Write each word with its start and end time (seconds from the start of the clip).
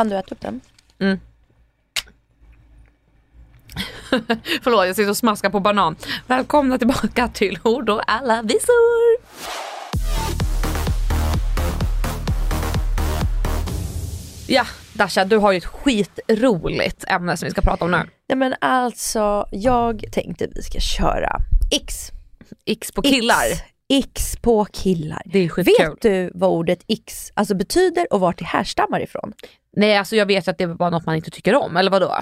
Han 0.00 0.08
du 0.08 0.16
äta 0.16 0.34
upp 0.34 0.40
den? 0.40 0.60
Förlåt, 4.62 4.86
jag 4.86 4.96
sitter 4.96 5.10
och 5.10 5.16
smaskar 5.16 5.50
på 5.50 5.60
banan. 5.60 5.96
Välkomna 6.26 6.78
tillbaka 6.78 7.28
till 7.28 7.58
Ord 7.64 7.90
och 7.90 8.02
alla 8.06 8.42
visor. 8.42 9.16
Ja, 14.46 14.66
Dasha, 14.92 15.24
du 15.24 15.36
har 15.36 15.52
ju 15.52 15.58
ett 15.58 15.64
skitroligt 15.64 17.04
ämne 17.08 17.36
som 17.36 17.46
vi 17.46 17.50
ska 17.50 17.60
prata 17.60 17.84
om 17.84 17.90
nu. 17.90 18.08
Nej 18.28 18.36
men 18.36 18.54
alltså, 18.60 19.46
jag 19.50 20.04
tänkte 20.12 20.48
vi 20.54 20.62
ska 20.62 20.80
köra 20.80 21.36
X. 21.70 21.94
X 22.66 22.92
på 22.92 23.02
killar. 23.02 23.46
X, 23.52 23.62
X 23.88 24.36
på 24.42 24.64
killar. 24.64 25.22
Det 25.24 25.38
är 25.38 25.48
skitkul. 25.48 25.74
Vet 25.90 26.02
du 26.02 26.30
vad 26.34 26.50
ordet 26.50 26.84
X 26.88 27.32
alltså 27.34 27.54
betyder 27.54 28.12
och 28.12 28.20
vart 28.20 28.38
det 28.38 28.44
härstammar 28.44 29.00
ifrån? 29.00 29.32
Nej, 29.76 29.96
alltså 29.96 30.16
jag 30.16 30.26
vet 30.26 30.46
ju 30.46 30.50
att 30.50 30.58
det 30.58 30.66
var 30.66 30.90
något 30.90 31.06
man 31.06 31.16
inte 31.16 31.30
tycker 31.30 31.54
om, 31.54 31.76
eller 31.76 31.90
vadå? 31.90 32.14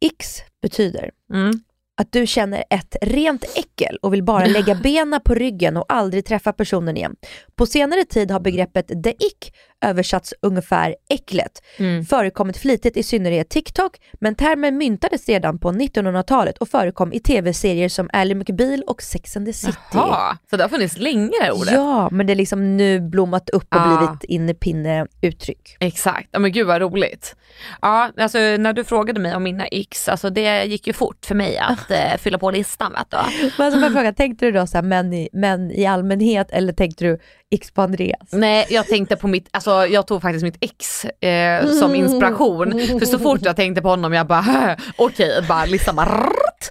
X 0.00 0.26
betyder 0.62 1.10
Mm. 1.32 1.52
att 2.00 2.12
du 2.12 2.26
känner 2.26 2.64
ett 2.70 2.96
rent 3.02 3.44
äckel 3.58 3.96
och 4.02 4.14
vill 4.14 4.22
bara 4.22 4.46
lägga 4.46 4.74
benen 4.74 5.20
på 5.24 5.34
ryggen 5.34 5.76
och 5.76 5.84
aldrig 5.88 6.26
träffa 6.26 6.52
personen 6.52 6.96
igen. 6.96 7.16
På 7.56 7.66
senare 7.66 8.04
tid 8.04 8.30
har 8.30 8.40
begreppet 8.40 8.88
the 9.04 9.10
ick 9.10 9.54
översatts 9.80 10.34
ungefär 10.42 10.96
äcklet. 11.10 11.62
Mm. 11.78 12.04
Förekommit 12.04 12.56
flitigt 12.56 12.96
i 12.96 13.02
synnerhet 13.02 13.48
TikTok, 13.48 13.96
men 14.20 14.34
termen 14.34 14.78
myntades 14.78 15.28
redan 15.28 15.58
på 15.58 15.72
1900-talet 15.72 16.58
och 16.58 16.68
förekom 16.68 17.12
i 17.12 17.20
tv-serier 17.20 17.88
som 17.88 18.10
Ally 18.12 18.34
McBeal 18.34 18.82
och 18.86 19.02
Sex 19.02 19.36
and 19.36 19.46
the 19.46 19.52
City. 19.52 19.78
Jaha, 19.92 20.38
så 20.50 20.56
det 20.56 20.64
har 20.64 20.68
funnits 20.68 20.98
länge 20.98 21.30
det 21.42 21.52
ordet? 21.52 21.72
Ja, 21.72 22.08
men 22.12 22.26
det 22.26 22.32
är 22.32 22.34
liksom 22.34 22.76
nu 22.76 23.00
blommat 23.00 23.50
upp 23.50 23.74
och 23.74 23.80
Ah. 23.80 23.98
blivit 23.98 24.24
innepinne 24.24 25.06
uttryck. 25.22 25.76
Exakt, 25.80 26.28
ja, 26.32 26.38
men 26.38 26.52
gud 26.52 26.66
vad 26.66 26.80
roligt. 26.80 27.36
Ja, 27.82 28.10
alltså 28.16 28.38
när 28.38 28.72
du 28.72 28.84
frågade 28.84 29.20
mig 29.20 29.36
om 29.36 29.42
mina 29.42 29.66
x, 29.66 30.08
alltså 30.08 30.30
det 30.30 30.64
gick 30.64 30.86
ju 30.86 30.92
fort 30.92 31.26
för 31.26 31.34
mig 31.34 31.58
att 31.58 31.90
eh, 31.90 32.16
fylla 32.18 32.38
på 32.38 32.50
listan 32.50 32.92
vet 32.92 33.10
du. 33.10 33.16
Men 33.58 33.66
alltså, 33.66 33.80
jag 33.80 33.92
fråga, 33.92 34.12
tänkte 34.12 34.46
du 34.46 34.52
då 34.52 34.66
så 34.66 34.76
här, 34.76 34.82
män, 34.82 35.12
i, 35.12 35.28
män 35.32 35.70
i 35.70 35.86
allmänhet 35.86 36.50
eller 36.50 36.72
tänkte 36.72 37.04
du 37.04 37.18
X 37.50 37.70
på 37.70 37.82
Andreas? 37.82 38.28
Nej, 38.32 38.66
jag 38.70 38.86
tänkte 38.86 39.16
på 39.16 39.28
mitt, 39.28 39.48
alltså 39.50 39.86
jag 39.86 40.06
tog 40.06 40.22
faktiskt 40.22 40.42
mitt 40.44 40.56
ex 40.60 41.04
eh, 41.04 41.66
som 41.70 41.94
inspiration. 41.94 42.72
För 42.98 43.06
så 43.06 43.18
fort 43.18 43.40
jag 43.42 43.56
tänkte 43.56 43.82
på 43.82 43.88
honom, 43.88 44.12
jag 44.12 44.26
bara 44.26 44.76
okej, 44.96 45.42
bara 45.48 45.64
listan 45.64 45.96
bara 45.96 46.06
rrrt. 46.06 46.70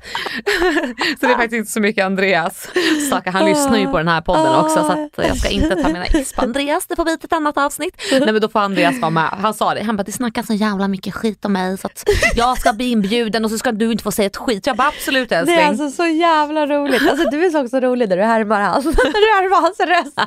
Så 1.19 1.25
det 1.25 1.31
är 1.31 1.35
faktiskt 1.35 1.53
inte 1.53 1.71
så 1.71 1.79
mycket 1.79 2.05
Andreas. 2.05 2.67
Stackarn, 3.07 3.33
han 3.33 3.45
lyssnar 3.45 3.77
ju 3.77 3.87
på 3.87 3.97
den 3.97 4.07
här 4.07 4.21
podden 4.21 4.55
också 4.55 4.75
så 4.75 4.91
att 4.91 5.27
jag 5.27 5.37
ska 5.37 5.49
inte 5.49 5.75
ta 5.75 5.87
mina 5.87 6.05
ex 6.05 6.33
på 6.33 6.41
Andreas, 6.41 6.87
det 6.87 6.95
får 6.95 7.03
bli 7.03 7.17
till 7.17 7.25
ett 7.25 7.33
annat 7.33 7.57
avsnitt. 7.57 7.95
Nej 8.11 8.21
men 8.33 8.41
då 8.41 8.49
får 8.49 8.59
Andreas 8.59 8.99
vara 9.01 9.09
med. 9.11 9.29
Han 9.29 9.53
sa 9.53 9.73
det, 9.73 9.83
han 9.83 9.97
bara 9.97 10.03
det 10.03 10.11
snackas 10.11 10.47
så 10.47 10.53
jävla 10.53 10.87
mycket 10.87 11.13
skit 11.13 11.45
om 11.45 11.53
mig 11.53 11.77
så 11.77 11.87
att 11.87 12.03
jag 12.35 12.57
ska 12.57 12.73
bli 12.73 12.91
inbjuden 12.91 13.45
och 13.45 13.51
så 13.51 13.57
ska 13.57 13.71
du 13.71 13.91
inte 13.91 14.03
få 14.03 14.11
säga 14.11 14.25
ett 14.25 14.37
skit. 14.37 14.67
Jag 14.67 14.75
bara 14.77 14.87
absolut 14.87 15.29
Det 15.29 15.35
älskling. 15.35 15.59
är 15.59 15.67
alltså 15.67 15.89
så 15.91 16.05
jävla 16.07 16.67
roligt. 16.67 17.01
Alltså 17.09 17.29
du 17.29 17.45
är 17.45 17.49
så 17.49 17.61
också 17.63 17.79
rolig 17.79 18.09
när 18.09 18.17
du 18.17 18.23
härmar 18.23 18.61
hans, 18.61 18.85
när 18.85 18.93
du 18.93 19.43
härmar 19.43 19.61
hans 19.61 19.79
röst. 19.79 20.19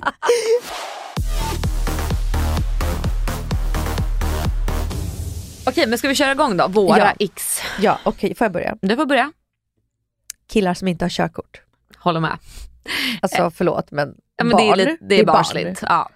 Okej 5.66 5.86
men 5.86 5.98
ska 5.98 6.08
vi 6.08 6.14
köra 6.14 6.32
igång 6.32 6.56
då? 6.56 6.68
Våra 6.68 6.98
Ja. 6.98 7.12
x. 7.18 7.60
Ja, 7.80 7.98
okej, 8.04 8.34
får 8.34 8.44
jag 8.44 8.52
börja? 8.52 8.76
Du 8.82 8.96
får 8.96 9.06
börja. 9.06 9.32
Killar 10.48 10.74
som 10.74 10.88
inte 10.88 11.04
har 11.04 11.10
körkort. 11.10 11.60
Håller 11.98 12.20
med. 12.20 12.38
Alltså 13.22 13.50
förlåt 13.50 13.90
men, 13.90 14.14
Ja, 14.36 14.44
men 14.44 14.52
barn. 14.52 14.60
det 14.66 14.72
är, 14.72 14.76
lite, 14.76 14.96
det 15.04 15.20
är, 15.20 15.24
barn. 15.24 15.34
barnsligt. 15.36 15.82
Ja. 15.82 16.10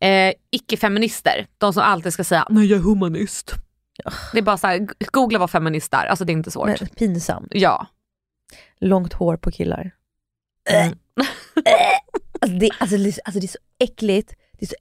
Eh, 0.00 0.32
Icke-feminister, 0.50 1.46
de 1.58 1.72
som 1.72 1.82
alltid 1.82 2.12
ska 2.12 2.24
säga 2.24 2.46
nej 2.50 2.66
jag 2.66 2.78
är 2.78 2.82
humanist. 2.82 3.52
Det 4.32 4.38
är 4.38 4.42
bara 4.42 4.56
så 4.58 4.66
här, 4.66 4.78
g- 4.78 4.86
googla 5.12 5.38
vad 5.38 5.50
feminist 5.50 5.94
är, 5.94 6.06
alltså 6.06 6.24
det 6.24 6.32
är 6.32 6.34
inte 6.34 6.50
svårt. 6.50 6.80
Men, 6.80 6.88
pinsamt. 6.88 7.48
Ja. 7.50 7.86
Långt 8.80 9.12
hår 9.12 9.36
på 9.36 9.50
killar. 9.50 9.90
Mm. 10.68 10.94
Alltså 12.40 12.58
det, 12.58 12.70
alltså, 12.78 12.96
det, 12.96 13.18
alltså 13.24 13.40
det 13.40 13.46
är 13.46 13.48
så 13.48 13.58
äckligt. 13.78 14.34
Det 14.58 14.64
är 14.64 14.66
så, 14.66 14.74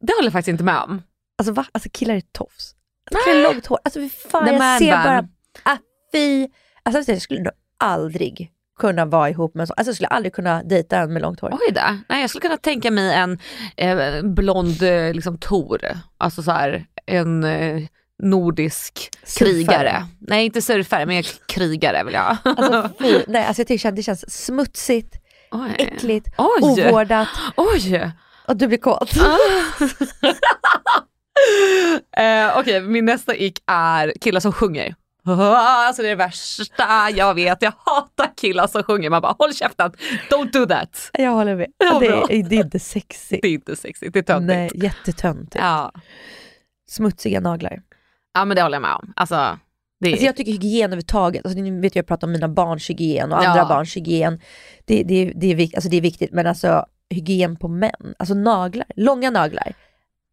Det 0.00 0.12
håller 0.12 0.26
jag 0.26 0.32
faktiskt 0.32 0.48
inte 0.48 0.64
med 0.64 0.78
om. 0.82 1.02
alltså 1.38 1.52
va? 1.52 1.64
Alltså 1.72 1.88
killar 1.92 2.14
är 2.14 2.20
tofs. 2.20 2.74
Alltså, 3.10 3.24
killar 3.30 3.38
är 3.40 3.52
långt 3.52 3.66
hår. 3.66 3.78
Alltså 3.84 4.00
fan 4.30 4.44
The 4.44 4.50
jag 4.52 4.58
man 4.58 4.78
ser 4.78 4.90
bara, 4.90 5.28
ah, 5.62 5.76
fy. 6.12 6.48
Alltså 6.82 7.12
jag 7.12 7.22
skulle 7.22 7.40
nog 7.40 7.52
aldrig 7.78 8.52
kunna 8.78 9.04
vara 9.04 9.30
ihop 9.30 9.54
med 9.54 9.60
en 9.60 9.66
sån. 9.66 9.74
Alltså 9.76 9.88
jag 9.88 9.94
skulle 9.94 10.08
aldrig 10.08 10.32
kunna 10.32 10.62
dejta 10.62 10.98
en 10.98 11.12
med 11.12 11.22
långt 11.22 11.40
hår. 11.40 11.50
Oj 11.52 11.72
då. 11.74 11.80
Nej, 12.08 12.20
jag 12.20 12.30
skulle 12.30 12.42
kunna 12.42 12.56
tänka 12.56 12.90
mig 12.90 13.14
en 13.14 13.38
eh, 13.76 14.22
blond 14.22 14.82
eh, 14.82 15.14
liksom 15.14 15.38
Tor, 15.38 15.80
alltså 16.18 16.42
så 16.42 16.50
här, 16.50 16.86
en 17.06 17.44
eh, 17.44 17.82
nordisk 18.22 19.10
Surfare. 19.24 19.50
krigare. 19.52 20.06
Nej 20.18 20.44
inte 20.44 20.62
surfare 20.62 21.06
men 21.06 21.22
krigare 21.46 22.04
vill 22.04 22.14
jag. 22.14 22.36
Alltså, 22.44 22.90
fy, 23.00 23.20
nej, 23.26 23.44
alltså 23.46 23.60
jag 23.60 23.68
tycker 23.68 23.92
det 23.92 24.02
känns 24.02 24.44
smutsigt, 24.46 25.14
Oj. 25.50 25.74
äckligt, 25.78 26.28
Oj. 26.38 26.62
ovårdat 26.62 27.28
Oj! 27.56 28.10
och 28.46 28.56
du 28.56 28.66
blir 28.66 28.78
kåt. 28.78 29.10
Eh, 32.16 32.58
Okej, 32.58 32.80
min 32.80 33.04
nästa 33.04 33.36
ick 33.36 33.58
är 33.66 34.12
killar 34.20 34.40
som 34.40 34.52
sjunger. 34.52 34.94
Alltså 35.26 36.02
det 36.02 36.08
är 36.08 36.10
det 36.10 36.24
värsta 36.24 37.10
jag 37.14 37.34
vet. 37.34 37.62
Jag 37.62 37.72
hatar 37.86 38.30
killar 38.36 38.66
som 38.66 38.82
sjunger. 38.82 39.10
Man 39.10 39.22
bara 39.22 39.34
håll 39.38 39.54
käften, 39.54 39.92
don't 40.30 40.52
do 40.52 40.66
that. 40.66 41.10
Jag 41.12 41.30
håller 41.30 41.56
med. 41.56 41.66
Ja, 41.78 41.98
det, 41.98 42.06
är, 42.06 42.42
det 42.48 42.56
är 42.56 42.64
inte 42.64 42.78
sexigt. 42.78 43.42
Det 43.42 43.48
är 43.48 43.52
inte 43.52 43.76
sexigt, 43.76 44.12
det 44.12 44.18
är 44.18 44.22
töntigt. 44.22 44.56
Nej, 44.56 44.70
jättetöntigt. 44.74 45.56
Ja. 45.64 45.92
Smutsiga 46.88 47.40
naglar. 47.40 47.80
Ja 48.38 48.44
men 48.44 48.54
det 48.56 48.62
håller 48.62 48.74
jag 48.76 48.82
med 48.82 48.94
om. 48.94 49.12
Alltså, 49.16 49.58
det. 50.00 50.10
Alltså 50.10 50.26
jag 50.26 50.36
tycker 50.36 50.52
hygien 50.52 50.84
överhuvudtaget, 50.84 51.44
alltså 51.46 51.60
ni 51.60 51.80
vet 51.80 51.96
jag 51.96 52.06
pratar 52.06 52.26
om 52.26 52.32
mina 52.32 52.48
barns 52.48 52.90
hygien 52.90 53.32
och 53.32 53.38
andra 53.38 53.56
Ja. 53.60 53.68
barns 53.68 53.96
hygien. 53.96 54.40
Det, 54.84 55.02
det, 55.02 55.32
det, 55.36 55.46
är, 55.46 55.60
alltså 55.76 55.88
det 55.90 55.96
är 55.96 56.00
viktigt 56.00 56.32
men 56.32 56.46
alltså 56.46 56.86
hygien 57.10 57.56
på 57.56 57.68
män, 57.68 58.14
alltså 58.18 58.34
naglar, 58.34 58.86
långa 58.96 59.30
naglar, 59.30 59.72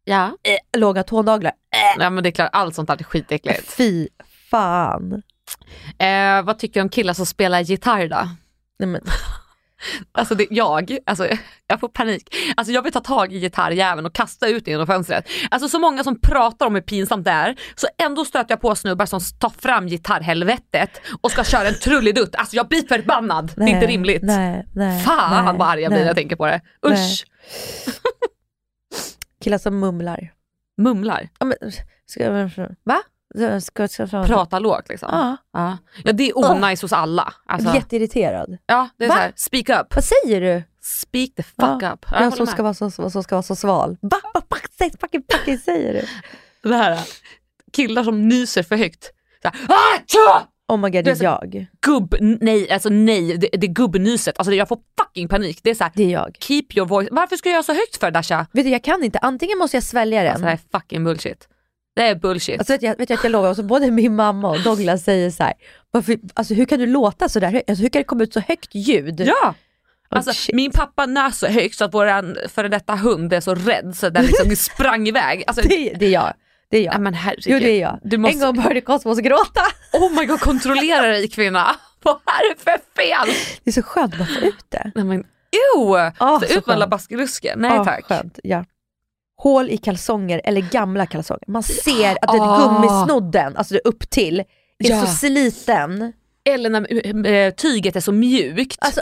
ja. 0.04 0.24
eh, 0.26 0.80
långa 0.80 1.02
tånaglar, 1.02 1.52
ja 1.98 2.10
men 2.10 2.22
det 2.24 2.28
är 2.28 2.32
klart, 2.32 2.50
allt 2.52 2.74
sånt 2.74 2.88
där 2.88 2.96
är 3.00 3.04
skitäckligt. 3.04 3.72
fy 3.72 4.08
fan. 4.50 5.22
Eh, 5.98 6.42
vad 6.42 6.58
tycker 6.58 6.80
du 6.80 6.82
om 6.82 6.88
killar 6.88 7.14
som 7.14 7.26
spelar 7.26 7.60
gitarr 7.60 8.08
då? 8.08 8.28
Nej, 8.78 8.88
men, 8.88 9.00
Alltså 10.12 10.34
det, 10.34 10.46
jag, 10.50 10.98
alltså 11.06 11.28
jag 11.66 11.80
får 11.80 11.88
panik. 11.88 12.34
Alltså 12.56 12.72
jag 12.72 12.82
vill 12.82 12.92
ta 12.92 13.00
tag 13.00 13.32
i 13.32 13.40
gitarrjäveln 13.40 14.06
och 14.06 14.14
kasta 14.14 14.48
ut 14.48 14.64
den 14.64 14.72
genom 14.72 14.86
fönstret. 14.86 15.28
Alltså 15.50 15.68
så 15.68 15.78
många 15.78 16.04
som 16.04 16.20
pratar 16.20 16.66
om 16.66 16.74
hur 16.74 16.82
pinsamt 16.82 17.24
det 17.24 17.30
är, 17.30 17.56
så 17.74 17.86
ändå 17.98 18.24
stöter 18.24 18.52
jag 18.52 18.60
på 18.60 18.74
snubbar 18.74 19.06
som 19.06 19.20
tar 19.40 19.50
fram 19.50 19.86
gitarrhelvetet 19.86 21.00
och 21.20 21.30
ska 21.30 21.44
köra 21.44 21.68
en 21.68 21.74
trullidutt. 21.74 22.34
Alltså 22.34 22.56
jag 22.56 22.68
blir 22.68 22.88
förbannad, 22.88 23.52
det 23.56 23.62
är 23.62 23.68
inte 23.68 23.86
rimligt. 23.86 24.22
Nej, 24.22 24.66
nej, 24.74 25.02
Fan 25.04 25.44
nej, 25.44 25.54
vad 25.58 25.68
arg 25.68 25.80
jag 25.80 25.90
blir 25.90 25.98
när 25.98 26.04
nej. 26.04 26.06
jag 26.06 26.16
tänker 26.16 26.36
på 26.36 26.46
det. 26.46 26.60
Usch! 26.86 27.24
Killar 29.44 29.58
som 29.58 29.78
mumlar. 29.80 30.32
Mumlar, 30.78 31.28
Ja, 31.38 31.46
men, 31.46 31.56
ska, 32.06 32.30
va? 32.84 33.02
Ska, 33.36 33.60
ska, 33.60 33.88
ska, 33.88 34.24
prata 34.24 34.58
lågt 34.58 34.88
liksom. 34.88 35.08
Ja, 35.12 35.36
Ja. 35.52 35.78
ja 36.04 36.12
det 36.12 36.28
är 36.30 36.38
onajs 36.38 36.82
hos 36.82 36.92
alla. 36.92 37.32
jag 37.46 37.54
Alltså, 37.54 37.74
jätteirriterad. 37.74 38.58
ja, 38.66 38.88
det 38.98 39.04
är 39.04 39.08
Va? 39.08 39.14
så 39.14 39.20
här, 39.20 39.32
speak 39.36 39.68
up. 39.80 39.94
Vad 39.94 40.04
säger 40.04 40.40
du? 40.40 40.62
Speak 40.82 41.34
the 41.36 41.42
fuck 41.42 41.82
Ja. 41.82 41.92
up. 41.92 42.06
Ja, 42.10 42.22
jag 42.22 42.38
med. 42.38 42.48
ska, 42.48 42.62
vara 42.62 42.74
så, 42.74 42.90
så 42.90 43.22
ska 43.22 43.34
vara 43.34 43.42
så 43.42 43.56
sval. 43.56 43.96
Va? 44.02 44.20
Va? 44.34 44.42
Va? 44.48 44.56
exakt 44.62 45.00
fucking, 45.00 45.22
fucking 45.32 45.58
säger 45.58 45.92
du? 45.94 46.04
Det 46.70 46.76
här, 46.76 47.00
killar 47.72 48.04
som 48.04 48.28
nyser 48.28 48.62
för 48.62 48.76
högt. 48.76 49.04
Så 49.42 49.48
här, 49.48 49.54
"Ah, 49.68 49.98
tja!" 50.06 50.46
Oh 50.68 50.76
my 50.78 50.90
god, 50.90 51.04
det 51.04 51.10
är 51.20 51.24
jag. 51.24 51.66
Gubb, 51.86 52.14
nej, 52.20 52.70
alltså 52.70 52.88
nej, 52.88 53.36
det, 53.38 53.48
det 53.52 53.66
är 53.66 53.72
gubbnyset. 53.72 54.38
Alltså 54.38 54.54
jag 54.54 54.68
får 54.68 54.78
fucking 55.00 55.28
panik. 55.28 55.60
Det 55.62 55.70
är 55.70 55.74
så 55.74 55.84
här, 55.84 55.92
Det 55.94 56.02
är 56.04 56.10
jag. 56.10 56.36
keep 56.40 56.64
your 56.74 56.86
voice. 56.88 57.08
Varför 57.12 57.36
ska 57.36 57.48
jag 57.48 57.52
göra 57.54 57.62
så 57.62 57.72
högt 57.72 57.96
för 58.00 58.10
Dasha? 58.10 58.46
Vet 58.52 58.64
du, 58.64 58.70
jag 58.70 58.84
kan 58.84 59.04
inte. 59.04 59.18
Antingen 59.18 59.58
måste 59.58 59.76
jag 59.76 59.84
svälja 59.84 60.22
den. 60.22 60.30
Alltså 60.32 60.42
det 60.44 60.48
här 60.50 60.60
är 60.72 60.78
fucking 60.80 61.04
bullshit. 61.04 61.48
Det 61.96 62.02
är 62.02 62.14
bullshit. 62.14 62.58
Alltså 62.58 62.72
vet 62.72 62.82
jag, 62.82 62.96
vet 62.98 63.10
jag 63.10 63.16
att 63.16 63.24
jag 63.24 63.30
lovar, 63.32 63.48
alltså, 63.48 63.62
både 63.62 63.90
min 63.90 64.16
mamma 64.16 64.50
och 64.50 64.60
Douglas 64.62 65.04
säger 65.04 65.30
så 65.30 65.42
här, 65.42 65.52
varför, 65.90 66.18
alltså, 66.34 66.54
hur 66.54 66.64
kan 66.64 66.78
du 66.78 66.86
låta 66.86 67.28
så 67.28 67.40
där 67.40 67.50
högt? 67.50 67.70
Alltså, 67.70 67.82
hur 67.82 67.88
kan 67.88 68.00
det 68.00 68.04
komma 68.04 68.22
ut 68.22 68.32
så 68.32 68.40
högt 68.40 68.74
ljud? 68.74 69.20
ja! 69.20 69.34
Oh, 70.10 70.16
Alltså, 70.16 70.32
shit. 70.32 70.54
min 70.54 70.70
pappa 70.70 71.06
nös 71.06 71.38
så 71.38 71.46
högt 71.46 71.76
så 71.76 71.84
att 71.84 71.94
vår 71.94 72.48
före 72.48 72.68
detta 72.68 72.94
hund 72.94 73.32
är 73.32 73.40
så 73.40 73.54
rädd 73.54 73.96
så 73.96 74.10
den 74.10 74.24
liksom 74.24 74.56
sprang 74.56 75.08
iväg. 75.08 75.44
Alltså, 75.46 75.68
Det, 75.68 75.92
det 75.98 76.06
är 76.06 76.10
jag. 76.10 76.32
Det 76.70 76.78
är 76.78 76.82
jag. 76.84 76.92
nej, 76.94 77.00
men 77.00 77.14
herregud. 77.14 77.44
jo 77.46 77.58
det 77.58 77.70
är 77.70 77.80
jag. 77.80 77.98
Du 78.02 78.18
måste, 78.18 78.34
En 78.34 78.40
gång 78.40 78.56
började 78.56 78.80
Cosmos 78.80 79.18
gråta. 79.18 79.60
Oh 79.92 80.12
my 80.20 80.26
god, 80.26 80.40
kontrollera 80.40 81.06
dig 81.06 81.28
kvinna. 81.28 81.76
Vad 82.02 82.14
är 82.14 82.54
det 82.54 82.60
för 82.60 82.70
fel? 82.96 83.34
Det 83.64 83.70
är 83.70 83.72
så 83.72 83.82
skönt 83.82 84.12
att 84.12 84.18
bara 84.18 84.28
få 84.40 84.46
ut 84.46 84.64
det. 84.68 84.90
Nej 84.94 85.04
men 85.04 85.24
ew! 85.76 86.12
Ah, 86.18 86.40
så 86.40 86.46
så 86.46 86.58
ut 86.58 86.66
med 86.66 86.74
alla 86.74 86.86
baskerusker. 86.86 87.54
Nej 87.56 87.70
Ja, 87.76 87.84
tack. 87.84 88.04
Skönt, 88.04 88.38
ja. 88.42 88.64
Hål 89.38 89.70
i 89.70 89.76
kalsonger 89.76 90.40
eller 90.44 90.60
gamla 90.60 91.06
kalsonger. 91.06 91.44
Man 91.46 91.62
ser 91.62 92.10
att 92.22 92.32
det 92.32 92.38
Ah. 92.40 92.58
gummisnodden, 92.58 93.56
alltså 93.56 93.76
upp 93.84 94.10
till, 94.10 94.40
är 94.40 94.44
Ja. 94.78 95.00
så 95.00 95.06
sliten. 95.06 96.12
Eller 96.48 96.70
när 96.70 97.26
äh, 97.26 97.50
tyget 97.50 97.96
är 97.96 98.00
så 98.00 98.12
mjukt. 98.12 98.76
Alltså, 98.80 99.00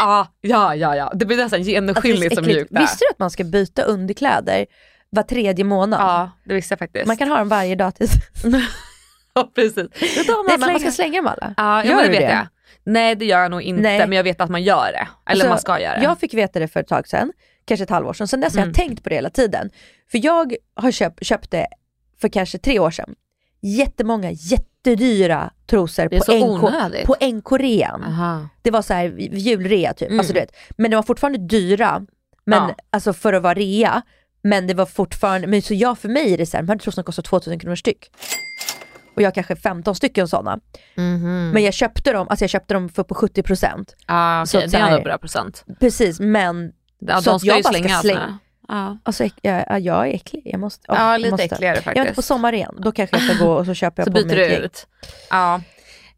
ah, 0.00 0.26
ja, 0.40 0.74
ja, 0.74 0.96
ja. 0.96 1.12
Det 1.14 1.24
blir 1.26 1.36
nästan 1.36 1.58
alltså, 1.58 1.70
genomskinligt 1.72 2.34
så 2.36 2.42
så 2.42 2.48
mjukt 2.48 2.70
där. 2.72 2.80
Visste 2.80 3.04
du 3.04 3.10
att 3.12 3.18
man 3.18 3.30
ska 3.30 3.44
byta 3.44 3.82
underkläder 3.82 4.66
var 5.10 5.22
tredje 5.22 5.64
månad? 5.64 6.00
Ja, 6.00 6.30
det 6.44 6.54
visste 6.54 6.72
jag 6.72 6.78
faktiskt. 6.78 7.06
Man 7.06 7.16
kan 7.16 7.28
ha 7.28 7.38
dem 7.38 7.48
varje 7.48 7.74
dag 7.74 7.94
tills... 7.94 8.10
ja, 9.34 9.50
precis. 9.54 9.74
Det 9.74 10.58
man, 10.58 10.60
man 10.72 10.80
ska 10.80 10.90
slänga. 10.90 11.18
dem 11.22 11.26
alla. 11.26 11.54
Ja, 11.56 11.84
Gör 11.84 11.92
ja 11.92 12.02
det 12.02 12.08
vet 12.08 12.20
det? 12.20 12.30
jag. 12.32 12.46
Nej 12.84 13.14
det 13.14 13.24
gör 13.24 13.40
jag 13.42 13.50
nog 13.50 13.62
inte 13.62 13.82
Nej. 13.82 13.98
men 13.98 14.12
jag 14.12 14.24
vet 14.24 14.40
att 14.40 14.50
man 14.50 14.62
gör 14.62 14.92
det. 14.92 14.98
Eller 14.98 15.08
Alltså, 15.30 15.48
man 15.48 15.58
ska 15.58 15.80
göra 15.80 15.96
det. 15.96 16.02
Jag 16.04 16.18
fick 16.18 16.34
veta 16.34 16.58
det 16.58 16.68
för 16.68 16.80
ett 16.80 16.88
tag 16.88 17.08
sedan, 17.08 17.32
kanske 17.66 17.84
ett 17.84 17.90
halvår 17.90 18.12
sedan. 18.12 18.28
Sen 18.28 18.40
dess 18.40 18.54
har 18.54 18.62
Mm. 18.62 18.68
jag 18.68 18.74
tänkt 18.76 19.02
på 19.02 19.08
det 19.08 19.14
hela 19.14 19.30
tiden. 19.30 19.70
För 20.10 20.24
jag 20.24 20.54
har 20.74 20.90
köpt, 20.90 21.26
köpt 21.26 21.50
det 21.50 21.66
för 22.20 22.28
kanske 22.28 22.58
tre 22.58 22.78
år 22.78 22.90
sedan. 22.90 23.14
Jättemånga 23.60 24.30
jättedyra 24.30 25.50
trosor 25.66 26.08
på, 26.08 26.24
så 26.24 26.32
NK, 26.32 27.06
på 27.06 27.16
NK-rean. 27.20 28.04
Det 28.62 28.70
var 28.70 28.82
så 28.82 28.94
här 28.94 29.04
julrea 29.18 29.92
typ. 29.94 30.08
Mm. 30.08 30.18
Alltså, 30.20 30.32
du 30.34 30.40
vet. 30.40 30.56
Men 30.76 30.90
de 30.90 30.96
var 30.96 31.02
fortfarande 31.02 31.38
dyra, 31.38 32.06
men, 32.44 32.58
Ja. 32.68 32.74
alltså 32.90 33.12
för 33.12 33.32
att 33.32 33.42
vara 33.42 33.54
rea. 33.54 34.02
Men 34.42 34.66
det 34.66 34.74
var 34.74 34.86
fortfarande, 34.86 35.46
men 35.46 35.62
så 35.62 35.74
jag 35.74 35.98
för 35.98 36.08
mig 36.08 36.32
är 36.34 36.38
det 36.38 36.46
så 36.46 36.56
här, 36.56 36.62
de 36.64 36.68
här 36.72 36.78
trosorna 36.78 37.02
kostar 37.04 37.22
2000 37.22 37.58
kronor 37.58 37.76
styck. 37.76 38.10
Och 39.16 39.22
jag 39.22 39.26
har 39.26 39.32
kanske 39.32 39.56
15 39.56 39.94
stycken 39.94 40.28
sådana. 40.28 40.60
Mhm. 40.94 41.50
Men 41.54 41.62
jag 41.62 41.74
köpte 41.74 42.12
dem, 42.12 42.28
alltså 42.28 42.42
jag 42.42 42.50
köpte 42.50 42.74
dem 42.74 42.88
för 42.88 43.02
på 43.02 43.14
70%. 43.14 43.94
Ja, 44.06 44.44
så 44.46 44.58
okej, 44.58 44.64
att 44.66 44.72
det 44.72 44.78
så 44.78 44.84
är 44.84 44.90
ändå 44.90 45.02
bra 45.04 45.18
procent. 45.18 45.64
Precis, 45.80 46.20
men 46.20 46.72
Ja, 46.98 47.20
Så 47.22 47.30
de 47.30 47.40
ska 47.40 47.46
jag 47.48 47.56
ju 47.56 47.62
bara 47.62 47.72
ska 47.72 48.00
slänga. 48.00 48.38
Ja, 48.68 48.98
Alltså, 49.02 49.24
äck- 49.24 49.38
ja, 49.42 49.64
ja, 49.68 49.78
jag 49.78 50.08
är 50.08 50.14
äcklig. 50.14 50.42
Jag 50.44 50.60
måste, 50.60 50.84
ja, 50.88 51.12
jag 51.12 51.20
lite 51.20 51.30
måste. 51.30 51.44
äckligare 51.44 51.76
Jag 51.84 51.96
är 51.96 52.00
inte 52.00 52.00
på 52.02 52.06
faktiskt. 52.06 52.28
sommaren, 52.28 52.74
då 52.78 52.92
kanske 52.92 53.16
jag 53.16 53.24
ska 53.36 53.44
gå 53.44 53.52
och 53.52 53.66
så 53.66 53.74
köper 53.74 54.00
jag 54.02 54.06
Så 54.06 54.12
på 54.12 54.18
byter 54.28 54.36
mig 54.36 54.48
du 54.48 54.54
ut. 54.56 54.86
Ja. 55.30 55.60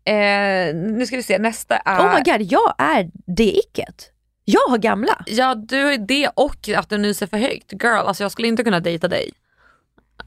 Eh, 0.04 0.74
nu 0.74 1.04
ska 1.06 1.16
vi 1.16 1.22
se, 1.22 1.38
nästa 1.38 1.76
är... 1.76 2.00
Oh 2.00 2.14
my 2.14 2.32
god, 2.32 2.52
jag 2.52 2.74
är 2.78 3.10
det 3.26 3.52
icket. 3.58 4.10
Jag 4.44 4.68
har 4.68 4.78
gamla. 4.78 5.24
Ja 5.26 5.54
du 5.54 5.92
är 5.92 5.98
det 5.98 6.28
och 6.34 6.68
att 6.76 6.88
du 6.88 6.98
nyser 6.98 7.26
för 7.26 7.36
högt. 7.36 7.72
Girl, 7.72 7.86
alltså 8.06 8.24
jag 8.24 8.32
skulle 8.32 8.48
inte 8.48 8.64
kunna 8.64 8.80
dejta 8.80 9.08
dig. 9.08 9.30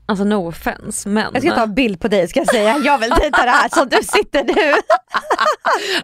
Alltså 0.05 0.23
no 0.25 0.47
offense 0.47 1.09
men. 1.09 1.29
Jag 1.33 1.43
ska 1.43 1.55
ta 1.55 1.63
en 1.63 1.73
bild 1.75 1.99
på 1.99 2.07
dig 2.07 2.27
ska 2.27 2.39
jag 2.39 2.47
säga. 2.49 2.77
Jag 2.77 2.97
vill 2.97 3.09
dejta 3.09 3.43
det 3.45 3.51
här 3.51 3.69
som 3.69 3.89
du 3.89 3.97
sitter 4.03 4.43
nu. 4.43 4.73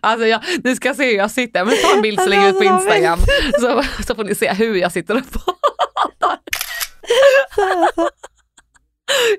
Alltså 0.02 0.28
jag, 0.28 0.42
ni 0.64 0.76
ska 0.76 0.94
se 0.94 1.06
hur 1.06 1.18
jag 1.18 1.32
sitter, 1.32 1.66
men 1.66 1.76
ta 1.84 1.96
en 1.96 2.02
bild 2.02 2.20
så 2.22 2.30
lägger 2.30 2.44
jag 2.44 2.50
ut 2.50 2.68
på 2.68 2.74
Alltså, 2.74 2.88
Instagram 2.90 3.20
så, 3.62 3.84
så 4.08 4.16
får 4.16 4.24
ni 4.24 4.36
se 4.36 4.54
hur 4.54 4.76
jag 4.76 4.92
sitter 4.92 5.16
och 5.18 5.24
pratar. 5.32 6.40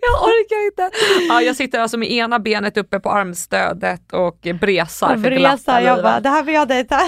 Jag 0.00 0.22
orkar 0.22 0.66
inte. 0.66 0.90
Ja, 1.28 1.42
jag 1.42 1.56
sitter 1.56 1.80
alltså 1.80 1.98
med 1.98 2.10
ena 2.10 2.38
benet 2.38 2.76
uppe 2.76 3.00
på 3.00 3.10
armstödet 3.10 4.12
och 4.12 4.38
bresar 4.60 5.08
för 5.08 5.30
glatta 5.30 5.56
Vresa, 5.56 5.82
jag 5.82 6.02
bara, 6.02 6.20
det 6.20 6.28
här 6.28 6.42
vill 6.42 6.54
jag 6.54 6.68
dejta. 6.68 7.00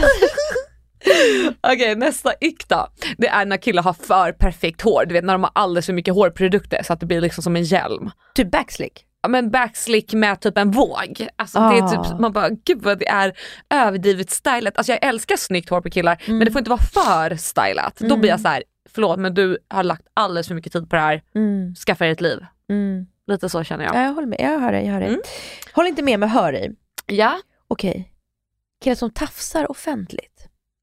Okej 1.61 1.94
nästa 1.97 2.32
ick 2.41 2.69
då. 2.69 2.87
Det 3.19 3.29
är 3.29 3.44
när 3.47 3.56
killar 3.56 3.82
har 3.82 3.93
för 3.93 4.32
perfekt 4.32 4.81
hår. 4.82 5.05
Du 5.06 5.12
vet 5.14 5.25
när 5.25 5.32
de 5.35 5.43
har 5.43 5.52
alldeles 5.55 5.87
för 5.87 5.93
mycket 5.93 6.14
hårprodukter 6.14 6.82
så 6.82 6.93
att 6.93 7.00
det 7.00 7.06
blir 7.06 7.20
liksom 7.20 7.43
som 7.43 7.56
en 7.56 7.62
hjälm. 7.64 8.11
Typ 8.35 8.50
backslick. 8.50 9.06
Ja, 9.23 9.29
men 9.29 9.50
backslick 9.50 10.12
med 10.12 10.41
typ 10.41 10.58
en 10.58 10.70
våg. 10.70 11.29
Alltså 11.37 11.58
det 11.58 11.79
är 11.79 11.82
Ah. 11.82 12.05
typ, 12.05 12.20
man 12.20 12.32
bara 12.32 12.49
gud 12.49 12.82
vad 12.82 12.99
det 12.99 13.08
är 13.08 13.32
överdrivet 13.70 14.31
stylat. 14.31 14.76
Alltså 14.79 14.93
jag 14.93 15.05
älskar 15.05 15.37
snyggt 15.37 15.69
hår 15.70 15.81
på 15.81 15.91
killar 15.91 16.23
Mm. 16.26 16.38
men 16.38 16.44
det 16.47 16.52
får 16.52 16.58
inte 16.58 16.70
vara 16.70 16.81
för 16.81 17.37
stylat. 17.37 17.97
Då 17.99 18.17
blir 18.17 18.31
jag 18.31 18.41
så 18.41 18.49
här: 18.49 18.62
förlåt 18.91 19.19
men 19.19 19.35
du 19.35 19.58
har 19.69 19.82
lagt 19.82 20.02
alldeles 20.14 20.49
för 20.49 20.55
mycket 20.55 20.73
tid 20.73 20.91
på 20.91 20.97
det 20.97 21.02
här, 21.02 21.23
Mm, 21.35 21.75
skaffa 21.75 22.05
dig 22.05 22.12
ett 22.12 22.20
liv. 22.20 22.38
mm. 22.70 23.06
Lite 23.26 23.49
så 23.49 23.64
känner 23.64 23.85
jag. 23.85 23.94
Ja, 23.94 24.02
jag 24.02 24.12
håller 24.12 24.26
med, 24.29 24.41
jag 24.41 24.61
hör 24.61 24.73
dig. 24.73 24.87
Jag 24.87 24.93
hör 24.93 25.00
dig. 25.00 25.08
Mm. 25.08 25.20
Håll 25.73 25.87
inte 25.87 26.02
med 26.02 26.20
men 26.20 26.29
hör 26.29 26.52
dig. 26.52 26.70
Ja, 27.06 27.38
Okej, 27.69 28.12
killar 28.85 28.94
som 28.97 29.11
tafsar 29.11 29.70
offentligt. 29.70 30.29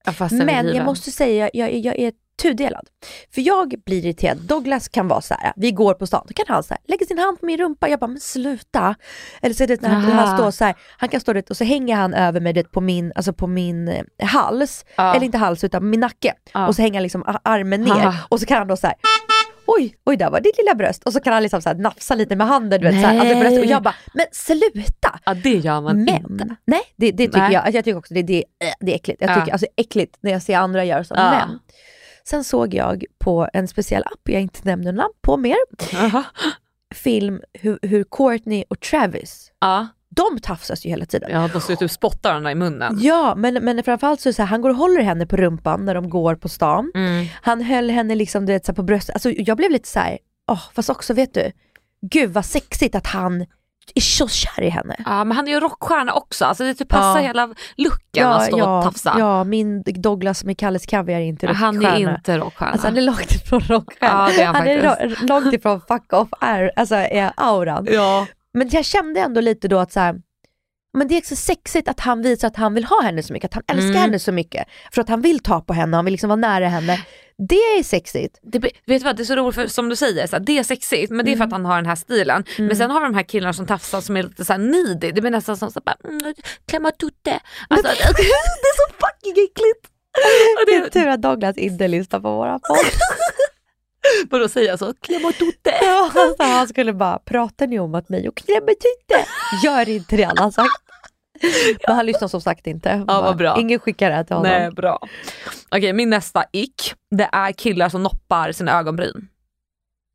Ja 0.07 0.27
Men 0.31 0.75
jag 0.75 0.85
måste 0.85 1.11
säga, 1.11 1.49
jag, 1.53 1.73
jag, 1.73 1.99
är 1.99 2.11
tudelad. 2.41 2.87
För 3.33 3.41
jag 3.41 3.73
blir 3.85 4.05
irriterad. 4.05 4.37
Douglas 4.37 4.87
kan 4.87 5.07
vara 5.07 5.21
så 5.21 5.33
här, 5.39 5.53
vi 5.55 5.71
går 5.71 5.93
på 5.93 6.07
stan, 6.07 6.25
då 6.27 6.33
kan 6.33 6.45
han 6.47 6.63
så 6.63 6.73
här, 6.73 6.79
lägga 6.87 7.05
sin 7.05 7.17
hand 7.17 7.39
på 7.39 7.45
min 7.45 7.57
rumpa, 7.57 7.89
jag 7.89 7.99
bara 7.99 8.07
men 8.07 8.19
sluta. 8.19 8.95
Eller 9.41 9.55
så 9.55 9.65
det 9.65 9.81
när 9.81 9.89
han, 9.89 10.03
han 10.03 10.37
står 10.37 10.51
så 10.51 10.65
här, 10.65 10.75
han 10.97 11.09
kan 11.09 11.21
stå 11.21 11.33
det 11.33 11.49
och 11.49 11.57
så 11.57 11.63
hänger 11.63 11.95
han 11.95 12.13
över 12.13 12.39
mig 12.39 12.53
det, 12.53 12.71
på 12.71 12.81
min, 12.81 13.11
alltså 13.15 13.33
på 13.33 13.47
min 13.47 13.87
eh, 13.87 14.03
hals, 14.27 14.85
Ja. 14.95 15.15
eller 15.15 15.25
inte 15.25 15.37
hals 15.37 15.63
utan 15.63 15.89
min 15.89 15.99
nacke. 15.99 16.33
Ja. 16.53 16.67
Och 16.67 16.75
så 16.75 16.81
hänger 16.81 16.93
han 16.93 17.03
liksom 17.03 17.23
armen 17.43 17.81
ner 17.81 17.91
Aha. 17.91 18.13
och 18.29 18.39
så 18.39 18.45
kan 18.45 18.57
han 18.57 18.67
då 18.67 18.77
så 18.77 18.87
här 18.87 18.95
Oj, 19.67 19.95
oj 20.05 20.17
där 20.17 20.29
var 20.29 20.39
ditt 20.41 20.57
lilla 20.57 20.75
bröst 20.75 21.03
och 21.03 21.13
så 21.13 21.19
kan 21.19 21.33
han 21.33 21.43
liksom 21.43 21.61
så 21.61 21.69
här 21.69 21.75
nafsa 21.75 22.15
lite 22.15 22.35
med 22.35 22.47
handen 22.47 22.81
du 22.81 22.87
vet, 22.87 23.01
så 23.01 23.07
här, 23.07 23.17
Nej. 23.23 23.35
bröstet 23.39 23.59
och 23.59 23.65
jag 23.65 23.83
bara, 23.83 23.95
men 24.13 24.25
sluta! 24.31 25.19
Ja 25.25 25.33
det 25.33 25.49
gör 25.57 25.81
man 25.81 26.03
Men, 26.03 26.15
inte. 26.31 26.55
nej 26.65 26.81
det, 26.95 27.11
det 27.11 27.25
tycker 27.25 27.39
Nej. 27.39 27.53
jag, 27.53 27.73
jag 27.73 27.85
tycker 27.85 27.97
också 27.97 28.13
det, 28.13 28.21
det, 28.23 28.43
det 28.79 28.91
är 28.91 28.95
äckligt. 28.95 29.21
Jag 29.21 29.29
Ja. 29.29 29.35
tycker 29.35 29.51
alltså 29.51 29.67
äckligt 29.75 30.17
när 30.21 30.31
jag 30.31 30.41
ser 30.41 30.57
andra 30.57 30.85
göra 30.85 31.03
så. 31.03 31.13
Ja. 31.17 31.31
Men 31.31 31.59
sen 32.23 32.43
såg 32.43 32.73
jag 32.73 33.05
på 33.19 33.47
en 33.53 33.67
speciell 33.67 34.03
app, 34.03 34.19
jag 34.29 34.41
inte 34.41 34.59
nämner 34.63 34.91
namn 34.91 35.13
på 35.21 35.37
mer, 35.37 35.57
Aha. 35.95 36.23
film 36.95 37.41
hur, 37.53 37.79
hur 37.81 38.03
Courtney 38.11 38.63
och 38.69 38.79
Travis, 38.79 39.51
Ja, 39.59 39.87
de 40.17 40.39
tafsas 40.41 40.85
ju 40.85 40.89
hela 40.89 41.05
tiden. 41.05 41.29
ja 41.33 41.49
de 41.53 41.61
ser 41.61 41.73
ut 41.73 41.81
att 41.81 41.91
spotta 41.91 42.29
varandra 42.29 42.51
i 42.51 42.55
munnen. 42.55 42.97
Ja, 43.01 43.33
men, 43.37 43.53
men 43.53 43.83
framförallt 43.83 44.21
så 44.21 44.29
är 44.29 44.31
det 44.31 44.35
så 44.35 44.41
här, 44.41 44.49
han 44.49 44.61
går 44.61 44.69
och 44.69 44.75
håller 44.75 45.01
henne 45.01 45.25
på 45.25 45.37
rumpan 45.37 45.85
när 45.85 45.95
de 45.95 46.09
går 46.09 46.35
på 46.35 46.49
stan. 46.49 46.91
Mm. 46.95 47.25
Han 47.41 47.61
höll 47.61 47.89
henne 47.89 48.15
liksom 48.15 48.45
du 48.45 48.53
vet, 48.53 48.65
så 48.65 48.71
här, 48.71 48.75
på 48.75 48.83
bröstet. 48.83 49.15
Alltså, 49.15 49.31
jag 49.31 49.57
blev 49.57 49.71
lite 49.71 49.89
så 49.89 49.99
här, 49.99 50.17
åh, 50.51 50.61
fast 50.75 50.89
också 50.89 51.13
vet 51.13 51.33
du, 51.33 51.51
gud 52.11 52.29
vad 52.33 52.45
sexigt 52.45 52.95
att 52.95 53.07
han 53.07 53.45
är 53.95 54.01
så 54.01 54.27
kär 54.27 54.61
i 54.63 54.69
henne. 54.69 54.95
Ja 55.05 55.23
men 55.23 55.37
han 55.37 55.47
är 55.47 55.51
ju 55.51 55.59
rockstjärna 55.59 56.13
också, 56.13 56.45
alltså 56.45 56.63
det 56.63 56.73
typ 56.73 56.87
passar 56.89 57.19
Ja. 57.21 57.27
hela 57.27 57.49
looken 57.77 58.27
att 58.27 58.43
stå 58.45 58.69
och 58.77 58.83
tafsa. 58.83 59.15
ja, 59.19 59.43
min 59.43 59.83
Douglas 59.85 60.43
med 60.43 60.57
Kalles 60.57 60.85
Kaviar 60.85 61.19
är 61.19 61.23
inte 61.23 61.47
han 61.47 61.75
är 61.75 61.79
rockstjärna. 61.81 62.15
inte 62.17 62.37
rockstjärna. 62.37 62.71
Alltså 62.71 62.87
han 62.87 62.97
är 62.97 63.01
långt 63.01 63.31
ifrån 63.31 63.59
rockstjärna. 63.59 64.29
Ja, 64.29 64.35
det 64.35 64.41
är 64.41 64.45
han 64.45 64.55
han 64.55 64.67
är 64.67 65.27
långt 65.27 65.53
ifrån 65.53 65.81
fuck 65.87 66.13
off 66.13 66.27
är, 66.41 66.71
alltså, 66.75 66.95
är 66.95 67.31
auran. 67.35 67.87
ja. 67.91 68.27
Men 68.57 68.69
jag 68.69 68.85
kände 68.85 69.19
ändå 69.19 69.41
lite 69.41 69.67
då 69.67 69.79
att 69.79 69.91
så 69.91 69.99
här, 69.99 70.15
men 70.93 71.07
det 71.07 71.17
är 71.17 71.21
så 71.21 71.35
sexigt 71.35 71.87
att 71.87 71.99
han 71.99 72.21
visar 72.21 72.47
att 72.47 72.55
han 72.55 72.73
vill 72.73 72.83
ha 72.83 73.01
henne 73.01 73.23
så 73.23 73.33
mycket, 73.33 73.47
att 73.57 73.63
han 73.67 73.77
älskar 73.77 73.89
Mm. 73.89 74.01
henne 74.01 74.19
så 74.19 74.31
mycket. 74.31 74.67
För 74.93 75.01
att 75.01 75.09
han 75.09 75.21
vill 75.21 75.39
ta 75.39 75.61
på 75.61 75.73
henne, 75.73 75.97
han 75.97 76.05
vill 76.05 76.11
liksom 76.11 76.27
vara 76.27 76.35
nära 76.35 76.67
henne. 76.67 77.01
Det 77.49 77.55
är 77.55 77.83
sexigt. 77.83 78.39
Det, 78.41 78.59
vet 78.59 78.73
du 78.85 78.99
vad, 78.99 79.17
det 79.17 79.23
är 79.23 79.25
så 79.25 79.35
roligt 79.35 79.55
för 79.55 79.67
som 79.67 79.89
du 79.89 79.95
säger, 79.95 80.27
så 80.27 80.39
det 80.39 80.57
är 80.59 80.63
sexigt 80.63 81.11
men 81.11 81.25
det 81.25 81.31
är 81.33 81.37
för 81.37 81.43
att 81.43 81.51
han 81.51 81.65
har 81.65 81.75
den 81.75 81.85
här 81.85 81.95
stilen. 81.95 82.43
Mm. 82.57 82.67
Men 82.67 82.77
sen 82.77 82.91
har 82.91 82.99
vi 82.99 83.05
de 83.05 83.13
här 83.15 83.23
killarna 83.23 83.53
som 83.53 83.65
tafsar 83.67 84.01
som 84.01 84.17
är 84.17 84.23
lite 84.23 84.45
så 84.45 84.53
här 84.53 84.59
needy. 84.59 85.11
Det 85.11 85.21
blir 85.21 85.31
nästan 85.31 85.57
som 85.57 85.71
så 85.71 85.79
här, 85.85 85.95
bara, 85.95 86.09
mm, 86.09 86.33
klämma 86.67 86.91
tutte. 86.91 87.39
Alltså, 87.69 87.87
det 88.17 88.21
är 88.23 88.87
så 88.87 88.93
fucking 88.93 89.43
äckligt. 89.43 89.85
Och 90.59 90.65
Det 90.65 90.75
är 90.75 90.89
tur 90.89 91.07
att 91.07 91.21
Douglas 91.21 91.57
inte 91.57 91.87
lyssnar 91.87 92.19
på 92.19 92.31
våra 92.35 92.59
podd. 92.59 92.77
vadå 94.29 94.49
säger 94.49 94.67
jag 94.69 94.79
så? 94.79 94.93
Klämma 94.93 95.31
tutte. 95.31 95.71
Ja, 95.81 96.11
alltså, 96.15 96.43
han 96.43 96.67
skulle 96.67 96.93
bara, 96.93 97.19
pratar 97.19 97.67
ni 97.67 97.79
om 97.79 97.95
att 97.95 98.09
mig 98.09 98.29
och 98.29 98.37
klämmer 98.37 98.73
tutte? 98.73 99.25
Gör 99.63 99.89
inte 99.89 100.17
det 100.17 100.23
han 100.23 100.37
har 100.37 100.51
sagt. 100.51 100.83
Men 101.87 101.95
han 101.95 102.05
lyssnar 102.05 102.27
som 102.27 102.41
sagt 102.41 102.67
inte. 102.67 103.03
Bara, 103.07 103.21
vad 103.21 103.37
bra. 103.37 103.57
Ingen 103.59 103.79
skickar 103.79 104.11
det 104.11 104.23
till 104.23 104.35
honom. 104.35 104.51
Nej 104.51 104.71
bra. 104.71 104.99
Okej 105.69 105.93
min 105.93 106.09
nästa 106.09 106.45
ick, 106.51 106.93
det 107.15 107.29
är 107.31 107.51
killar 107.51 107.89
som 107.89 108.03
noppar 108.03 108.51
sina 108.51 108.79
ögonbryn. 108.79 109.27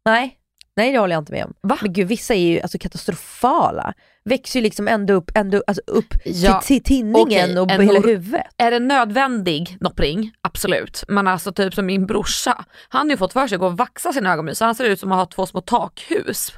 Nej. 0.04 0.38
Nej 0.76 0.92
det 0.92 0.99
håller 0.99 1.14
jag 1.14 1.20
inte 1.20 1.32
med 1.32 1.44
om. 1.44 1.54
Va? 1.62 1.78
Men 1.82 1.92
gud 1.92 2.08
vissa 2.08 2.34
är 2.34 2.38
ju 2.38 2.61
alltså, 2.61 2.78
katastrofala. 2.78 3.94
Växer 4.25 4.61
ju 4.61 4.64
liksom 4.64 4.88
ändå 4.88 5.14
upp, 5.14 5.30
ändå, 5.34 5.62
alltså, 5.66 5.82
upp 5.87 6.14
Ja, 6.25 6.61
till, 6.61 6.66
till 6.66 6.84
tinningen 6.84 7.58
okej, 7.58 7.76
och 7.76 7.84
hela 7.84 8.00
huvudet. 8.00 8.46
Är 8.56 8.70
det 8.70 8.78
nödvändig 8.78 9.76
noppring? 9.80 10.32
Absolut. 10.52 11.04
Men 11.09 11.28
alltså 11.28 11.52
typ 11.52 11.75
som 11.75 11.87
min 11.87 12.06
brorsa, 12.06 12.64
han 12.88 13.06
har 13.06 13.11
ju 13.11 13.16
fått 13.16 13.32
för 13.32 13.47
sig 13.47 13.56
att 13.56 13.61
gå 13.61 13.66
och 13.66 13.76
vaxa 13.76 14.12
sina 14.12 14.32
ögonbryn 14.32 14.54
så 14.54 14.64
han 14.64 14.75
ser 14.75 14.85
ut 14.85 15.00
som 15.00 15.12
att 15.12 15.18
ha 15.18 15.26
två 15.26 15.47
små 15.47 15.61
takhus. 15.61 16.52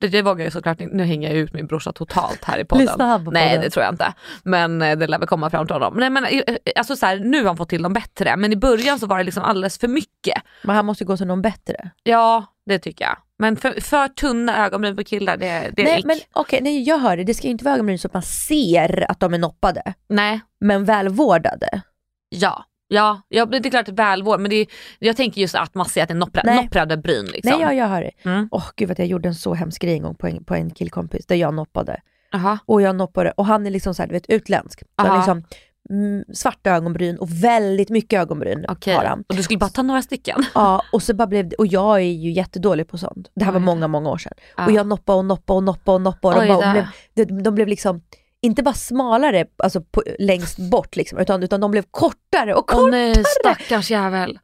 Det, 0.00 0.08
det 0.08 0.22
vågar 0.22 0.44
jag 0.44 0.52
såklart 0.52 0.80
inte, 0.80 0.96
nu 0.96 1.04
hänger 1.04 1.28
jag 1.28 1.38
ut 1.38 1.52
min 1.52 1.66
brorsa 1.66 1.92
totalt 1.92 2.44
här 2.44 2.58
i 2.58 2.64
podden. 2.64 2.86
Lyssnar 2.86 3.06
han 3.06 3.24
på 3.24 3.30
Nej 3.30 3.48
podden? 3.48 3.64
det 3.64 3.70
tror 3.70 3.84
jag 3.84 3.92
inte. 3.94 4.14
Men 4.42 4.82
eh, 4.82 4.98
det 4.98 5.06
lär 5.06 5.18
väl 5.18 5.28
komma 5.28 5.50
fram 5.50 5.66
till 5.66 5.74
honom. 5.74 5.94
Nej, 5.96 6.10
men, 6.10 6.24
eh, 6.24 6.40
alltså, 6.76 6.96
så 6.96 7.06
här, 7.06 7.18
nu 7.18 7.38
har 7.38 7.46
han 7.46 7.56
fått 7.56 7.68
till 7.68 7.82
dem 7.82 7.92
bättre 7.92 8.36
men 8.36 8.52
i 8.52 8.56
början 8.56 8.98
så 8.98 9.06
var 9.06 9.18
det 9.18 9.24
liksom 9.24 9.42
alldeles 9.42 9.78
för 9.78 9.88
mycket. 9.88 10.42
Men 10.62 10.76
han 10.76 10.86
måste 10.86 11.04
gå 11.04 11.16
till 11.16 11.26
någon 11.26 11.42
bättre. 11.42 11.90
Ja 12.02 12.46
det 12.66 12.78
tycker 12.78 13.04
jag. 13.04 13.16
Men 13.38 13.56
för, 13.56 13.80
för 13.80 14.08
tunna 14.08 14.66
ögonbryn 14.66 14.96
på 14.96 15.04
killar 15.04 15.36
det, 15.36 15.70
det 15.76 15.84
nej 15.84 16.02
men 16.04 16.18
okej, 16.32 16.60
nej, 16.62 16.82
jag 16.82 16.98
hör 16.98 17.16
det. 17.16 17.24
Det 17.24 17.34
ska 17.34 17.46
ju 17.46 17.50
inte 17.50 17.64
vara 17.64 17.74
ögonbryn 17.74 17.98
så 17.98 18.08
att 18.08 18.14
man 18.14 18.22
ser 18.22 19.10
att 19.10 19.20
de 19.20 19.34
är 19.34 19.38
noppade. 19.38 19.94
Nej. 20.08 20.40
Men 20.60 20.84
välvårdade. 20.84 21.82
Ja. 22.28 22.64
Ja, 22.94 23.22
ja, 23.28 23.46
det 23.46 23.68
är 23.68 23.70
klart 23.70 23.88
välvård 23.88 24.40
men 24.40 24.50
det 24.50 24.56
är, 24.56 24.66
jag 24.98 25.16
tänker 25.16 25.40
just 25.40 25.54
att 25.54 25.74
man 25.74 25.86
ser 25.86 26.02
att 26.02 26.08
det 26.08 26.14
är 26.14 26.16
noppra, 26.16 26.54
nopprade 26.54 26.96
bryn. 26.96 27.24
Liksom. 27.24 27.52
Nej, 27.52 27.60
jag, 27.60 27.74
jag 27.74 27.88
hör 27.88 28.00
det. 28.00 28.30
Mm. 28.30 28.48
Åh 28.50 28.64
gud 28.76 28.88
vad 28.88 28.98
jag 28.98 29.06
gjorde 29.06 29.28
en 29.28 29.34
så 29.34 29.54
hemsk 29.54 29.82
grej 29.82 29.94
en 29.94 30.02
gång 30.02 30.14
på 30.14 30.26
en, 30.26 30.44
på 30.44 30.54
en 30.54 30.70
killkompis 30.70 31.26
där 31.26 31.36
jag 31.36 31.54
noppade. 31.54 32.00
Aha. 32.34 32.58
Och 32.66 32.82
jag 32.82 32.96
noppade 32.96 33.30
och 33.30 33.46
han 33.46 33.66
är 33.66 33.70
liksom 33.70 33.94
så 33.94 34.02
här, 34.02 34.08
du 34.08 34.12
vet 34.12 34.26
utländsk. 34.28 34.80
Så 34.80 34.86
han 34.96 35.06
Aha. 35.06 35.16
liksom, 35.16 35.44
mm, 35.90 36.24
svarta 36.34 36.70
ögonbryn 36.70 37.18
och 37.18 37.30
väldigt 37.30 37.90
mycket 37.90 38.20
ögonbryn 38.20 38.66
Okej. 38.68 38.94
har 38.94 39.04
han. 39.04 39.24
Och 39.28 39.36
du 39.36 39.42
skulle 39.42 39.58
bara 39.58 39.70
ta 39.70 39.82
några 39.82 40.02
stycken? 40.02 40.44
Ja, 40.54 40.82
och 40.92 41.02
så 41.02 41.14
bara 41.14 41.26
blev 41.26 41.48
det, 41.48 41.56
och 41.56 41.66
jag 41.66 41.96
är 41.96 42.12
ju 42.12 42.30
jättedålig 42.32 42.88
på 42.88 42.98
sånt. 42.98 43.30
Det 43.34 43.44
här 43.44 43.52
var 43.52 43.60
många, 43.60 43.88
många 43.88 44.10
år 44.10 44.18
sedan. 44.18 44.32
Ja. 44.56 44.66
Och 44.66 44.72
jag 44.72 44.86
noppade 44.86 45.18
och 45.18 45.24
noppade 45.24 45.56
och 45.56 45.62
noppade 45.62 45.94
och 45.94 46.02
noppade. 46.02 46.54
Och 46.54 46.62
bara, 46.62 46.72
blev, 46.72 46.86
de, 47.14 47.42
de 47.42 47.54
blev 47.54 47.68
liksom, 47.68 48.02
inte 48.44 48.62
bara 48.62 48.74
smalare 48.74 49.46
alltså 49.56 49.80
på, 49.80 50.02
längst 50.18 50.58
bort 50.58 50.96
liksom, 50.96 51.18
utan, 51.18 51.42
utan 51.42 51.60
de 51.60 51.70
blev 51.70 51.84
kortare 51.90 52.54
och 52.54 52.72
Åh 52.72 52.76
kortare. 52.76 52.90
nej 52.90 53.24
stackars 53.40 53.90
jävel. 53.90 54.38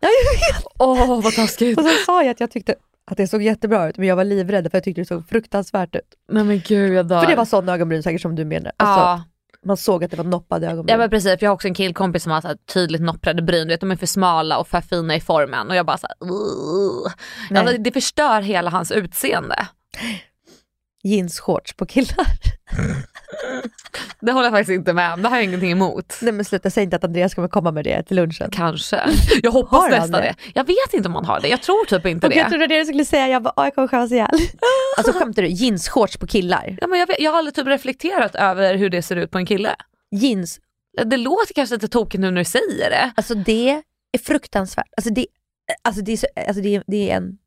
Åh 0.78 1.20
vad 1.22 1.34
taskigt. 1.34 1.78
Och 1.78 1.84
så 1.84 1.90
sa 2.06 2.22
jag 2.22 2.30
att 2.30 2.40
jag 2.40 2.50
tyckte 2.50 2.74
att 3.10 3.16
det 3.16 3.26
såg 3.26 3.42
jättebra 3.42 3.88
ut, 3.88 3.98
men 3.98 4.08
jag 4.08 4.16
var 4.16 4.24
livrädd 4.24 4.70
för 4.70 4.76
jag 4.78 4.84
tyckte 4.84 5.00
det 5.00 5.04
såg 5.06 5.28
fruktansvärt 5.28 5.94
ut. 5.96 6.14
Nej 6.32 6.44
men 6.44 6.60
gud 6.66 6.92
jag 6.94 7.06
dör. 7.08 7.20
För 7.20 7.26
det 7.30 7.36
var 7.36 7.44
sådana 7.44 7.74
ögonbryn 7.74 8.02
säkert 8.02 8.20
som 8.22 8.34
du 8.36 8.44
menar. 8.44 8.72
Alltså, 8.76 9.00
ja. 9.00 9.22
Man 9.64 9.76
såg 9.76 10.04
att 10.04 10.10
det 10.10 10.16
var 10.16 10.24
noppade 10.24 10.66
ögonbryn. 10.66 10.92
ja 10.92 10.98
men 10.98 11.10
precis, 11.10 11.30
för 11.30 11.38
jag 11.40 11.50
har 11.50 11.54
också 11.54 11.68
en 11.68 11.74
killkompis 11.74 12.22
som 12.22 12.32
har 12.32 12.40
så 12.40 12.48
här 12.48 12.56
tydligt 12.74 13.02
nopprade 13.02 13.42
bryn, 13.42 13.68
du 13.68 13.74
vet, 13.74 13.80
de 13.80 13.90
är 13.90 13.96
för 13.96 14.06
smala 14.06 14.58
och 14.58 14.68
för 14.68 14.80
fina 14.80 15.16
i 15.16 15.20
formen 15.20 15.68
och 15.70 15.76
jag 15.76 15.86
bara 15.86 15.98
såhär, 15.98 16.16
alltså, 17.60 17.78
det 17.78 17.92
förstör 17.92 18.40
hela 18.40 18.70
hans 18.70 18.92
utseende. 18.92 19.66
Jeansshorts 21.02 21.72
på 21.72 21.86
killar. 21.86 22.26
Det 24.20 24.32
håller 24.32 24.46
jag 24.46 24.52
faktiskt 24.52 24.74
inte 24.74 24.92
med 24.92 25.12
om, 25.12 25.22
det 25.22 25.28
har 25.28 25.36
jag 25.36 25.44
ingenting 25.44 25.70
emot. 25.70 26.14
Nej 26.22 26.32
men 26.32 26.44
sluta, 26.44 26.70
säg 26.70 26.84
inte 26.84 26.96
att 26.96 27.04
Andreas 27.04 27.34
kommer 27.34 27.48
komma 27.48 27.70
med 27.72 27.84
det 27.84 28.02
till 28.02 28.16
lunchen. 28.16 28.50
Kanske. 28.52 29.00
Jag 29.42 29.50
hoppas 29.50 29.90
nästan 29.90 30.10
det? 30.12 30.20
det? 30.20 30.34
Jag 30.54 30.64
vet 30.66 30.94
inte 30.94 31.08
om 31.08 31.14
han 31.14 31.24
har 31.24 31.40
det, 31.40 31.48
jag 31.48 31.62
tror 31.62 31.84
typ 31.84 32.06
inte 32.06 32.26
Och 32.26 32.32
jag 32.34 32.46
det. 32.46 32.50
trodde 32.50 32.66
det 32.66 32.78
du 32.78 32.84
skulle 32.84 33.04
säga, 33.04 33.28
jag 33.28 33.42
bara, 33.42 33.52
"Åh, 33.56 33.64
jag 33.64 33.74
kommer 33.74 33.88
skämmas 33.88 34.12
ihjäl. 34.12 34.30
Alltså 34.96 35.12
skämtar 35.12 35.42
du? 35.42 35.48
Jeansshorts 35.48 36.16
på 36.16 36.26
killar? 36.26 36.78
Ja, 36.80 36.86
men 36.86 36.98
jag, 36.98 37.06
vet, 37.06 37.20
jag 37.20 37.30
har 37.30 37.38
aldrig 37.38 37.54
typ 37.54 37.66
reflekterat 37.66 38.34
över 38.34 38.74
hur 38.74 38.90
det 38.90 39.02
ser 39.02 39.16
ut 39.16 39.30
på 39.30 39.38
en 39.38 39.46
kille. 39.46 39.70
Jeans, 40.10 40.60
Det 41.04 41.16
låter 41.16 41.54
kanske 41.54 41.74
lite 41.74 41.88
tokigt 41.88 42.20
nu 42.20 42.30
när 42.30 42.38
du 42.38 42.44
säger 42.44 42.90
det. 42.90 43.10
alltså 43.16 43.34
det 43.34 43.82
är 44.12 44.18
fruktansvärt. 44.18 44.86
Alltså 44.96 45.12
det, 45.12 45.26
alltså 45.82 46.02
det, 46.02 46.12
är, 46.12 46.16
så, 46.16 46.26
alltså 46.48 46.62
det, 46.62 46.74
är, 46.76 46.82
det 46.86 47.10
är 47.10 47.16
en 47.16 47.38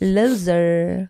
loser. 0.00 1.08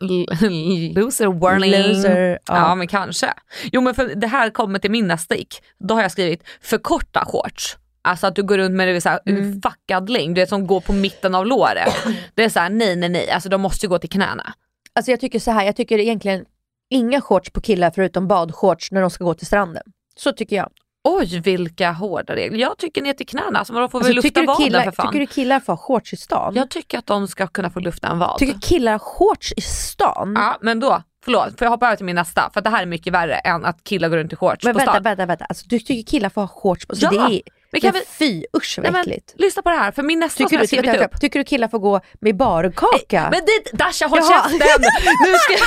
Loser 0.95 1.27
warning. 1.27 1.73
Loser, 1.73 2.39
Ja. 2.47 2.57
ja. 2.57 2.75
men 2.75 2.89
kanske. 2.89 3.33
Jo 3.73 3.81
men 3.81 3.95
för 3.95 4.15
det 4.15 4.27
här 4.27 4.51
kommer 4.51 4.79
till 4.79 4.91
min 4.91 5.07
nästa 5.09 5.37
ick. 5.37 5.63
Då 5.79 5.95
har 5.95 6.03
jag 6.03 6.11
skrivit 6.13 6.43
förkorta 6.61 7.25
shorts. 7.27 7.77
Alltså 8.03 8.27
att 8.27 8.37
du 8.37 8.43
går 8.43 8.59
runt 8.59 8.75
med 8.75 8.89
det 8.89 9.01
så 9.01 9.09
här, 9.09 9.21
Mm. 9.27 9.63
fuckad 9.63 10.11
längd, 10.11 10.35
du 10.35 10.41
vet 10.41 10.49
som 10.49 10.67
går 10.67 10.81
på 10.81 10.93
mitten 10.93 11.35
av 11.35 11.47
låret. 11.47 11.95
Det 12.35 12.45
är 12.45 12.49
så 12.49 12.61
här, 12.61 12.71
nej 12.71 12.97
nej 12.97 13.09
nej, 13.09 13.31
alltså 13.31 13.49
de 13.49 13.61
måste 13.61 13.87
ju 13.87 13.91
gå 13.91 13.99
till 13.99 14.11
knäna. 14.11 14.53
Alltså 14.93 15.11
jag 15.11 15.21
tycker 15.21 15.39
så 15.39 15.51
här, 15.51 15.65
jag 15.65 15.77
tycker 15.77 15.99
egentligen 15.99 16.45
inga 16.91 17.21
shorts 17.21 17.51
på 17.51 17.61
killar 17.61 17.91
förutom 17.95 18.29
badshorts 18.29 18.93
när 18.93 19.01
de 19.01 19.11
ska 19.11 19.25
gå 19.25 19.35
till 19.35 19.47
stranden. 19.47 19.83
Så 20.17 20.33
tycker 20.33 20.57
jag. 20.57 20.71
Oj 21.05 21.41
vilka 21.41 21.93
hårda 21.93 22.35
regler. 22.37 22.59
Jag 22.59 22.79
tycker 22.79 23.03
ner 23.03 23.13
till 23.13 23.27
knäna, 23.27 23.59
alltså 23.59 23.73
de 23.73 23.89
får 23.91 23.99
väl 24.01 24.07
Alltså, 24.07 24.15
lufta 24.15 24.29
tycker, 24.29 24.41
du 24.41 24.47
vaden 24.47 24.65
killar, 24.67 24.85
för 24.85 24.91
fan. 24.93 25.07
tycker 25.07 25.21
du 25.21 25.27
killar 25.27 25.61
får 25.61 25.73
ha 25.73 25.77
shorts 25.79 26.13
i 26.13 26.17
stan? 26.17 26.55
Jag 26.55 26.71
tycker 26.71 26.99
att 26.99 27.07
de 27.07 27.29
ska 27.29 27.47
kunna 27.47 27.71
få 27.71 27.81
lufta 27.81 28.09
en 28.09 28.19
vad. 28.19 28.39
Tycker 28.39 28.61
killar 28.61 28.93
har 28.93 28.99
shorts 28.99 29.53
i 29.57 29.61
stan? 29.61 30.33
Ja 30.37 30.59
men 30.61 30.81
då, 30.81 31.03
förlåt, 31.25 31.59
får 31.59 31.65
jag 31.65 31.71
hoppa 31.71 31.87
över 31.87 31.97
till 31.97 32.07
min 32.07 32.15
nästa? 32.17 32.51
För 32.55 32.61
det 32.61 32.71
här 32.71 32.83
är 32.83 32.87
mycket 32.87 33.13
värre 33.13 33.35
än 33.35 33.65
att 33.65 33.85
killar 33.85 34.09
går 34.09 34.17
runt 34.17 34.33
i 34.33 34.37
shorts 34.37 34.65
Men 34.65 34.75
på 34.75 34.79
vänta, 34.79 34.93
stan. 34.93 35.03
vänta, 35.03 35.27
vänta. 35.27 35.45
Alltså, 35.45 35.67
du 35.69 35.79
tycker 35.79 36.11
killar 36.11 36.29
får 36.29 36.41
ha 36.41 36.49
shorts 36.49 36.87
på 36.87 36.93
alltså, 36.93 37.07
Ja, 37.13 37.29
det 37.29 37.35
är, 37.37 37.43
men 37.73 37.81
kan 37.81 37.93
men 37.93 38.03
Fy, 38.19 38.45
usch 38.57 38.79
vad 38.83 38.97
äckligt. 38.97 39.35
lyssna 39.37 39.63
på 39.63 39.71
det 39.71 39.77
här, 39.77 39.93
för 39.93 40.03
min 40.03 40.21
nästa 40.21 40.39
Tycker 40.39 40.49
som 40.49 40.57
du, 40.57 40.77
jag 40.77 40.85
skrivit 40.85 41.01
upp. 41.15 41.21
tycker 41.21 41.39
du 41.39 41.45
killar 41.45 41.69
får 41.69 41.79
gå 41.79 42.01
med 42.21 42.37
barkaka? 42.37 43.29
Men 43.31 43.41
det, 43.47 43.77
Dasha 43.79 44.07
håll 44.07 44.19
Jaha. 44.23 44.43
käften! 44.51 44.83
Nu 45.27 45.35
ska 45.35 45.65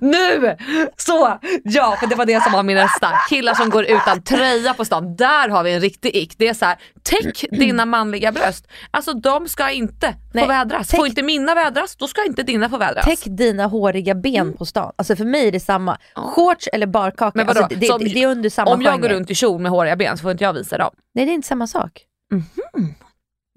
Nu! 0.06 0.56
Så! 0.96 1.38
Ja, 1.64 1.96
för 2.00 2.06
det 2.06 2.14
var 2.14 2.26
det 2.26 2.42
som 2.42 2.52
var 2.52 2.62
min 2.62 2.76
nästa. 2.76 3.10
Killar 3.28 3.54
som 3.54 3.70
går 3.70 3.84
utan 3.84 4.22
tröja 4.22 4.74
på 4.74 4.84
stan. 4.84 5.16
Där 5.16 5.48
har 5.48 5.62
vi 5.62 5.72
en 5.72 5.80
riktig 5.80 6.16
ick. 6.16 6.34
Det 6.38 6.48
är 6.48 6.54
så 6.54 6.64
här, 6.64 6.76
täck 7.02 7.44
dina 7.50 7.86
manliga 7.86 8.32
bröst. 8.32 8.68
Alltså 8.90 9.12
de 9.12 9.48
ska 9.48 9.70
inte 9.70 10.14
Nej, 10.40 10.44
få 10.44 10.48
vädras. 10.48 10.88
täck- 10.90 10.96
Får 10.96 11.06
inte 11.06 11.22
mina 11.22 11.54
vädras, 11.54 11.96
då 11.96 12.06
ska 12.08 12.24
inte 12.26 12.42
dina 12.42 12.68
få 12.68 12.76
vädras. 12.78 13.04
Täck 13.04 13.18
dina 13.24 13.66
håriga 13.66 14.14
ben 14.14 14.52
på 14.56 14.66
stan. 14.66 14.92
Alltså 14.96 15.16
för 15.16 15.24
mig 15.24 15.48
är 15.48 15.52
det 15.52 15.60
samma. 15.60 15.98
Shorts 16.14 16.68
eller 16.72 16.86
barkaka, 16.86 17.24
Mm. 17.40 17.46
Men 17.46 17.54
vadå? 17.54 17.64
alltså, 17.64 17.78
det, 17.80 17.86
Så 17.86 17.98
det, 17.98 18.22
är 18.22 18.26
under 18.26 18.50
samma 18.50 18.70
Om 18.74 18.82
jag 18.82 18.92
genre. 18.94 19.08
går 19.08 19.14
runt 19.14 19.30
i 19.30 19.34
kjol 19.34 19.60
med 19.60 19.70
håriga 19.72 19.96
ben 19.96 20.16
så 20.18 20.22
får 20.22 20.30
inte 20.30 20.44
jag 20.44 20.52
visa 20.52 20.78
dem. 20.78 20.90
Nej 21.14 21.24
det 21.24 21.32
är 21.32 21.34
inte 21.34 21.48
samma 21.48 21.66
sak. 21.66 22.04
Mhm. 22.32 22.94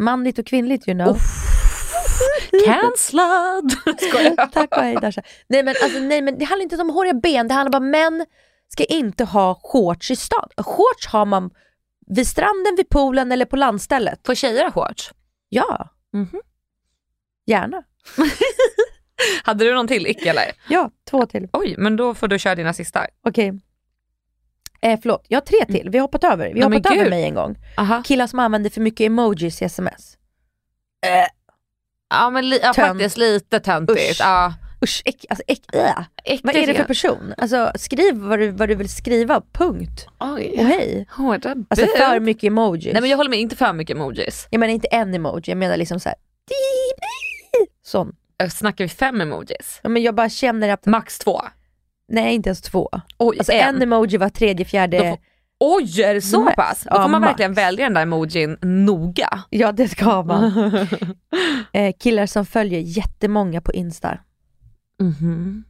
Manligt 0.04 0.40
och 0.40 0.46
kvinnligt 0.46 0.88
you 0.88 0.98
know. 0.98 1.18
Cancellad! 2.66 3.72
Skojar. 4.02 4.48
Tack 4.52 4.78
och 4.78 4.84
hej 4.84 4.96
Dasha. 5.02 5.22
Nej 5.50 5.64
men, 5.64 5.76
alltså, 5.84 6.00
nej 6.00 6.22
men 6.22 6.38
det 6.38 6.46
handlar 6.46 6.64
inte 6.64 6.76
om 6.78 6.90
håriga 6.90 7.14
ben, 7.14 7.48
det 7.48 7.54
handlar 7.54 7.72
bara 7.72 7.78
om 7.86 7.90
män 7.92 8.26
ska 8.68 8.84
inte 8.84 9.24
ha 9.24 9.60
shorts 9.64 10.12
i 10.12 10.16
stan. 10.16 10.50
Shorts 10.58 11.08
har 11.08 11.26
man 11.26 11.50
vid 12.08 12.28
stranden, 12.28 12.76
vid 12.78 12.90
poolen 12.90 13.32
eller 13.32 13.46
på 13.46 13.56
landstället. 13.56 14.20
Får 14.26 14.36
tjejer 14.36 14.64
ha 14.64 14.72
shorts? 14.72 15.12
Ja, 15.50 15.90
Mhm. 16.14 16.42
Gärna. 17.46 17.84
Hade 19.44 19.66
du 19.66 19.74
någon 19.74 19.88
till 19.88 20.08
ick 20.08 20.26
eller? 20.26 20.44
Ja, 20.70 20.92
två 21.10 21.26
till. 21.26 21.50
Oj, 21.54 21.76
men 21.78 21.96
då 21.96 22.14
får 22.16 22.28
du 22.28 22.40
köra 22.40 22.56
dina 22.56 22.74
sista. 22.74 23.06
Okej. 23.28 23.54
Eh, 24.82 25.00
förlåt, 25.02 25.26
jag 25.28 25.36
har 25.40 25.46
tre 25.46 25.66
till. 25.66 25.90
Vi 25.90 25.98
har 25.98 26.02
hoppat 26.04 26.24
över. 26.24 26.54
Vi 26.54 26.62
har 26.62 26.72
hoppat 26.72 26.94
över 26.94 27.10
mig 27.10 27.24
en 27.24 27.36
gång. 27.36 27.58
Aha. 27.78 28.04
Killar 28.06 28.28
som 28.28 28.40
använder 28.40 28.70
för 28.70 28.82
mycket 28.82 29.06
emojis 29.06 29.62
i 29.62 29.66
sms. 29.66 30.18
Ja 32.10 32.30
men 32.30 32.50
li- 32.50 32.60
ja, 32.64 32.74
faktiskt 32.74 33.18
lite 33.18 33.60
töntigt. 33.60 34.12
Usch. 34.12 34.18
Ja. 34.20 34.54
Usch, 34.84 35.02
äck, 35.06 35.26
alltså, 35.30 35.44
äck, 35.48 35.76
äh. 35.76 36.00
Äckligt, 36.24 36.46
Vad 36.46 36.56
är 36.56 36.68
det 36.68 36.74
för 36.74 36.84
person? 36.84 37.34
Alltså, 37.38 37.72
skriv 37.76 38.16
vad 38.16 38.40
du, 38.40 38.52
vad 38.52 38.70
du 38.70 38.76
vill 38.76 38.90
skriva, 38.90 39.42
punkt. 39.54 40.08
Oj. 40.20 40.56
Och 40.60 40.66
hej. 40.66 41.08
Hårda 41.12 41.56
Alltså 41.70 41.86
för 41.98 42.20
mycket 42.20 42.44
emojis. 42.44 42.94
Nej 42.94 43.02
men 43.02 43.10
jag 43.10 43.18
håller 43.18 43.30
med, 43.30 43.40
inte 43.40 43.56
för 43.56 43.74
mycket 43.74 43.96
emojis. 43.96 44.48
Jag 44.52 44.60
menar 44.60 44.74
inte 44.74 44.88
en 44.88 45.14
emoji, 45.14 45.52
jag 45.52 45.58
menar 45.58 45.78
liksom 45.78 46.00
såhär. 46.00 46.16
Sån. 47.92 48.16
Äh, 48.44 48.50
Snackar 48.50 48.84
vi 48.86 48.90
fem 48.90 49.22
emojis? 49.22 49.80
Ja, 49.84 49.90
men 49.90 50.04
jag 50.04 50.16
bara 50.16 50.30
känner 50.30 50.70
att, 50.70 50.86
Max 50.86 51.20
två? 51.20 51.42
nej 52.08 52.36
inte 52.36 52.50
ens 52.50 52.62
två. 52.62 52.90
Oj, 53.18 53.38
Alltså 53.40 53.52
en, 53.54 53.82
emoji 53.82 54.18
var 54.18 54.30
tredje, 54.30 54.66
fjärde. 54.66 55.18
Oj, 55.60 56.02
är 56.02 56.14
det 56.14 56.22
så 56.22 56.44
Max. 56.44 56.56
pass? 56.56 56.84
Då 56.84 56.90
Ja, 56.96 57.02
får 57.02 57.10
man 57.10 57.22
max. 57.22 57.30
verkligen 57.32 57.54
välja 57.54 57.86
den 57.86 57.94
där 57.94 58.02
emojin 58.02 58.58
noga. 58.62 59.44
Ja 59.50 59.72
det 59.72 59.88
ska 59.88 60.24
man. 60.24 60.44
eh, 61.74 61.94
killar 62.00 62.26
som 62.26 62.46
följer 62.46 62.80
jättemånga 62.80 63.62
på 63.62 63.74
Insta. 63.74 64.18
Mhm. 65.02 65.64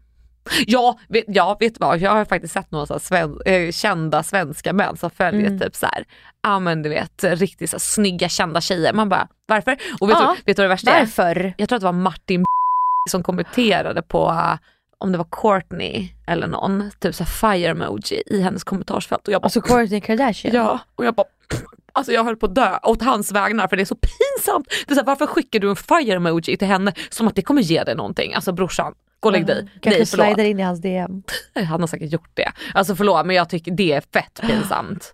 Ja, 0.67 0.99
vet, 1.09 1.25
ja, 1.27 1.57
vet 1.59 1.73
du 1.73 1.77
vad? 1.79 1.99
Jag 1.99 2.11
har 2.11 2.25
faktiskt 2.25 2.53
sett 2.53 2.71
några 2.71 2.85
så 2.85 2.99
sven, 2.99 3.37
eh, 3.45 3.71
kända 3.71 4.23
svenska 4.23 4.73
män 4.73 4.97
som 4.97 5.09
följer 5.09 5.47
Mm. 5.47 5.59
typ 5.59 5.75
så 5.75 5.85
här, 5.85 6.05
ja 6.43 6.59
men 6.59 6.81
du 6.81 6.89
vet 6.89 7.23
riktigt 7.23 7.69
så 7.69 7.73
här, 7.75 7.79
snygga 7.79 8.29
kända 8.29 8.61
tjejer. 8.61 8.93
Man 8.93 9.09
bara 9.09 9.27
varför? 9.47 9.77
Och 9.99 10.09
vet, 10.09 10.17
Ja, 10.19 10.35
du, 10.37 10.43
vet 10.45 10.57
du 10.57 10.61
vad 10.61 10.65
det 10.65 10.73
värsta 10.73 10.91
är? 10.91 10.99
Varför? 10.99 11.53
Jag 11.57 11.69
tror 11.69 11.75
att 11.77 11.81
det 11.81 11.85
var 11.85 11.91
Martin 11.93 12.45
som 13.09 13.23
kommenterade 13.23 14.01
på 14.01 14.29
uh, 14.29 14.55
om 14.97 15.11
det 15.11 15.17
var 15.17 15.27
Courtney 15.31 16.09
eller 16.27 16.47
någon, 16.47 16.91
typ 16.99 17.15
så 17.15 17.25
fire 17.25 17.69
emoji 17.71 18.23
i 18.25 18.41
hennes 18.41 18.63
kommentarsfält 18.63 19.27
och 19.27 19.33
jag 19.33 19.41
bara, 19.41 19.45
Alltså 19.45 19.61
Kourtney 19.61 20.01
Kardashian. 20.01 20.55
ja, 20.55 20.79
och 20.95 21.05
jag 21.05 21.15
bara 21.15 21.27
Alltså 21.93 22.11
jag 22.11 22.23
höll 22.23 22.35
på 22.35 22.45
att 22.45 22.55
dö 22.55 22.77
åt 22.83 23.01
hans 23.01 23.31
vägnar 23.31 23.67
för 23.67 23.75
det 23.75 23.83
är 23.83 23.85
så 23.85 23.95
pinsamt. 23.95 24.67
Det 24.87 24.91
är 24.93 24.95
så 24.95 25.01
här, 25.01 25.05
varför 25.05 25.27
skickar 25.27 25.59
du 25.59 25.69
en 25.69 25.75
fire 25.75 26.15
emoji 26.15 26.57
till 26.57 26.67
henne 26.67 26.93
som 27.09 27.27
att 27.27 27.35
det 27.35 27.41
kommer 27.41 27.61
ge 27.61 27.83
dig 27.83 27.95
någonting? 27.95 28.33
Alltså 28.33 28.51
brorsan, 28.51 28.93
gå 29.21 29.29
och 29.29 29.33
lägg 29.33 29.45
dig. 29.45 29.67
Kanske 29.81 29.99
Nej 29.99 30.05
förlåt. 30.05 30.27
slidar 30.27 30.43
in 30.49 30.59
i 30.59 30.63
hans 30.63 30.81
DM. 30.81 31.23
Han 31.67 31.79
har 31.79 31.87
säkert 31.87 32.11
gjort 32.11 32.29
det. 32.33 32.51
Alltså 32.73 32.95
förlåt 32.95 33.25
men 33.25 33.35
jag 33.35 33.49
tycker 33.49 33.71
det 33.71 33.91
är 33.91 34.01
fett 34.01 34.41
pinsamt. 34.47 35.13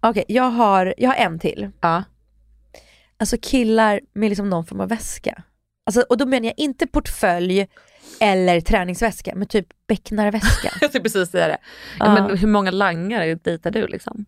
Okej, 0.00 0.24
jag, 0.28 0.50
har, 0.50 0.94
jag 0.98 1.10
har 1.10 1.16
en 1.16 1.38
till. 1.38 1.70
Ja. 1.80 2.04
Alltså 3.16 3.36
killar 3.42 4.00
med 4.12 4.28
liksom 4.28 4.50
någon 4.50 4.66
form 4.66 4.80
av 4.80 4.88
väska. 4.88 5.42
Alltså, 5.86 6.00
och 6.08 6.16
då 6.16 6.26
menar 6.26 6.46
jag 6.46 6.54
inte 6.56 6.86
portfölj 6.86 7.66
eller 8.20 8.60
träningsväska, 8.60 9.34
men 9.34 9.48
typ 9.48 9.66
becknarväska. 9.88 10.72
Jag 10.80 10.90
skulle 10.90 11.02
precis 11.02 11.30
säga 11.30 11.48
det. 11.48 11.58
Ja. 11.98 12.14
Men 12.14 12.38
hur 12.38 12.48
många 12.48 12.70
langare 12.70 13.34
dejtar 13.34 13.70
du 13.70 13.86
liksom? 13.86 14.24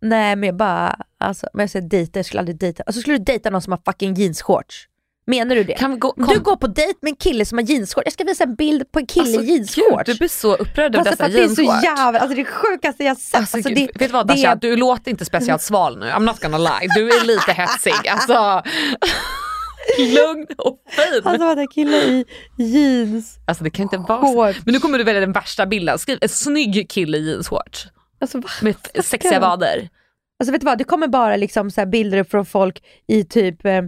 Nej 0.00 0.36
men 0.36 0.46
jag 0.46 0.56
bara, 0.56 1.04
alltså, 1.18 1.48
men 1.52 1.62
jag 1.62 1.70
säger 1.70 1.88
dejta, 1.88 2.18
jag 2.18 2.26
skulle 2.26 2.40
aldrig 2.40 2.58
dejta. 2.58 2.82
Alltså 2.82 3.00
skulle 3.00 3.18
du 3.18 3.24
dejta 3.24 3.50
någon 3.50 3.62
som 3.62 3.72
har 3.72 3.80
fucking 3.92 4.14
jeansshorts? 4.14 4.88
Menar 5.26 5.56
du 5.56 5.64
det? 5.64 5.74
Kan 5.74 5.90
vi 5.90 5.96
gå, 5.96 6.12
kom, 6.12 6.26
Du 6.26 6.40
går 6.40 6.56
på 6.56 6.66
dejt 6.66 6.98
med 7.02 7.10
en 7.10 7.16
kille 7.16 7.44
som 7.44 7.58
har 7.58 7.64
jeansshorts, 7.64 8.04
jag 8.04 8.12
ska 8.12 8.24
visa 8.24 8.44
en 8.44 8.54
bild 8.54 8.92
på 8.92 8.98
en 8.98 9.06
kille 9.06 9.24
alltså, 9.24 9.42
i 9.42 9.56
jeansshorts. 9.56 10.06
Du 10.06 10.14
blir 10.18 10.28
så 10.28 10.54
upprörd 10.54 10.94
över 10.94 10.98
alltså, 10.98 11.10
dessa 11.10 11.24
att 11.24 11.32
det 11.32 11.42
är 11.42 11.48
så 11.48 11.62
jeansshorts. 11.62 11.84
jävla, 11.84 12.20
alltså 12.20 12.36
det 12.36 12.44
sjukaste 12.44 13.04
jag 13.04 13.16
sett. 13.16 13.40
Alltså, 13.40 13.56
Alltså, 13.56 13.74
det, 13.74 13.80
vet 13.80 13.98
du 13.98 14.06
vad 14.08 14.26
det 14.26 14.34
Dasha, 14.34 14.54
du 14.54 14.76
låter 14.76 15.10
inte 15.10 15.24
speciellt 15.24 15.62
sval 15.62 15.98
nu. 15.98 16.06
I'm 16.06 16.20
not 16.24 16.40
gonna 16.40 16.58
lie. 16.58 16.88
Du 16.94 17.08
är 17.08 17.24
lite 17.24 17.52
hetsig. 17.52 18.08
Alltså, 18.08 18.62
lugn 19.98 20.46
och 20.58 20.78
fin. 20.88 21.22
Alltså 21.24 21.44
vad 21.44 21.58
en 21.58 21.68
kille 21.68 21.96
i 21.96 22.24
jeans. 22.58 23.38
Alltså 23.46 23.64
det 23.64 23.70
kan 23.70 23.82
inte 23.82 23.96
vara 23.96 24.52
så. 24.52 24.60
Men 24.64 24.74
nu 24.74 24.80
kommer 24.80 24.98
du 24.98 25.04
välja 25.04 25.20
den 25.20 25.32
värsta 25.32 25.66
bilden. 25.66 25.98
Skriv 25.98 26.18
en 26.20 26.28
snygg 26.28 26.90
kille 26.90 27.18
i 27.18 27.30
jeansshorts 27.30 27.86
Alltså, 28.20 28.40
vad 28.40 28.50
med 28.60 28.76
sexiga 29.04 29.40
vader. 29.40 29.88
Alltså 30.40 30.52
vet 30.52 30.60
du 30.60 30.64
vad, 30.64 30.78
det 30.78 30.84
kommer 30.84 31.08
bara 31.08 31.36
liksom 31.36 31.70
så 31.70 31.86
bilder 31.86 32.24
från 32.24 32.46
folk 32.46 32.82
i 33.08 33.24
typ, 33.24 33.64
eh, 33.66 33.82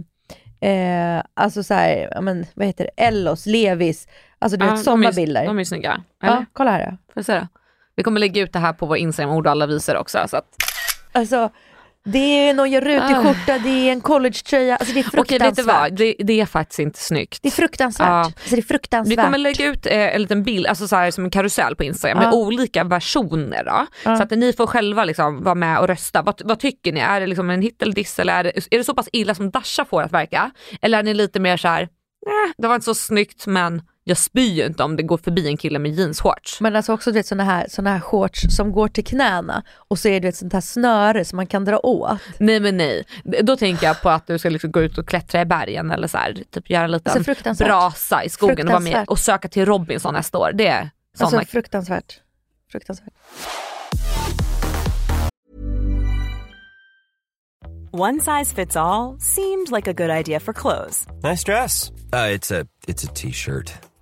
eh, 0.61 1.23
alltså 1.33 1.63
så 1.63 1.73
här, 1.73 2.09
ja, 2.11 2.21
men, 2.21 2.45
vad 2.53 2.67
heter 2.67 2.83
det, 2.95 3.03
Ellos, 3.03 3.45
Levis, 3.45 4.07
alltså 4.39 4.57
du 4.57 4.65
Ja, 4.65 4.71
vet 4.71 4.83
sådana 4.83 5.11
bilder. 5.11 5.45
De 5.45 5.59
är 5.59 5.63
snygga. 5.63 6.03
Eller? 6.23 6.33
ja, 6.33 6.45
kolla 6.53 6.71
här 6.71 6.85
då. 6.85 6.91
Får 6.91 6.97
jag 7.15 7.25
se 7.25 7.39
då? 7.39 7.47
Vi 7.95 8.03
kommer 8.03 8.19
lägga 8.19 8.41
ut 8.41 8.53
det 8.53 8.59
här 8.59 8.73
på 8.73 8.85
vår 8.85 8.97
Instagram, 8.97 9.35
ord 9.35 9.45
och 9.47 9.51
alla 9.51 9.65
visor 9.67 9.97
också. 9.97 10.27
Så 10.27 10.37
att, 10.37 10.45
Alltså 11.11 11.49
det 12.05 12.17
är 12.49 12.53
någon 12.53 12.71
gör 12.71 12.81
rutig 12.81 13.15
Ah. 13.15 13.23
skjorta, 13.23 13.57
det 13.63 13.69
är 13.69 13.91
en 13.91 14.01
collegetröja, 14.01 14.75
alltså 14.75 14.93
det 14.93 14.99
är 14.99 15.03
okej 15.07 15.39
fruktansvärt. 15.39 15.65
vad, 15.65 15.93
det, 15.97 16.15
det 16.19 16.41
är 16.41 16.45
faktiskt 16.45 16.79
inte 16.79 16.99
snyggt. 16.99 17.39
Det 17.43 17.49
är 17.49 17.51
fruktansvärt. 17.51 18.07
Ja. 18.07 18.13
Alltså, 18.19 18.39
det 18.49 18.53
är 18.53 18.55
Vi 18.55 18.61
fruktansvärt. 18.61 19.25
kommer 19.25 19.37
lägga 19.37 19.65
ut 19.65 19.85
eh, 19.85 20.15
en 20.15 20.21
liten 20.21 20.43
bild, 20.43 20.67
alltså 20.67 20.87
så 20.87 20.95
här, 20.95 21.11
som 21.11 21.23
en 21.23 21.29
karusell 21.29 21.75
på 21.75 21.83
Instagram 21.83 22.17
med 22.17 22.27
Ja. 22.27 22.33
olika 22.33 22.83
versioner. 22.83 23.63
Då, 23.63 23.85
Så 24.17 24.23
att 24.23 24.31
ni 24.31 24.53
får 24.53 24.67
själva 24.67 25.05
liksom 25.05 25.43
vara 25.43 25.55
med 25.55 25.79
och 25.79 25.87
rösta. 25.87 26.21
Vad, 26.21 26.41
vad 26.45 26.59
tycker 26.59 26.91
ni? 26.93 26.99
Är 26.99 27.19
det 27.19 27.27
liksom 27.27 27.49
en 27.49 27.61
hit 27.61 27.81
eller 27.81 27.93
diss 27.93 28.19
eller 28.19 28.33
är 28.33 28.43
det, 28.43 28.51
är 28.71 28.77
det 28.77 28.83
så 28.83 28.93
pass 28.93 29.09
illa 29.13 29.35
som 29.35 29.49
Dasha 29.51 29.85
får 29.85 30.01
att 30.03 30.11
verka? 30.11 30.51
Eller 30.81 30.99
är 30.99 31.03
ni 31.03 31.13
lite 31.13 31.39
mer 31.39 31.57
så 31.57 31.67
här, 31.67 31.79
nej 32.25 32.53
det 32.57 32.67
var 32.67 32.75
inte 32.75 32.85
så 32.85 32.95
snyggt 32.95 33.45
men 33.47 33.81
jag 34.09 34.17
spyr 34.17 34.53
ju 34.53 34.65
inte 34.65 34.83
om 34.83 34.95
det 34.95 35.03
går 35.03 35.17
förbi 35.17 35.47
en 35.47 35.57
kille 35.57 35.79
med 35.79 35.91
jeansshorts. 35.91 36.61
Men 36.61 36.75
alltså 36.75 36.93
också 36.93 37.11
du 37.11 37.13
vet 37.13 37.25
såna 37.25 37.43
här, 37.43 37.67
såna 37.69 37.89
här 37.89 37.99
shorts 37.99 38.55
som 38.55 38.71
går 38.71 38.87
till 38.87 39.05
knäna 39.05 39.63
och 39.75 39.99
så 39.99 40.07
är 40.07 40.19
det 40.19 40.27
ett 40.27 40.35
sånt 40.35 40.53
här 40.53 40.61
snöre 40.61 41.25
som 41.25 41.35
man 41.35 41.47
kan 41.47 41.65
dra 41.65 41.79
åt. 41.79 42.19
Nej 42.37 42.59
men 42.59 42.77
nej, 42.77 43.05
då 43.41 43.57
tänker 43.57 43.87
jag 43.87 44.01
på 44.01 44.09
att 44.09 44.27
du 44.27 44.39
ska 44.39 44.49
liksom 44.49 44.71
gå 44.71 44.81
ut 44.81 44.97
och 44.97 45.07
klättra 45.07 45.41
i 45.41 45.45
bergen 45.45 45.91
eller 45.91 46.07
så 46.07 46.17
här, 46.17 46.37
typ 46.51 46.69
göra 46.69 46.83
en 46.83 46.91
liten 46.91 47.23
Alltså, 47.47 47.63
brasa 47.63 48.23
i 48.23 48.29
skogen 48.29 48.67
och 48.67 48.71
vara 48.71 48.79
med 48.79 49.05
och 49.07 49.19
söka 49.19 49.47
till 49.47 49.65
Robinson 49.65 50.13
nästa 50.13 50.37
år. 50.37 50.51
Det 50.53 50.67
är 50.67 50.89
såna 51.17 51.37
Alltså 51.37 51.51
fruktansvärt. 51.51 52.21
Fruktansvärt. 52.71 53.13
One 57.91 58.19
size 58.19 58.55
fits 58.55 58.75
all 58.75 59.17
seemed 59.19 59.71
like 59.71 59.87
a 59.87 59.93
good 59.93 60.09
idea 60.19 60.39
for 60.39 60.53
clothes 60.53 61.07
Nice 61.23 61.43
dress. 61.43 61.91
Uh, 62.13 62.29
it's 62.37 62.51
a 62.51 62.65
it's 62.87 63.03
a 63.03 63.07
t-shirt. 63.13 63.88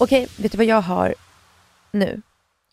Okej, 0.00 0.28
vet 0.36 0.52
du 0.52 0.58
vad 0.58 0.66
jag 0.66 0.80
har 0.80 1.14
nu 1.90 2.22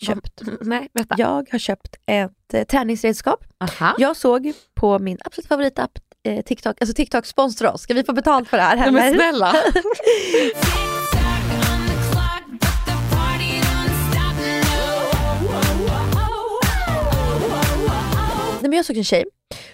köpt? 0.01 0.41
Nej, 0.61 0.89
vänta. 0.93 1.15
Jag 1.17 1.47
har 1.51 1.59
köpt 1.59 1.95
ett 2.05 2.53
eh, 2.53 2.63
träningsredskap. 2.63 3.43
Aha. 3.59 3.95
Jag 3.97 4.17
såg 4.17 4.53
på 4.73 4.99
min 4.99 5.17
absolut 5.25 5.47
favoritapp 5.47 5.91
eh, 6.23 6.41
TikTok, 6.41 6.81
alltså 6.81 6.93
TikTok 6.93 7.25
sponsrar 7.25 7.71
oss. 7.73 7.81
Ska 7.81 7.93
vi 7.93 8.03
få 8.03 8.13
betalt 8.13 8.49
för 8.49 8.57
det 8.57 8.63
här? 8.63 8.75
Nej, 8.75 8.91
men 8.91 9.13
snälla. 9.13 9.55
Nej, 18.61 18.69
men 18.69 18.73
jag 18.73 18.85
såg 18.85 18.97
en 18.97 19.03
tjej 19.03 19.25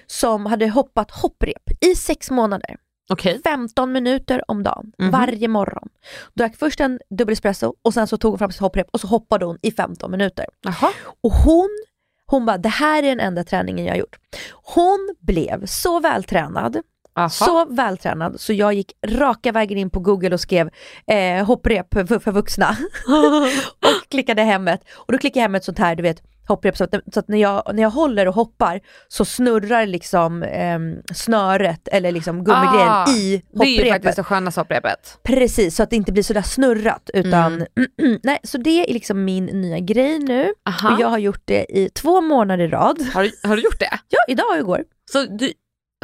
som 0.07 0.45
hade 0.45 0.67
hoppat 0.69 1.11
hopprep 1.11 1.63
i 1.81 1.95
sex 1.95 2.31
månader. 2.31 2.75
Okej. 3.11 3.41
15 3.43 3.91
minuter 3.91 4.41
om 4.51 4.63
dagen, 4.63 4.91
Mhm. 4.97 5.11
varje 5.11 5.47
morgon. 5.47 5.89
Drack 6.33 6.55
först 6.55 6.79
en 6.79 6.99
dubbel 7.09 7.33
espresso 7.33 7.73
och 7.81 7.93
sen 7.93 8.07
så 8.07 8.17
tog 8.17 8.31
hon 8.31 8.39
fram 8.39 8.51
sitt 8.51 8.61
hopprep 8.61 8.87
och 8.93 9.01
så 9.01 9.07
hoppade 9.07 9.45
hon 9.45 9.57
i 9.61 9.71
15 9.71 10.11
minuter. 10.11 10.45
Jaha. 10.61 10.89
Och 11.23 11.31
hon, 11.33 11.69
hon 12.25 12.45
bara, 12.45 12.57
det 12.57 12.69
här 12.69 13.03
är 13.03 13.07
den 13.07 13.19
enda 13.19 13.43
träningen 13.43 13.85
jag 13.85 13.93
har 13.93 13.99
gjort. 13.99 14.17
Hon 14.63 15.15
blev 15.19 15.65
så 15.65 15.99
vältränad, 15.99 16.77
Aha. 17.21 17.29
så 17.29 17.65
vältränad 17.65 18.39
så 18.39 18.53
jag 18.53 18.73
gick 18.73 18.91
raka 19.07 19.51
vägen 19.51 19.77
in 19.77 19.89
på 19.89 19.99
google 19.99 20.33
och 20.33 20.39
skrev 20.39 20.69
eh, 21.07 21.45
hopprep 21.45 21.93
för, 21.93 22.19
för 22.19 22.31
vuxna. 22.31 22.77
och 23.79 24.09
klickade 24.09 24.41
hem 24.41 24.67
ett. 24.67 24.81
Och 24.93 25.11
då 25.11 25.17
klickade 25.17 25.39
jag 25.39 25.43
hem 25.43 25.55
ett 25.55 25.63
sånt 25.63 25.79
här, 25.79 25.95
du 25.95 26.03
vet, 26.03 26.23
hopprep 26.47 26.77
så 26.77 26.83
att, 26.83 26.93
så 27.13 27.19
att 27.19 27.27
när, 27.27 27.37
jag, 27.37 27.63
när 27.73 27.81
jag 27.83 27.89
håller 27.89 28.27
och 28.27 28.33
hoppar 28.35 28.79
så 29.07 29.25
snurrar 29.25 29.85
liksom 29.85 30.43
ehm, 30.43 30.95
snöret 31.15 31.87
eller 31.87 32.11
liksom 32.11 32.43
gummigrejen 32.43 32.89
Ah, 32.89 33.09
i 33.11 33.43
Det 33.53 33.63
är 33.65 33.67
ju 33.67 33.73
hopprepet. 33.77 33.91
faktiskt 33.93 34.15
det 34.15 34.23
skönaste 34.23 34.61
hopprepet. 34.61 35.17
Precis, 35.23 35.75
så 35.75 35.83
att 35.83 35.89
det 35.89 35.95
inte 35.95 36.11
blir 36.11 36.23
sådär 36.23 36.41
snurrat 36.41 37.09
utan, 37.13 37.53
Mm. 37.53 38.19
nej 38.23 38.39
så 38.43 38.57
det 38.57 38.89
är 38.89 38.93
liksom 38.93 39.23
min 39.25 39.45
nya 39.45 39.79
grej 39.79 40.19
nu. 40.19 40.53
Aha. 40.69 40.93
Och 40.95 41.01
jag 41.01 41.07
har 41.07 41.17
gjort 41.17 41.41
det 41.45 41.65
i 41.77 41.89
två 41.89 42.21
månader 42.21 42.63
i 42.63 42.67
rad. 42.67 43.01
Har, 43.13 43.47
har 43.47 43.55
du 43.55 43.61
gjort 43.63 43.79
det? 43.79 43.99
Ja, 44.09 44.19
idag 44.27 44.45
och 44.51 44.57
igår. 44.57 44.83
Så 45.11 45.25
du, 45.25 45.53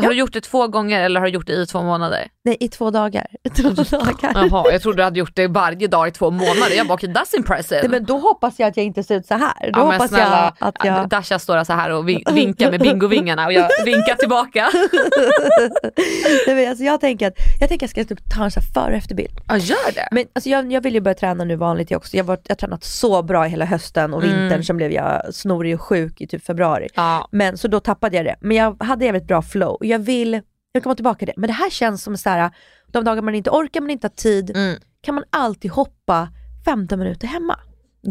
har 0.01 0.09
du 0.09 0.15
gjort 0.15 0.33
det 0.33 0.41
två 0.41 0.67
gånger 0.67 1.01
eller 1.01 1.19
har 1.19 1.27
du 1.27 1.33
gjort 1.33 1.47
det 1.47 1.53
i 1.53 1.65
två 1.65 1.81
månader? 1.83 2.27
Nej, 2.43 2.57
i 2.59 2.67
två 2.69 2.91
dagar. 2.91 3.27
Två 3.55 3.69
dagar. 3.97 4.31
Jaha, 4.49 4.71
jag 4.71 4.81
trodde 4.81 4.97
du 4.97 5.03
hade 5.03 5.19
gjort 5.19 5.35
det 5.35 5.47
varje 5.47 5.87
dag 5.87 6.07
i 6.07 6.11
två 6.11 6.31
månader. 6.31 6.75
Jag 6.77 6.87
bara, 6.87 6.93
okej 6.93 7.09
that's 7.09 7.35
impressive. 7.37 7.81
Nej, 7.81 7.89
men 7.89 8.05
då 8.05 8.17
hoppas 8.17 8.59
jag 8.59 8.67
att 8.67 8.77
jag 8.77 8.85
inte 8.85 9.03
ser 9.03 9.15
ut 9.15 9.25
så 9.25 9.33
här. 9.33 9.71
Då 9.73 9.79
Ja, 9.79 9.91
hoppas 9.91 10.09
snälla, 10.09 10.53
jag 10.59 10.67
att 10.67 10.75
jag... 10.85 11.09
Dasha 11.09 11.39
står 11.39 11.63
så 11.63 11.73
här 11.73 11.89
och 11.89 12.09
vin- 12.09 12.23
vinkar 12.33 12.71
med 12.71 12.79
bingovingarna 12.79 13.45
och 13.45 13.53
jag 13.53 13.69
vinkar 13.85 14.15
tillbaka. 14.15 14.69
Nej, 16.47 16.55
men 16.55 16.69
alltså, 16.69 16.83
jag 16.83 17.01
tänker 17.01 17.27
att 17.27 17.33
jag, 17.59 17.69
tänker 17.69 17.85
att 17.85 17.97
jag 17.97 18.05
ska 18.05 18.15
typ 18.15 18.29
ta 18.35 18.43
en 18.43 18.51
så 18.51 18.61
före 18.61 18.85
och 18.91 18.97
efterbild. 18.97 19.39
Ja, 19.47 19.57
gör 19.57 19.91
det. 19.95 20.07
Men 20.11 20.25
alltså, 20.33 20.49
jag, 20.49 20.71
jag 20.71 20.81
vill 20.81 20.93
ju 20.93 21.01
börja 21.01 21.15
träna 21.15 21.43
nu 21.43 21.55
vanligt 21.55 21.91
jag 21.91 21.97
också. 21.97 22.17
Jag, 22.17 22.23
var, 22.23 22.37
jag 22.43 22.51
har 22.51 22.55
tränat 22.55 22.83
så 22.83 23.23
bra 23.23 23.43
hela 23.43 23.65
hösten 23.65 24.13
och 24.13 24.23
vintern, 24.23 24.47
Mm. 24.47 24.63
sen 24.63 24.77
blev 24.77 24.91
jag 24.91 25.33
snorig 25.33 25.75
och 25.75 25.81
sjuk 25.81 26.21
i 26.21 26.27
typ 26.27 26.45
februari. 26.45 26.87
Ja. 26.95 27.27
Men 27.31 27.57
så 27.57 27.67
då 27.67 27.79
tappade 27.79 28.15
jag 28.17 28.25
det. 28.25 28.35
Men 28.39 28.57
jag 28.57 28.83
hade 28.83 29.05
jävligt 29.05 29.27
bra 29.27 29.41
flow 29.41 29.77
jag 29.87 29.99
vill, 29.99 30.41
jag 30.71 30.83
kommer 30.83 30.95
tillbaka 30.95 31.17
till 31.17 31.27
det. 31.27 31.33
Men 31.37 31.47
det 31.47 31.53
här 31.53 31.69
känns 31.69 32.03
som 32.03 32.17
så 32.17 32.29
här, 32.29 32.51
de 32.87 33.03
dagar 33.03 33.21
man 33.21 33.35
inte 33.35 33.49
orkar, 33.49 33.81
man 33.81 33.89
inte 33.89 34.07
har 34.07 34.15
tid, 34.15 34.49
Mm. 34.55 34.79
kan 35.01 35.15
man 35.15 35.23
alltid 35.29 35.71
hoppa 35.71 36.29
15 36.65 36.99
minuter 36.99 37.27
hemma. 37.27 37.59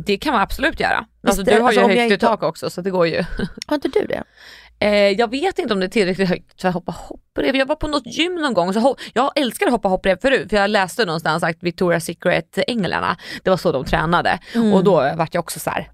Det 0.07 0.17
kan 0.17 0.33
man 0.33 0.43
absolut 0.43 0.81
göra. 0.81 1.07
Alltså, 1.27 1.43
du 1.43 1.53
har 1.61 1.69
alltså, 1.69 1.91
ju 1.91 2.01
högt 2.01 2.13
i 2.13 2.19
tak 2.19 2.43
också 2.43 2.71
så 2.71 2.81
det 2.81 2.91
går 2.91 3.07
ju. 3.07 3.25
Har 3.67 3.75
inte 3.75 3.89
du 3.89 4.07
det? 4.07 4.23
Eh, 4.79 4.91
jag 5.11 5.31
vet 5.31 5.59
inte 5.59 5.75
om 5.75 5.81
det 5.81 5.87
är 5.87 5.91
tillräckligt 5.91 6.29
högt 6.29 6.61
för 6.61 6.69
att 6.69 6.75
hoppa 6.75 6.93
hopprep. 6.93 7.57
Jag 7.57 7.67
var 7.67 7.77
på 7.77 7.89
något 7.89 8.07
gym 8.07 8.35
någon 8.35 8.55
gång, 8.55 8.73
så 8.73 8.97
jag 9.15 9.33
älskade 9.39 9.71
hoppa 9.71 9.89
hopprep 9.89 10.23
förut 10.23 10.51
för 10.51 10.57
jag 10.57 10.71
läste 10.71 11.05
någonstans 11.05 11.43
att 11.43 11.57
Victoria's 11.61 12.01
Secret 12.01 12.59
änglarna, 12.67 13.17
det 13.43 13.51
var 13.51 13.57
så 13.57 13.73
de 13.73 13.85
tränade 13.85 14.39
och 14.75 14.85
då 14.85 15.13
vart 15.17 15.35
jag 15.35 15.41
också 15.43 15.61
så 15.61 15.71
här 15.71 15.91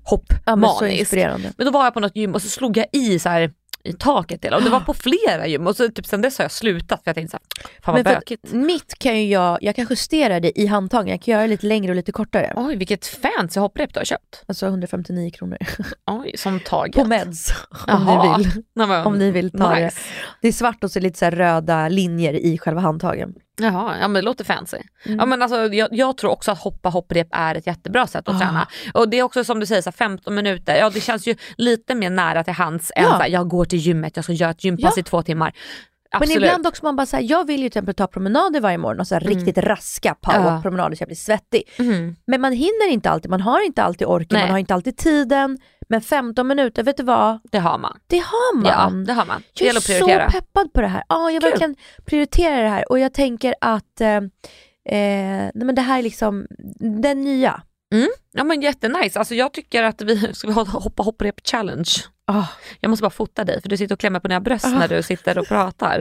Ja, 0.46 0.56
men 0.56 0.68
så 0.68 0.74
hoppmanisk. 0.74 1.12
Men 1.56 1.66
då 1.66 1.70
var 1.70 1.84
jag 1.84 1.94
på 1.94 2.00
något 2.00 2.16
gym 2.16 2.34
och 2.34 2.42
så 2.42 2.48
slog 2.48 2.76
jag 2.76 2.86
i 2.92 3.18
så 3.18 3.28
här 3.28 3.50
i 3.84 3.92
taket 3.92 4.44
hela 4.44 4.56
och 4.56 4.62
det 4.62 4.70
var 4.70 4.80
på 4.80 4.94
flera 5.28 5.46
gym 5.46 5.66
och 5.66 5.76
så 5.76 5.88
typ 5.88 6.06
sen 6.06 6.22
dess 6.22 6.38
har 6.38 6.44
jag 6.44 6.52
slutat 6.52 7.02
för 7.04 7.08
jag 7.08 7.14
tänkte 7.14 7.30
såhär, 7.30 7.72
fan 7.82 7.94
vad 7.94 8.04
Men 8.04 8.14
bökigt. 8.14 8.52
mitt 8.52 8.98
kan 8.98 9.20
ju 9.20 9.28
jag, 9.28 9.58
jag 9.60 9.76
kan 9.76 9.86
justera 9.90 10.40
det 10.40 10.60
i 10.60 10.66
handtagen, 10.66 11.08
jag 11.08 11.22
kan 11.22 11.32
göra 11.32 11.42
det 11.42 11.48
lite 11.48 11.66
längre 11.66 11.92
och 11.92 11.96
lite 11.96 12.12
kortare. 12.12 12.52
Oj 12.56 12.76
vilket 12.76 13.06
fancy 13.06 13.60
hopprep 13.60 13.94
du 13.94 14.00
har 14.00 14.04
köpt. 14.04 14.42
Alltså 14.46 14.66
159 14.66 15.30
kronor. 15.30 15.58
Oj, 16.06 16.34
som 16.36 16.60
taget. 16.60 16.96
På 16.96 17.04
meds 17.04 17.48
om 17.70 17.78
Jaha. 17.86 18.36
ni 18.38 18.44
vill. 18.44 18.62
Nej, 18.74 18.86
men, 18.86 19.06
Om 19.06 19.18
ni 19.18 19.30
vill 19.30 19.50
ta 19.50 19.74
nice. 19.74 19.84
det. 19.84 19.92
Det 20.40 20.48
är 20.48 20.52
svart 20.52 20.84
och 20.84 20.90
så 20.90 21.00
lite 21.00 21.18
så 21.18 21.30
röda 21.30 21.88
linjer 21.88 22.32
i 22.34 22.58
själva 22.58 22.80
handtagen. 22.80 23.34
Jaha, 23.60 23.96
ja 24.00 24.08
men 24.08 24.12
det 24.14 24.22
låter 24.22 24.44
fancy. 24.44 24.76
Mm. 25.06 25.18
Ja, 25.18 25.26
men 25.26 25.42
alltså, 25.42 25.74
jag, 25.74 25.88
jag 25.92 26.16
tror 26.16 26.30
också 26.30 26.50
att 26.50 26.58
hoppa 26.58 26.88
hopprep 26.88 27.28
är 27.30 27.54
ett 27.54 27.66
jättebra 27.66 28.06
sätt 28.06 28.28
att 28.28 28.34
Ah. 28.34 28.38
träna. 28.38 28.68
Och 28.94 29.08
det 29.08 29.18
är 29.18 29.22
också 29.22 29.44
som 29.44 29.60
du 29.60 29.66
säger, 29.66 29.82
så 29.82 29.90
här, 29.90 29.92
15 29.96 30.34
minuter, 30.34 30.76
ja 30.76 30.90
det 30.90 31.00
känns 31.00 31.26
ju 31.28 31.34
lite 31.56 31.94
mer 31.94 32.10
nära 32.10 32.44
till 32.44 32.52
hands 32.54 32.92
än 32.96 33.02
Ja. 33.04 33.10
så 33.10 33.16
här, 33.16 33.28
jag 33.28 33.48
går 33.48 33.64
till 33.64 33.78
gymmet, 33.78 34.16
jag 34.16 34.24
ska 34.24 34.32
göra 34.32 34.50
ett 34.50 34.64
gympass 34.64 34.92
Ja. 34.96 35.00
i 35.00 35.02
två 35.04 35.22
timmar. 35.22 35.52
Absolut. 36.14 36.34
Men 36.34 36.44
ibland 36.44 36.66
också 36.66 36.84
man 36.84 36.96
bara 36.96 37.06
säger 37.06 37.30
jag 37.30 37.46
vill 37.46 37.56
ju 37.62 37.68
till 37.68 37.78
exempel 37.78 37.94
ta 37.94 38.06
promenader 38.06 38.60
varje 38.60 38.78
morgon 38.78 39.00
och 39.00 39.06
så 39.06 39.14
här 39.14 39.20
riktigt 39.20 39.58
raska 39.58 40.14
powerpromenader 40.20 40.96
så 40.96 41.02
jag 41.02 41.08
blir 41.08 41.16
svettig. 41.16 41.62
Mhm. 41.78 42.16
Men 42.26 42.40
man 42.40 42.52
hinner 42.52 42.88
inte 42.90 43.10
alltid, 43.10 43.30
man 43.30 43.40
har 43.40 43.66
inte 43.66 43.82
alltid 43.82 44.06
orken, 44.06 44.28
Nej. 44.30 44.42
man 44.42 44.50
har 44.50 44.58
inte 44.58 44.74
alltid 44.74 44.96
tiden. 44.96 45.58
Men 45.88 46.00
15 46.00 46.46
minuter, 46.46 46.82
vet 46.82 46.96
du 46.96 47.02
vad? 47.02 47.38
Det 47.50 47.58
har 47.58 47.78
man. 47.78 47.98
Det 48.06 48.18
har 48.18 48.64
Ja, 48.70 48.90
man. 48.90 49.04
det 49.04 49.12
har 49.12 49.26
man. 49.26 49.42
Det 49.58 49.64
Jag 49.64 49.76
är 49.76 49.80
så 49.80 50.32
peppad 50.38 50.72
på 50.72 50.80
det 50.80 50.86
här. 50.86 51.02
Ja, 51.08 51.30
jag 51.30 51.42
Kul. 51.42 51.50
verkligen 51.50 51.76
prioriterar 52.04 52.62
det 52.62 52.68
här 52.68 52.90
och 52.92 52.98
jag 52.98 53.14
tänker 53.14 53.54
att 53.60 54.00
eh, 54.00 54.08
eh, 54.16 54.20
nej 54.84 55.52
men 55.54 55.74
det 55.74 55.82
här 55.82 55.98
är 55.98 56.02
liksom 56.02 56.46
den 57.02 57.20
nya. 57.24 57.62
Ja 58.32 58.44
men 58.44 58.60
jättenice. 58.60 59.18
Alltså 59.18 59.34
jag 59.34 59.52
tycker 59.52 59.82
att 59.82 60.02
vi 60.02 60.16
ska 60.34 60.50
ha 60.52 60.64
hoppa 60.64 61.02
hopprep 61.02 61.46
challenge. 61.46 61.90
Ah. 62.26 62.44
Jag 62.80 62.88
måste 62.90 63.02
bara 63.02 63.10
fota 63.10 63.44
dig 63.44 63.62
för 63.62 63.68
du 63.68 63.76
sitter 63.76 63.94
och 63.94 63.98
klämmer 64.00 64.20
på 64.20 64.28
dina 64.28 64.40
bröst 64.40 64.66
när 64.66 64.88
du 64.88 65.02
sitter 65.02 65.38
och 65.38 65.46
pratar. 65.46 65.98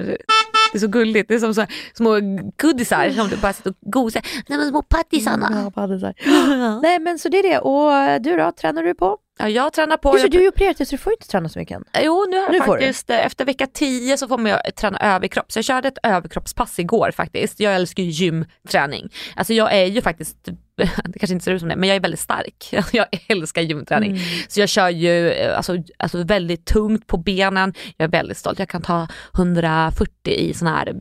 Det 0.71 0.77
är 0.77 0.79
så 0.79 0.87
gulligt. 0.87 1.27
Det 1.27 1.35
är 1.35 1.39
som 1.39 1.53
så 1.55 1.65
små 1.93 2.19
goodisar 2.61 3.09
som 3.09 3.27
du 3.27 3.37
bara 3.37 3.53
sitter 3.53 3.69
och 3.69 3.91
gosar. 3.91 4.21
Nej 4.47 4.57
men 4.57 4.69
små 4.69 4.81
pattisarna. 4.81 5.47
Ja, 5.51 5.69
bara 5.75 5.99
så 5.99 6.05
här. 6.05 6.81
Nej 6.81 6.99
men 6.99 7.19
så 7.19 7.29
det 7.29 7.37
är 7.39 7.43
det. 7.43 7.59
Och 7.59 8.21
du 8.21 8.37
då, 8.37 8.51
tränar 8.51 8.83
du 8.83 8.93
på? 8.93 9.17
Ja, 9.41 9.49
jag 9.49 9.73
tränar 9.73 9.97
på. 9.97 10.13
Just 10.13 10.23
Jag, 10.23 10.31
du 10.31 10.37
är 10.37 10.41
ju 10.41 10.47
opererad 10.47 10.77
så 10.77 10.83
du 10.83 10.97
får 10.97 11.13
inte 11.13 11.27
träna 11.27 11.49
så 11.49 11.59
mycket 11.59 11.75
än. 11.75 11.83
Jo 12.03 12.25
nu 12.29 12.37
har 12.37 12.43
jag 12.43 12.51
Nu 12.51 12.59
faktiskt, 12.59 13.09
eh, 13.09 13.25
efter 13.25 13.45
vecka 13.45 13.67
10 13.67 14.17
så 14.17 14.27
får 14.27 14.37
man 14.37 14.57
träna 14.75 14.99
överkropp. 14.99 15.51
Så 15.51 15.57
jag 15.57 15.65
körde 15.65 15.87
ett 15.87 15.97
överkroppspass 16.03 16.79
igår 16.79 17.11
faktiskt. 17.11 17.59
Jag 17.59 17.75
älskar 17.75 18.03
ju 18.03 18.09
gymträning. 18.09 19.09
Alltså 19.35 19.53
jag 19.53 19.73
är 19.73 19.85
ju 19.85 20.01
faktiskt, 20.01 20.37
det 21.05 21.19
kanske 21.19 21.33
inte 21.33 21.45
ser 21.45 21.51
ut 21.51 21.59
som 21.59 21.69
det, 21.69 21.75
men 21.75 21.89
jag 21.89 21.95
är 21.95 21.99
väldigt 21.99 22.19
stark. 22.19 22.69
Jag 22.91 23.07
älskar 23.27 23.61
gymträning. 23.61 24.11
Mm. 24.11 24.23
Så 24.47 24.59
jag 24.59 24.69
kör 24.69 24.89
ju 24.89 25.31
eh, 25.31 25.57
alltså, 25.57 25.77
alltså 25.97 26.23
väldigt 26.23 26.65
tungt 26.65 27.07
på 27.07 27.17
benen. 27.17 27.73
Jag 27.97 28.05
är 28.05 28.11
väldigt 28.11 28.37
stolt. 28.37 28.59
Jag 28.59 28.69
kan 28.69 28.81
ta 28.81 29.07
140 29.35 30.33
i 30.33 30.53
sån 30.53 30.67
här, 30.67 30.93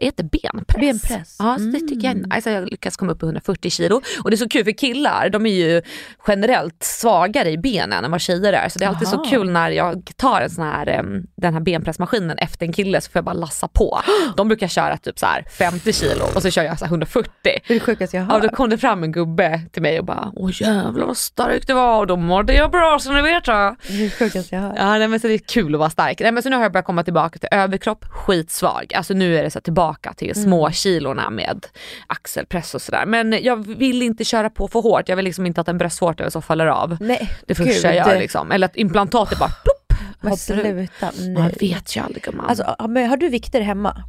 heter 0.00 0.22
det? 0.22 0.50
benpress? 0.52 0.80
Benpress. 0.80 1.36
Ja, 1.38 1.56
så 1.58 1.64
det 1.64 1.80
tycker 1.80 2.08
jag 2.08 2.16
är 2.16 2.34
nice. 2.36 2.50
Jag 2.50 2.68
lyckas 2.70 2.96
komma 2.96 3.12
upp 3.12 3.22
i 3.22 3.26
140 3.26 3.70
kilo. 3.70 4.00
Och 4.24 4.30
det 4.30 4.34
är 4.34 4.38
så 4.38 4.48
kul 4.48 4.64
för 4.64 4.70
killar, 4.72 5.28
de 5.28 5.46
är 5.46 5.50
ju 5.50 5.82
generellt 6.26 6.82
svagare 6.82 7.50
i 7.50 7.58
benen 7.58 8.04
än 8.04 8.10
vad 8.10 8.20
tjejer 8.20 8.52
är. 8.52 8.68
Så 8.68 8.78
det 8.78 8.84
är 8.84 8.88
alltid 8.88 9.08
så 9.08 9.16
Aha. 9.16 9.24
kul 9.30 9.50
när 9.50 9.70
jag 9.70 10.10
tar 10.16 10.40
en 10.40 10.50
sån 10.50 10.64
här, 10.64 11.02
den 11.36 11.54
här 11.54 11.60
benpressmaskinen 11.60 12.38
efter 12.38 12.66
en 12.66 12.72
kille 12.72 13.00
så 13.00 13.10
får 13.10 13.18
jag 13.18 13.24
bara 13.24 13.32
lassa 13.32 13.68
på. 13.68 14.00
De 14.36 14.48
brukar 14.48 14.68
köra 14.68 14.96
typ 14.96 15.18
så 15.18 15.26
här 15.26 15.44
50 15.58 15.92
kilo 15.92 16.24
och 16.34 16.42
så 16.42 16.50
kör 16.50 16.62
jag 16.62 16.78
så 16.78 16.84
här 16.84 16.90
140. 16.92 17.30
Det 17.42 17.50
är 17.50 17.74
det 17.74 17.80
sjukaste 17.80 18.16
jag 18.16 18.26
Ja, 18.26 18.32
har 18.32 18.40
då 18.40 18.48
kom 18.48 18.70
det 18.70 18.78
fram 18.78 19.02
en 19.02 19.12
gubbe 19.12 19.60
till 19.72 19.82
mig 19.82 19.98
och 19.98 20.04
bara 20.04 20.32
åh 20.34 20.50
jävlar 20.54 21.06
vad 21.06 21.16
stark 21.16 21.66
det 21.66 21.74
var 21.74 21.98
och 21.98 22.06
då 22.06 22.16
mådde 22.16 22.54
jag 22.54 22.70
bra 22.70 22.98
så 22.98 23.12
ni 23.12 23.22
vet 23.22 23.46
jag. 23.46 23.76
Det 23.88 23.94
är 23.94 23.98
det 24.04 24.10
sjukaste 24.10 24.54
jag 24.54 24.62
har. 24.62 24.74
Ja 24.76 24.98
nej, 24.98 25.08
men 25.08 25.20
så 25.20 25.26
det 25.26 25.34
är 25.34 25.38
kul 25.38 25.74
att 25.74 25.78
vara 25.78 25.90
stark. 25.90 26.20
Nej, 26.20 26.32
men 26.32 26.42
så 26.42 26.48
nu 26.48 26.56
har 26.56 26.62
jag 26.62 26.72
börjat 26.72 26.86
komma 26.86 27.02
tillbaka 27.04 27.38
till 27.38 27.48
överkropp, 27.52 28.04
skitsvag. 28.04 28.92
Alltså 28.94 29.14
nu 29.14 29.38
är 29.38 29.42
det 29.42 29.50
så 29.50 29.60
tillbaka 29.76 30.12
till 30.14 30.30
Mm. 30.30 30.44
små 30.44 30.70
kilorna 30.70 31.30
med 31.30 31.66
axelpress 32.06 32.74
och 32.74 32.82
sådär. 32.82 33.06
Men 33.06 33.38
jag 33.42 33.56
vill 33.76 34.02
inte 34.02 34.24
köra 34.24 34.50
på 34.50 34.68
för 34.68 34.80
hårt. 34.80 35.08
Jag 35.08 35.16
vill 35.16 35.24
liksom 35.24 35.46
inte 35.46 35.60
att 35.60 35.68
en 35.68 35.78
bröstvårta 35.78 36.30
så 36.30 36.40
faller 36.40 36.66
av. 36.66 36.96
Nej, 37.00 37.30
Det 37.46 37.54
första 37.54 37.94
jag 37.94 38.06
gör 38.08 38.18
liksom. 38.18 38.52
Eller 38.52 38.66
att 38.66 38.76
implantatet 38.76 39.38
bara 39.38 39.48
plopp, 39.64 39.98
Men 40.20 40.36
sluta, 40.36 41.10
Man 41.16 41.34
nej. 41.34 41.56
vet 41.60 41.96
ju 41.96 42.00
aldrig 42.00 42.22
gumman. 42.22 42.46
Alltså, 42.46 42.64
har 42.78 43.16
du 43.16 43.28
vikter 43.28 43.60
hemma? 43.60 44.02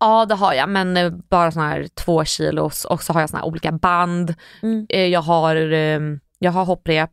Ja 0.00 0.26
det 0.26 0.34
har 0.34 0.54
jag 0.54 0.68
men 0.68 0.96
eh, 0.96 1.10
bara 1.30 1.50
såna 1.52 1.68
här 1.68 1.86
två 1.94 2.24
kilos 2.24 2.84
och 2.84 3.02
så 3.02 3.12
har 3.12 3.20
jag 3.20 3.30
såna 3.30 3.40
här 3.40 3.46
olika 3.48 3.72
band. 3.72 4.34
Mm. 4.62 4.86
Eh, 4.88 5.06
Jag 5.06 5.20
har, 5.22 5.56
eh, 5.72 6.00
jag 6.38 6.52
har 6.52 6.64
hopprep, 6.64 7.10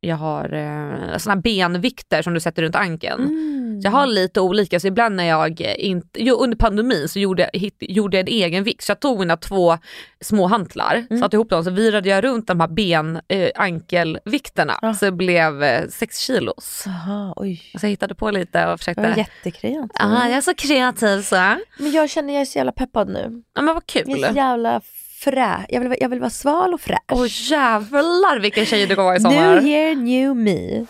jag 0.00 0.16
har 0.16 0.52
eh, 0.52 1.18
såna 1.18 1.36
benvikter 1.36 2.22
som 2.22 2.34
du 2.34 2.40
sätter 2.40 2.62
runt 2.62 2.74
ankeln. 2.76 3.22
Mm. 3.22 3.80
Så 3.82 3.86
jag 3.86 3.92
har 3.92 4.06
lite 4.06 4.40
olika, 4.40 4.80
så 4.80 4.86
ibland 4.86 5.16
när 5.16 5.24
jag 5.24 5.60
inte, 5.60 6.22
jo, 6.22 6.34
under 6.36 6.56
pandemin 6.56 7.08
så 7.08 7.18
gjorde 7.18 7.42
jag, 7.52 7.60
hit, 7.60 7.76
gjorde 7.80 8.16
jag 8.16 8.28
en 8.28 8.34
egen 8.34 8.64
vikt. 8.64 8.82
Så 8.84 8.90
jag 8.90 9.00
tog 9.00 9.18
mina 9.18 9.36
två 9.36 9.78
små 10.20 10.46
hantlar, 10.46 11.06
Mm. 11.10 11.22
satte 11.22 11.36
ihop 11.36 11.50
dem, 11.50 11.64
så 11.64 11.70
virade 11.70 12.08
jag 12.08 12.24
runt 12.24 12.46
de 12.46 12.60
här 12.60 12.68
ben, 12.68 13.20
eh, 13.28 13.48
ankelvikterna. 13.56 14.78
Ja. 14.82 14.94
Så 14.94 15.04
det 15.04 15.12
blev 15.12 15.62
eh, 15.62 15.88
sex 15.88 16.18
kilos. 16.18 16.84
Aha, 16.86 17.32
oj. 17.36 17.62
Så 17.80 17.86
jag 17.86 17.90
hittade 17.90 18.14
på 18.14 18.30
lite 18.30 18.58
och 18.58 18.62
Det 18.62 18.66
var 18.66 18.76
försökte. 18.76 19.14
jättekreativt. 19.16 19.90
Ja, 19.98 20.28
jag 20.28 20.36
är 20.36 20.40
så 20.40 20.54
kreativ 20.54 21.22
så. 21.22 21.36
Men 21.78 21.92
jag 21.92 22.10
känner 22.10 22.32
jag 22.34 22.40
är 22.40 22.44
så 22.46 22.58
jävla 22.58 22.72
peppad 22.72 23.08
nu. 23.08 23.42
Ja 23.54 23.62
men 23.62 23.74
vad 23.74 23.82
Jag 23.94 24.00
är 24.08 24.14
kul. 24.14 24.24
så 24.24 24.36
jävla 24.36 24.80
frä. 25.18 25.66
Jag 25.68 25.80
vill, 25.80 25.94
jag 26.00 26.08
vill 26.08 26.20
vara 26.20 26.30
sval 26.30 26.74
och 26.74 26.80
fräsch. 26.80 27.12
Åh 27.12 27.26
jävlar 27.28 28.40
vilken 28.40 28.66
tjej 28.66 28.86
du 28.86 28.94
kommer 28.94 29.06
vara 29.06 29.16
i 29.16 29.20
sommar. 29.20 29.54
New 29.54 29.66
year, 29.66 29.94
new 29.94 30.36
me. 30.36 30.86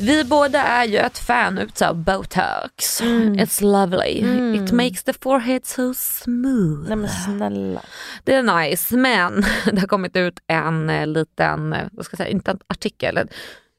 Vi 0.00 0.24
båda 0.24 0.62
är 0.62 0.84
ju 0.84 0.96
ett 0.96 1.18
fan 1.18 1.58
utav 1.58 1.96
botox. 1.96 3.00
It's 3.02 3.62
lovely. 3.62 4.22
It 4.56 4.72
makes 4.72 5.04
the 5.04 5.12
forehead 5.12 5.66
so 5.66 5.94
smooth. 5.94 6.88
Nej 6.88 6.96
men 6.96 7.08
snälla. 7.08 7.80
Det 8.24 8.34
är 8.34 8.42
nice 8.66 8.96
men 8.96 9.44
det 9.72 9.80
har 9.80 9.86
kommit 9.86 10.16
ut 10.16 10.38
en 10.46 10.90
eh, 10.90 11.06
liten, 11.06 11.72
eh, 11.72 11.86
vad 11.92 12.04
ska 12.04 12.14
jag 12.14 12.18
säga, 12.18 12.30
inte 12.30 12.50
en 12.50 12.58
artikel, 12.66 13.28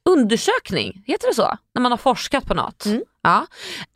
undersökning, 0.08 1.04
heter 1.06 1.28
det 1.28 1.34
så? 1.34 1.58
När 1.76 1.82
man 1.82 1.91
har 1.91 1.98
forskat 1.98 2.46
på 2.46 2.54
något. 2.54 2.86
Ja, 3.22 3.48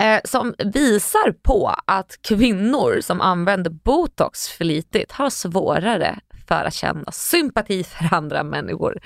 eh, 0.06 0.22
som 0.26 0.56
visar 0.58 1.32
på 1.32 1.76
att 1.86 2.22
kvinnor 2.22 3.02
som 3.02 3.22
använder 3.22 3.72
botox 3.72 4.48
flitigt 4.48 5.12
har 5.12 5.30
svårare 5.30 6.20
för 6.48 6.66
att 6.66 6.74
känna 6.74 7.12
sympati 7.12 7.84
för 7.84 8.16
andra 8.16 8.44
människor. 8.44 9.00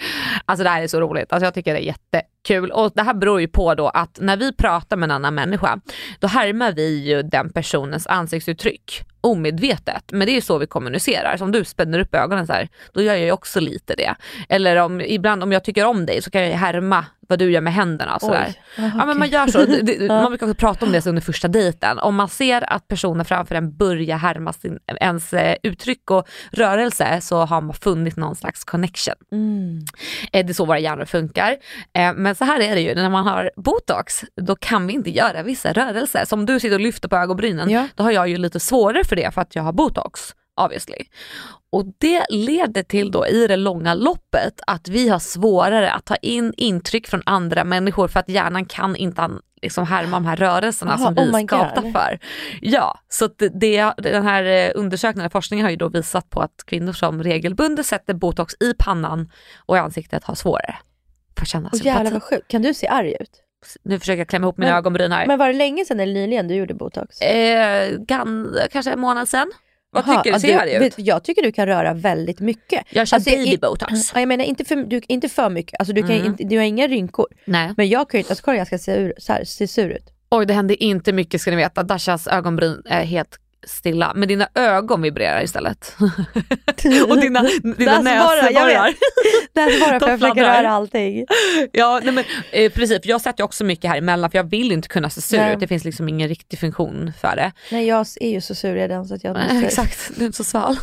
Alltså 0.46 0.64
det 0.64 0.70
här 0.70 0.82
är 0.82 0.88
så 0.88 1.02
roligt, 1.02 1.34
alltså 1.34 1.46
jag 1.46 1.54
tycker 1.54 1.74
det 1.74 1.80
är 1.80 1.84
jättekul 1.84 2.72
och 2.72 2.92
det 2.96 3.02
här 3.02 3.14
beror 3.14 3.42
ju 3.42 3.48
på 3.48 3.76
då 3.76 3.88
att 3.88 4.20
när 4.22 4.38
vi 4.38 4.54
pratar 4.54 4.98
med 4.98 5.08
en 5.08 5.12
annan 5.12 5.36
människa 5.36 5.80
då 6.20 6.28
härmar 6.28 6.72
vi 6.72 7.08
ju 7.08 7.24
den 7.24 7.50
personens 7.50 8.08
ansiktsuttryck 8.08 9.06
omedvetet. 9.26 10.04
Men 10.12 10.26
det 10.26 10.32
är 10.32 10.36
ju 10.36 10.42
så 10.42 10.58
vi 10.58 10.68
kommunicerar. 10.68 11.38
Så 11.38 11.44
om 11.44 11.52
du 11.52 11.66
spänner 11.66 12.00
upp 12.00 12.16
ögonen 12.16 12.48
så 12.48 12.54
här, 12.54 12.70
då 12.94 13.02
gör 13.02 13.14
jag 13.14 13.24
ju 13.24 13.32
också 13.32 13.60
lite 13.60 13.96
det. 13.96 14.16
Eller 14.50 14.76
om, 14.76 15.02
ibland 15.02 15.44
om 15.44 15.52
jag 15.52 15.64
tycker 15.64 15.86
om 15.86 16.06
dig 16.06 16.22
så 16.22 16.30
kan 16.32 16.42
jag 16.42 16.50
ju 16.50 16.56
härma 16.56 17.06
vad 17.28 17.40
du 17.40 17.52
gör 17.52 17.62
med 17.62 17.74
händerna 17.74 18.16
och 18.16 18.22
sådär. 18.22 18.46
Oj. 18.78 18.92
Ja 18.98 19.06
men 19.06 19.20
man 19.20 19.30
gör 19.30 19.48
så. 19.48 19.60
Man 20.08 20.30
brukar 20.32 20.46
också 20.46 20.56
prata 20.56 20.86
om 20.86 20.92
det 20.92 21.06
under 21.08 21.22
första 21.22 21.48
dejten. 21.48 22.00
Om 22.00 22.16
man 22.16 22.30
ser 22.30 22.74
att 22.74 22.88
personen 22.88 23.26
framför 23.26 23.56
en 23.56 23.78
börjar 23.78 24.18
härma 24.18 24.54
sin, 24.54 24.80
ens 25.02 25.34
eh, 25.34 25.56
uttryck 25.64 26.12
och 26.12 26.28
rörelse 26.52 27.22
så 27.22 27.46
har 27.46 27.62
man 27.62 27.74
funnit 27.76 28.16
någon 28.18 28.36
slags 28.36 28.64
connection. 28.64 29.16
Mm. 29.32 29.80
Eh, 30.32 30.46
Det 30.46 30.52
är 30.52 30.54
så 30.54 30.66
våra 30.66 30.80
hjärnor 30.80 31.06
funkar. 31.06 31.52
Eh, 31.94 32.14
Men 32.16 32.36
så 32.36 32.46
här 32.46 32.60
är 32.60 32.76
det 32.76 32.82
ju, 32.82 32.96
när 32.96 33.10
man 33.10 33.28
har 33.28 33.52
botox, 33.56 34.24
då 34.42 34.56
kan 34.56 34.88
vi 34.88 34.94
inte 34.94 35.10
göra 35.10 35.44
vissa 35.44 35.74
rörelser. 35.74 36.26
Som 36.26 36.46
du 36.46 36.60
sitter 36.60 36.76
och 36.76 36.82
lyfter 36.82 37.08
på 37.10 37.16
ögonbrynen, 37.16 37.70
Ja. 37.70 37.88
då 37.96 38.04
har 38.04 38.12
jag 38.12 38.28
ju 38.30 38.38
lite 38.38 38.60
svårare 38.60 39.04
för 39.04 39.16
det 39.16 39.34
för 39.34 39.42
att 39.42 39.56
jag 39.56 39.64
har 39.64 39.74
botox, 39.74 40.22
obviously. 40.62 40.98
Och 41.70 41.86
det 41.98 42.26
leder 42.30 42.84
till 42.84 43.12
då 43.12 43.28
i 43.28 43.48
det 43.48 43.56
långa 43.58 43.94
loppet 43.94 44.62
att 44.68 44.88
vi 44.88 45.10
har 45.10 45.20
svårare 45.20 45.92
att 45.92 46.06
ta 46.06 46.16
in 46.16 46.54
intryck 46.58 47.08
från 47.08 47.22
andra 47.26 47.64
människor 47.64 48.08
för 48.08 48.20
att 48.20 48.30
hjärnan 48.30 48.66
kan 48.66 48.96
inte 48.96 49.30
liksom 49.62 49.86
härma 49.88 50.12
de 50.18 50.26
här 50.26 50.36
rörelserna 50.36 50.92
Aha, 50.94 51.06
som 51.06 51.16
vi 51.16 51.22
oh 51.22 51.46
skapar 51.48 51.92
för. 51.92 52.20
Ja, 52.62 53.00
så 53.10 53.26
att 53.26 53.44
det, 53.54 53.94
den 53.98 54.24
här 54.24 54.44
eh, 54.44 54.72
undersökningen, 54.76 55.30
forskningen 55.30 55.64
har 55.66 55.72
ju 55.72 55.78
då 55.78 55.90
visat 55.90 56.30
på 56.30 56.42
att 56.42 56.64
kvinnor 56.66 56.94
som 56.94 57.24
regelbundet 57.24 57.86
sätter 57.86 58.14
botox 58.14 58.54
i 58.60 58.74
pannan 58.80 59.32
och 59.66 59.76
i 59.76 59.80
ansiktet 59.80 60.24
har 60.24 60.36
svårare 60.36 60.76
för 61.38 61.42
att 61.42 61.48
känna 61.48 61.70
Och 61.70 61.78
jävlar 61.78 61.96
sympati. 61.96 62.14
vad 62.14 62.24
sjukt. 62.24 62.48
Kan 62.52 62.62
du 62.62 62.74
se 62.74 62.88
arg 62.88 63.16
ut? 63.20 63.42
Nu 63.84 64.00
försöker 64.00 64.18
jag 64.18 64.28
klämma 64.30 64.46
ihop 64.46 64.58
mina 64.58 64.72
Men- 64.72 64.78
ögonbryn 64.78 65.12
här. 65.12 65.28
Men 65.28 65.40
var 65.40 65.48
det 65.48 65.54
länge 65.54 65.86
sedan 65.86 66.00
eller 66.00 66.14
nyligen 66.14 66.48
du 66.48 66.56
gjorde 66.56 66.74
botox? 66.74 67.22
Eh, 67.22 67.98
gan, 68.00 68.58
kanske 68.72 68.92
en 68.92 69.00
månad 69.00 69.30
sedan. 69.30 69.52
Vad 69.96 70.06
tycker 70.24 70.34
du? 70.34 70.40
Ser 70.40 70.52
jag 70.72 70.86
ut? 70.86 70.94
Jag 70.98 71.24
tycker 71.24 71.42
du 71.42 71.52
kan 71.52 71.66
röra 71.68 71.94
väldigt 71.94 72.40
mycket. 72.40 72.84
Jag 72.90 73.08
kör 73.08 73.18
Alltså, 73.18 73.30
babybotox. 73.30 73.92
Ja, 74.14 74.20
jag 74.20 74.28
menar 74.28 74.46
inte 74.46 74.66
för, 74.66 74.76
du, 74.76 75.02
inte 75.08 75.30
för 75.30 75.50
mycket, 75.50 75.80
alltså, 75.80 75.94
du, 75.94 76.02
kan, 76.02 76.12
Mm. 76.12 76.26
inte, 76.26 76.44
du 76.44 76.58
har 76.58 76.64
inga 76.64 76.88
rynkor. 76.88 77.28
Nej. 77.46 77.74
Men 77.78 77.90
jag 77.90 78.10
kan 78.10 78.18
ju 78.18 78.22
inte, 78.22 78.32
alltså 78.32 78.46
kolla 78.46 78.58
jag 78.58 78.68
ska 78.68 78.78
se, 78.78 78.96
ur, 78.96 79.14
så 79.18 79.34
här, 79.34 79.44
se 79.44 79.68
sur 79.68 79.90
ut. 79.90 80.12
Oj 80.30 80.46
det 80.46 80.54
händer 80.54 80.84
inte 80.84 81.14
mycket 81.14 81.42
ska 81.42 81.52
ni 81.52 81.58
veta. 81.58 81.84
Dashas 81.84 82.28
ögonbryn 82.28 82.82
är 82.86 83.04
helt 83.04 83.40
stilla. 83.68 84.14
Men 84.16 84.28
dina 84.28 84.48
ögon 84.56 85.02
vibrerar 85.02 85.44
istället. 85.44 85.96
och 87.10 87.18
dina, 87.20 87.42
dina 87.78 88.02
Näsborrar, 88.02 88.44
näsborrar. 89.56 90.00
För 90.00 90.10
jag 90.10 90.20
försöker 90.20 90.34
fladdrar. 90.34 90.64
röra 90.64 90.72
allting. 90.72 91.26
Ja 91.72 92.02
nej 92.04 92.14
men, 92.14 92.24
eh, 92.52 92.72
precis, 92.72 93.02
för 93.02 93.10
jag 93.10 93.22
sätter 93.22 93.44
också 93.44 93.64
mycket 93.64 93.90
här 93.90 93.98
emellan 93.98 94.32
för 94.32 94.38
jag 94.38 94.50
vill 94.50 94.72
inte 94.72 94.88
kunna 94.88 95.10
se 95.10 95.22
sur 95.22 95.52
ut. 95.54 95.60
Det 95.60 95.68
finns 95.68 95.84
liksom 95.86 96.10
ingen 96.10 96.28
riktig 96.30 96.60
funktion 96.60 97.14
för 97.22 97.36
det. 97.36 97.52
Nej 97.72 97.88
jag 97.88 98.06
är 98.20 98.30
ju 98.30 98.42
så 98.42 98.56
sur 98.56 98.74
redan 98.74 99.06
så 99.06 99.16
att 99.16 99.24
jag 99.24 99.38
måste... 99.52 99.66
Exakt, 99.66 100.12
du 100.16 100.22
är 100.22 100.26
inte 100.26 100.38
så 100.38 100.44
sval. 100.44 100.78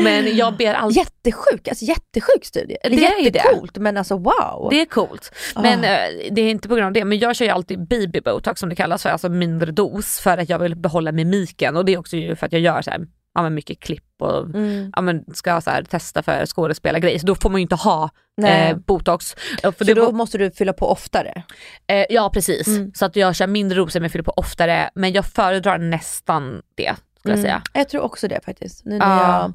Men 0.00 0.36
jag 0.36 0.56
ber 0.56 0.74
alltid 0.74 0.96
Jättesjuk, 0.96 1.68
alltså 1.68 1.84
jättesjuk 1.84 2.44
studie. 2.44 2.76
Eller 2.82 2.96
Det 2.96 3.06
är 3.06 3.24
ju 3.24 3.30
det. 3.30 3.38
jättecoolt 3.38 3.76
men 3.78 3.96
alltså 3.96 4.16
wow. 4.18 4.68
Det 4.70 4.80
är 4.80 4.86
coolt. 4.86 5.32
Men 5.54 5.84
eh, 5.84 6.30
det 6.30 6.40
är 6.42 6.50
inte 6.50 6.68
på 6.68 6.74
grund 6.74 6.86
av 6.86 6.92
det. 6.92 7.04
Men 7.04 7.18
jag 7.18 7.36
kör 7.36 7.44
ju 7.44 7.50
alltid 7.50 7.88
baby 7.88 8.20
botox 8.20 8.60
som 8.60 8.68
det 8.68 8.76
kallas 8.76 9.02
för, 9.02 9.10
alltså 9.10 9.28
mindre 9.28 9.70
dos 9.72 10.20
för 10.20 10.38
att 10.38 10.48
jag 10.48 10.58
vill 10.58 10.76
behålla 10.76 11.12
mimiken 11.12 11.76
och 11.76 11.84
det 11.84 11.92
är 11.92 11.98
också 11.98 12.16
ju 12.16 12.36
för 12.36 12.46
att 12.46 12.52
jag 12.52 12.60
gör 12.60 12.82
så 12.82 12.90
här, 12.90 13.00
ja, 13.34 13.42
men 13.42 13.54
mycket 13.54 13.80
klipp 13.80 14.04
och 14.20 14.44
Mm. 14.44 14.92
ja, 14.96 15.02
men 15.02 15.24
ska 15.34 15.60
så 15.60 15.70
här, 15.70 15.82
testa 15.82 16.22
för 16.22 16.46
skådespelargrejer 16.46 17.18
så 17.18 17.26
då 17.26 17.34
får 17.34 17.50
man 17.50 17.60
ju 17.60 17.62
inte 17.62 17.74
ha 17.74 18.10
eh, 18.46 18.76
botox. 18.76 19.34
För 19.62 19.84
så 19.84 19.94
då 19.94 20.12
måste 20.12 20.38
du 20.38 20.50
fylla 20.50 20.72
på 20.72 20.90
oftare. 20.90 21.42
eh, 21.86 22.04
ja 22.10 22.30
precis, 22.34 22.66
Mm. 22.66 22.92
så 22.94 23.04
att 23.04 23.16
jag 23.16 23.36
kör 23.36 23.46
mindre 23.46 23.78
doser 23.78 24.00
men 24.00 24.10
fyller 24.10 24.24
på 24.24 24.32
oftare 24.36 24.90
men 24.94 25.12
jag 25.12 25.26
föredrar 25.26 25.78
nästan 25.78 26.62
det 26.74 26.94
skulle 27.22 27.34
jag 27.34 27.42
säga. 27.42 27.52
Mm. 27.54 27.62
Jag 27.72 27.88
tror 27.88 28.02
också 28.02 28.28
det 28.28 28.40
faktiskt, 28.44 28.84
nu 28.84 28.98
när 28.98 29.06
Ja. 29.06 29.40
jag 29.42 29.52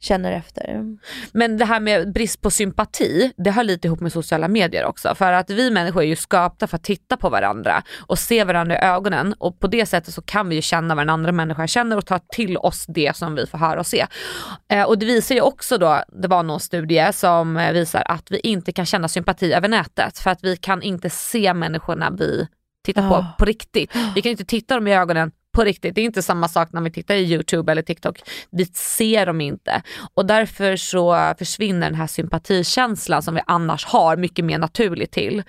känner 0.00 0.32
efter. 0.32 0.84
Men 1.32 1.56
det 1.56 1.64
här 1.64 1.80
med 1.80 2.12
brist 2.12 2.40
på 2.40 2.50
sympati, 2.50 3.32
det 3.36 3.50
hör 3.50 3.64
lite 3.64 3.88
ihop 3.88 4.00
med 4.00 4.12
sociala 4.12 4.48
medier 4.48 4.84
också. 4.84 5.14
För 5.14 5.32
att 5.32 5.50
vi 5.50 5.70
människor 5.70 6.02
är 6.02 6.06
ju 6.06 6.16
skapta 6.16 6.66
för 6.66 6.76
att 6.76 6.84
titta 6.84 7.16
på 7.16 7.28
varandra 7.30 7.82
och 8.06 8.18
se 8.18 8.44
varandra 8.44 8.74
i 8.74 8.78
ögonen 8.78 9.34
och 9.38 9.60
på 9.60 9.66
det 9.66 9.86
sättet 9.86 10.14
så 10.14 10.22
kan 10.22 10.48
vi 10.48 10.54
ju 10.56 10.62
känna 10.62 10.94
vad 10.94 11.02
den 11.06 11.10
andra 11.10 11.32
människan 11.32 11.68
känner 11.68 11.96
och 11.96 12.06
ta 12.06 12.18
till 12.18 12.56
oss 12.56 12.84
det 12.88 13.16
som 13.16 13.34
vi 13.34 13.46
får 13.46 13.58
höra 13.58 13.80
och 13.80 13.86
se. 13.86 14.06
Eh, 14.68 14.82
och 14.82 14.98
det 14.98 15.06
visar 15.06 15.34
ju 15.34 15.40
också 15.40 15.78
då, 15.78 16.02
det 16.22 16.28
var 16.28 16.42
någon 16.42 16.60
studie 16.60 17.12
som 17.12 17.54
visar 17.72 18.02
att 18.06 18.30
vi 18.30 18.38
inte 18.40 18.72
kan 18.72 18.86
känna 18.86 19.08
sympati 19.08 19.52
över 19.52 19.68
nätet 19.68 20.18
för 20.18 20.30
att 20.30 20.44
vi 20.44 20.56
kan 20.56 20.82
inte 20.82 21.10
se 21.10 21.54
människorna 21.54 22.10
vi 22.10 22.48
tittar 22.84 23.08
på 23.08 23.14
Ah. 23.14 23.26
på 23.38 23.44
riktigt. 23.44 23.90
Vi 24.14 24.22
kan 24.22 24.30
inte 24.30 24.44
titta 24.44 24.74
dem 24.74 24.86
i 24.88 24.94
ögonen 24.96 25.32
på 25.52 25.64
riktigt. 25.64 25.94
Det 25.94 26.00
är 26.00 26.04
inte 26.04 26.22
samma 26.22 26.48
sak 26.48 26.72
när 26.72 26.80
vi 26.80 26.90
tittar 26.90 27.14
i 27.14 27.32
YouTube 27.32 27.72
eller 27.72 27.82
TikTok. 27.82 28.22
Vi 28.50 28.64
ser 28.66 29.26
dem 29.26 29.40
inte 29.40 29.82
och 30.14 30.26
därför 30.26 30.76
så 30.76 31.34
försvinner 31.38 31.86
den 31.90 31.94
här 31.94 32.06
sympatikänslan 32.06 33.22
som 33.22 33.34
vi 33.34 33.40
annars 33.46 33.84
har 33.84 34.16
mycket 34.16 34.44
mer 34.44 34.58
naturligt 34.58 35.12
till. 35.12 35.42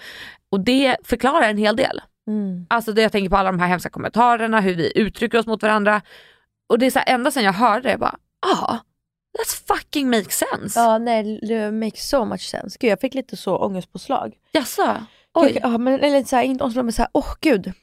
Och 0.51 0.59
det 0.59 0.97
förklarar 1.03 1.49
en 1.49 1.57
hel 1.57 1.75
del. 1.75 2.01
Mm. 2.27 2.65
Alltså 2.69 2.93
det 2.93 3.01
jag 3.01 3.11
tänker 3.11 3.29
på 3.29 3.37
alla 3.37 3.51
de 3.51 3.59
här 3.59 3.67
hemska 3.67 3.89
kommentarerna, 3.89 4.61
hur 4.61 4.75
vi 4.75 4.97
uttrycker 4.99 5.39
oss 5.39 5.45
mot 5.45 5.63
varandra. 5.63 6.01
Och 6.69 6.79
det 6.79 6.85
är 6.85 6.91
så 6.91 6.99
här, 6.99 7.13
ända 7.13 7.31
sedan 7.31 7.43
jag 7.43 7.53
hörde 7.53 7.81
det, 7.81 7.89
jag 7.89 7.99
bara, 7.99 8.17
ah, 8.45 8.77
that 9.37 9.77
fucking 9.77 10.09
makes 10.09 10.37
sense. 10.37 10.79
Ja 10.79 10.97
nej, 10.97 11.39
det 11.47 11.71
makes 11.71 12.09
so 12.09 12.25
much 12.25 12.41
sense. 12.41 12.77
Gud 12.79 12.91
jag 12.91 12.99
fick 12.99 13.13
lite 13.13 13.37
så 13.37 13.57
ångestpåslag. 13.57 14.33
Jaså? 14.51 14.97
Oj. 15.33 15.45
Oj. 15.45 15.59
Ja, 15.61 15.77
men, 15.77 15.99
eller 15.99 16.23
så 16.23 16.35
här, 16.35 16.43
inte 16.43 16.63
ångestpåslag 16.63 16.85
men 16.85 16.93
såhär, 16.93 17.09
åh 17.13 17.33
gud. 17.41 17.73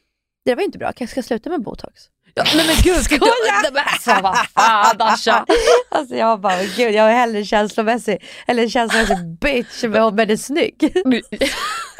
Det 0.44 0.54
var 0.54 0.60
ju 0.60 0.66
inte 0.66 0.78
bra, 0.78 0.92
kanske 0.92 1.14
ska 1.14 1.22
sluta 1.22 1.50
med 1.50 1.62
botox. 1.62 2.00
Ja, 2.34 2.44
nej 2.56 2.66
men 2.66 2.76
gud, 2.82 2.96
ska 3.02 3.14
du, 3.14 3.20
nej, 3.20 3.70
men 3.72 3.82
alltså 3.86 4.22
vad 4.22 4.36
fan 4.54 4.96
Dasha. 4.98 5.46
Alltså 5.88 6.14
jag 6.16 6.40
bara, 6.40 6.62
gud 6.76 6.94
jag 6.94 7.10
är 7.10 7.14
hellre 7.14 7.44
känslomässig, 7.44 8.22
eller 8.46 8.68
känslomässig 8.68 9.16
bitch 9.40 9.82
men 9.84 10.14
men 10.14 10.30
är 10.30 10.36
snygg. 10.36 10.92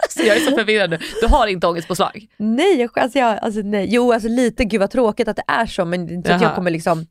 Alltså, 0.03 0.23
jag 0.23 0.37
är 0.37 0.41
så 0.41 0.57
förvirrad 0.57 0.91
nu. 0.91 0.99
Du 1.21 1.27
har 1.27 1.47
inte 1.47 1.67
ångestpåslag? 1.67 2.27
nej, 2.37 2.81
jag- 2.81 2.99
alltså, 2.99 3.19
jag, 3.19 3.39
alltså 3.43 3.61
nej. 3.65 3.87
Jo 3.91 4.13
alltså 4.13 4.29
lite, 4.29 4.65
gud 4.65 4.81
vad 4.81 4.91
tråkigt 4.91 5.29
att 5.29 5.37
det 5.37 5.45
är 5.47 5.67
så 5.67 5.85
men 5.85 6.11
inte 6.11 6.35
att 6.35 6.43
jag 6.43 6.55
kommer 6.55 6.71
liksom 6.71 7.07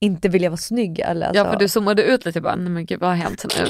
inte 0.00 0.28
vilja 0.28 0.50
vara 0.50 0.56
snygg 0.56 1.00
eller 1.00 1.26
alltså. 1.26 1.44
Ja 1.44 1.50
för 1.52 1.58
du 1.58 1.68
zoomade 1.68 2.02
ut 2.02 2.24
lite 2.24 2.40
bara, 2.40 2.56
nej 2.56 2.68
men 2.70 2.86
gud 2.86 3.00
vad 3.00 3.08
har 3.10 3.16
hänt 3.16 3.44
nu? 3.58 3.66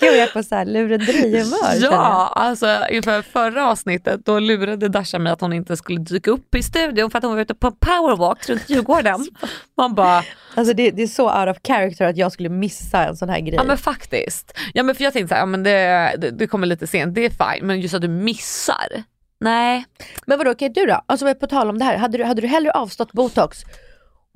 Gud 0.00 0.10
jag 0.10 0.18
är 0.18 0.26
på 0.26 0.42
såhär 0.42 0.64
lurendrejhumör. 0.64 1.72
känner 1.72 1.82
jag. 1.84 1.92
Ja, 1.92 2.32
alltså 2.36 2.66
inför 2.90 3.22
förra 3.22 3.70
avsnittet 3.70 4.20
då 4.24 4.38
lurade 4.38 4.88
Dasha 4.88 5.18
mig 5.18 5.32
att 5.32 5.40
hon 5.40 5.52
inte 5.52 5.76
skulle 5.76 6.00
dyka 6.00 6.30
upp 6.30 6.54
i 6.54 6.62
studion 6.62 7.10
för 7.10 7.18
att 7.18 7.24
hon 7.24 7.34
var 7.34 7.40
ute 7.42 7.54
på 7.54 7.70
powerwalk 7.70 8.48
runt 8.48 8.70
Djurgården. 8.70 9.26
Man 9.76 9.94
bara, 9.94 10.22
Alltså 10.54 10.74
det, 10.74 10.90
det 10.90 11.02
är 11.02 11.06
så 11.06 11.40
out 11.40 11.48
of 11.56 11.56
character 11.66 12.04
att 12.04 12.16
jag 12.16 12.32
skulle 12.32 12.48
missa 12.48 13.04
en 13.06 13.16
sån 13.16 13.28
här 13.28 13.40
grej. 13.40 13.54
ja 13.54 13.64
men 13.64 13.78
faktiskt. 13.78 14.58
Ja 14.74 14.82
men 14.82 14.94
för 14.94 15.04
jag 15.04 15.12
tänkte 15.12 15.28
så 15.28 15.34
här, 15.34 15.42
ja, 15.42 15.46
men 15.46 15.62
det, 15.62 16.14
det, 16.18 16.30
det 16.30 16.46
kommer 16.46 16.66
lite 16.66 16.86
sent, 16.86 17.14
det 17.14 17.24
är 17.24 17.30
fine, 17.54 17.66
men 17.66 17.80
just 17.80 17.94
att 17.94 18.02
du 18.02 18.08
missar. 18.08 19.02
Nej. 19.40 19.84
Men 20.26 20.38
vadå, 20.38 20.50
okej 20.50 20.68
du 20.68 20.86
då? 20.86 21.00
Alltså 21.06 21.34
på 21.34 21.46
tal 21.46 21.68
om 21.70 21.78
det 21.78 21.84
här, 21.84 21.96
hade 21.96 22.18
du, 22.18 22.24
hade 22.24 22.40
du 22.40 22.46
hellre 22.46 22.70
avstått 22.70 23.12
botox 23.12 23.58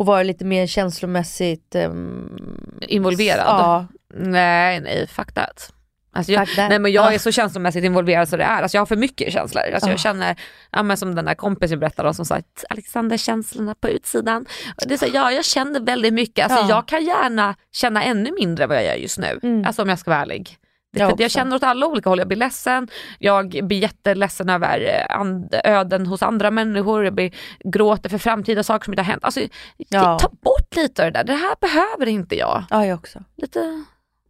och 0.02 0.06
varit 0.06 0.26
lite 0.26 0.44
mer 0.44 0.66
känslomässigt 0.66 1.74
ehm, 1.74 2.38
Involverad? 2.80 3.44
Ja, 3.46 3.86
Nej, 4.14 4.80
nej, 4.80 5.06
fuck 5.06 5.32
that. 5.34 5.72
Alltså 6.14 6.32
jag, 6.32 6.48
nej 6.56 6.78
men 6.78 6.92
jag 6.92 7.06
Ja. 7.06 7.12
är 7.12 7.18
så 7.18 7.32
känslomässigt 7.32 7.84
involverad 7.84 8.28
så 8.28 8.36
det 8.36 8.44
är. 8.44 8.62
Alltså 8.62 8.76
jag 8.76 8.80
har 8.80 8.86
för 8.86 8.96
mycket 8.96 9.32
känslor. 9.32 9.62
Alltså 9.74 9.88
jag 9.90 9.94
Ah. 9.94 9.98
känner, 9.98 10.36
ja, 10.70 10.82
men 10.82 10.96
som 10.96 11.14
den 11.14 11.24
där 11.24 11.34
kompisen 11.34 11.80
berättade 11.80 12.08
om 12.08 12.14
som 12.14 12.24
sa 12.26 12.34
att 12.34 12.64
Alexander 12.70 13.16
känslorna 13.16 13.74
på 13.74 13.88
utsidan. 13.88 14.46
Det 14.86 14.94
är 14.94 14.98
så, 14.98 15.06
ja 15.14 15.32
jag 15.32 15.44
känner 15.44 15.80
väldigt 15.80 16.12
mycket. 16.14 16.44
Alltså 16.50 16.68
Ja. 16.68 16.76
jag 16.76 16.88
kan 16.88 17.04
gärna 17.04 17.54
känna 17.72 18.04
ännu 18.04 18.30
mindre 18.38 18.66
vad 18.66 18.76
jag 18.76 18.84
gör 18.84 18.94
just 18.94 19.18
nu. 19.18 19.40
Mm. 19.42 19.64
Alltså 19.66 19.82
om 19.82 19.88
jag 19.88 19.98
ska 19.98 20.10
vara 20.10 20.20
ärlig. 20.22 20.56
Jag 20.94 21.12
att 21.12 21.20
jag 21.20 21.31
känner 21.31 21.57
åt 21.57 21.62
alla 21.62 21.87
olika 21.87 22.09
håll. 22.09 22.18
Jag 22.18 22.28
blir 22.28 22.38
ledsen, 22.38 22.88
jag 23.18 23.48
blir 23.48 23.78
jätteledsen 23.78 24.48
över 24.48 24.81
eh, 24.81 25.16
and, 25.20 25.55
öden 25.64 26.07
hos 26.07 26.22
andra 26.22 26.50
människor, 26.50 27.05
jag 27.05 27.14
blir, 27.14 27.35
gråter 27.64 28.09
för 28.11 28.18
framtida 28.18 28.62
saker 28.62 28.85
som 28.85 28.92
inte 28.92 29.02
har 29.02 29.11
hänt. 29.11 29.24
Alltså, 29.24 29.40
Ja. 29.88 30.18
Ta 30.18 30.28
bort 30.28 30.76
lite 30.76 31.07
av 31.07 31.12
det 31.12 31.18
där, 31.18 31.24
det 31.24 31.33
här 31.35 31.57
behöver 31.61 32.07
inte 32.09 32.37
jag 32.37 32.64
ja 32.70 32.87
jag 32.87 32.98
också. 32.98 33.24
lite, 33.37 33.85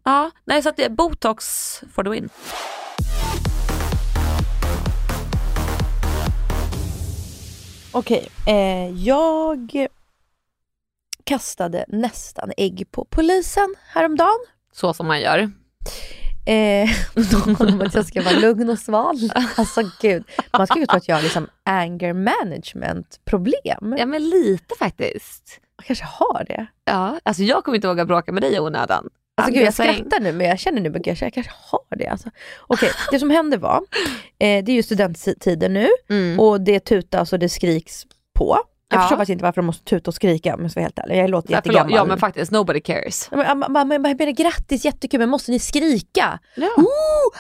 ja, 0.05 0.31
nej 0.45 0.63
så 0.63 0.69
att 0.69 0.77
det 0.77 0.85
är 0.85 0.91
botox 0.91 1.45
for 1.95 2.05
the 2.05 2.11
win. 2.11 2.29
Okej, 7.93 8.29
eh, 8.47 9.05
jag 9.05 9.87
kastade 11.25 11.85
nästan 11.89 12.53
ägg 12.57 12.87
på 12.91 13.05
polisen 13.05 13.75
häromdagen. 13.87 14.39
Så 14.73 14.95
som 14.95 15.07
man 15.07 15.21
gör. 15.21 15.51
Eh, 16.45 16.91
om 17.61 17.81
att 17.81 17.95
jag 17.95 18.07
ska 18.07 18.23
vara 18.23 18.39
lugn 18.39 18.71
och 18.71 18.79
sval. 18.79 19.17
Alltså 19.57 19.83
gud, 20.01 20.25
man 20.59 20.67
skulle 20.67 20.81
ju 20.83 20.87
tro 20.87 20.97
att 20.97 21.09
jag 21.09 21.17
har 21.17 21.23
liksom 21.23 21.49
anger 21.65 22.13
management 22.13 23.21
problem. 23.25 23.95
Ja 23.99 24.07
men 24.07 24.29
lite 24.31 24.75
faktiskt. 24.79 25.61
Jag 25.77 25.87
kanske 25.87 26.05
har 26.05 26.45
det. 26.45 26.67
Ja, 26.85 27.19
alltså 27.23 27.43
jag 27.43 27.65
kommer 27.65 27.77
inte 27.77 27.89
våga 27.89 28.05
bråka 28.05 28.33
med 28.33 28.43
dig 28.43 28.55
i 28.55 28.59
onödan. 28.59 29.09
Alltså 29.37 29.55
gud 29.55 29.63
jag 29.67 29.75
skrattar 29.75 30.21
nu 30.21 30.33
men 30.33 30.47
jag 30.47 30.59
känner 30.59 30.81
nu 30.81 30.97
att 30.97 31.07
jag 31.07 31.33
kanske 31.35 31.53
har 31.71 31.97
det. 31.97 32.07
Alltså. 32.07 32.31
Okej, 32.61 32.91
det 33.11 33.19
som 33.19 33.31
hände 33.31 33.57
var, 33.57 33.77
eh, 34.39 34.65
det 34.65 34.73
är 34.73 34.75
ju 34.75 34.83
studenttider 34.83 35.69
nu 35.69 35.89
Mm. 36.11 36.41
och 36.41 36.61
det 36.61 36.81
tutas 36.81 37.33
och 37.33 37.39
det 37.39 37.49
skriks 37.49 38.03
på. 38.35 38.59
Jag 38.93 38.99
Ja. 38.99 39.03
förstår 39.03 39.17
faktiskt 39.17 39.31
inte 39.33 39.45
varför 39.45 39.63
de 39.63 39.67
måste 39.67 39.85
tuta 39.85 40.11
och 40.11 40.15
skrika 40.15 40.55
om 40.55 40.63
jag 40.63 40.71
ska 40.71 40.81
vara 40.81 40.85
helt 40.85 40.99
ärlig. 40.99 41.17
Jag 41.17 41.31
låter 41.31 41.49
förlåt, 41.49 41.67
jättegammal. 41.67 41.93
ja 41.97 42.05
men 42.05 42.19
faktiskt, 42.19 42.53
nobody 42.53 42.81
cares. 42.81 43.29
Men, 43.31 43.59
men, 43.69 43.89
men, 43.89 44.03
men 44.03 44.35
grattis, 44.35 44.85
jättekul, 44.85 45.21
men 45.21 45.29
måste 45.29 45.51
ni 45.51 45.59
skrika? 45.59 46.39
Ja. 46.57 46.67
Oh, 46.77 46.85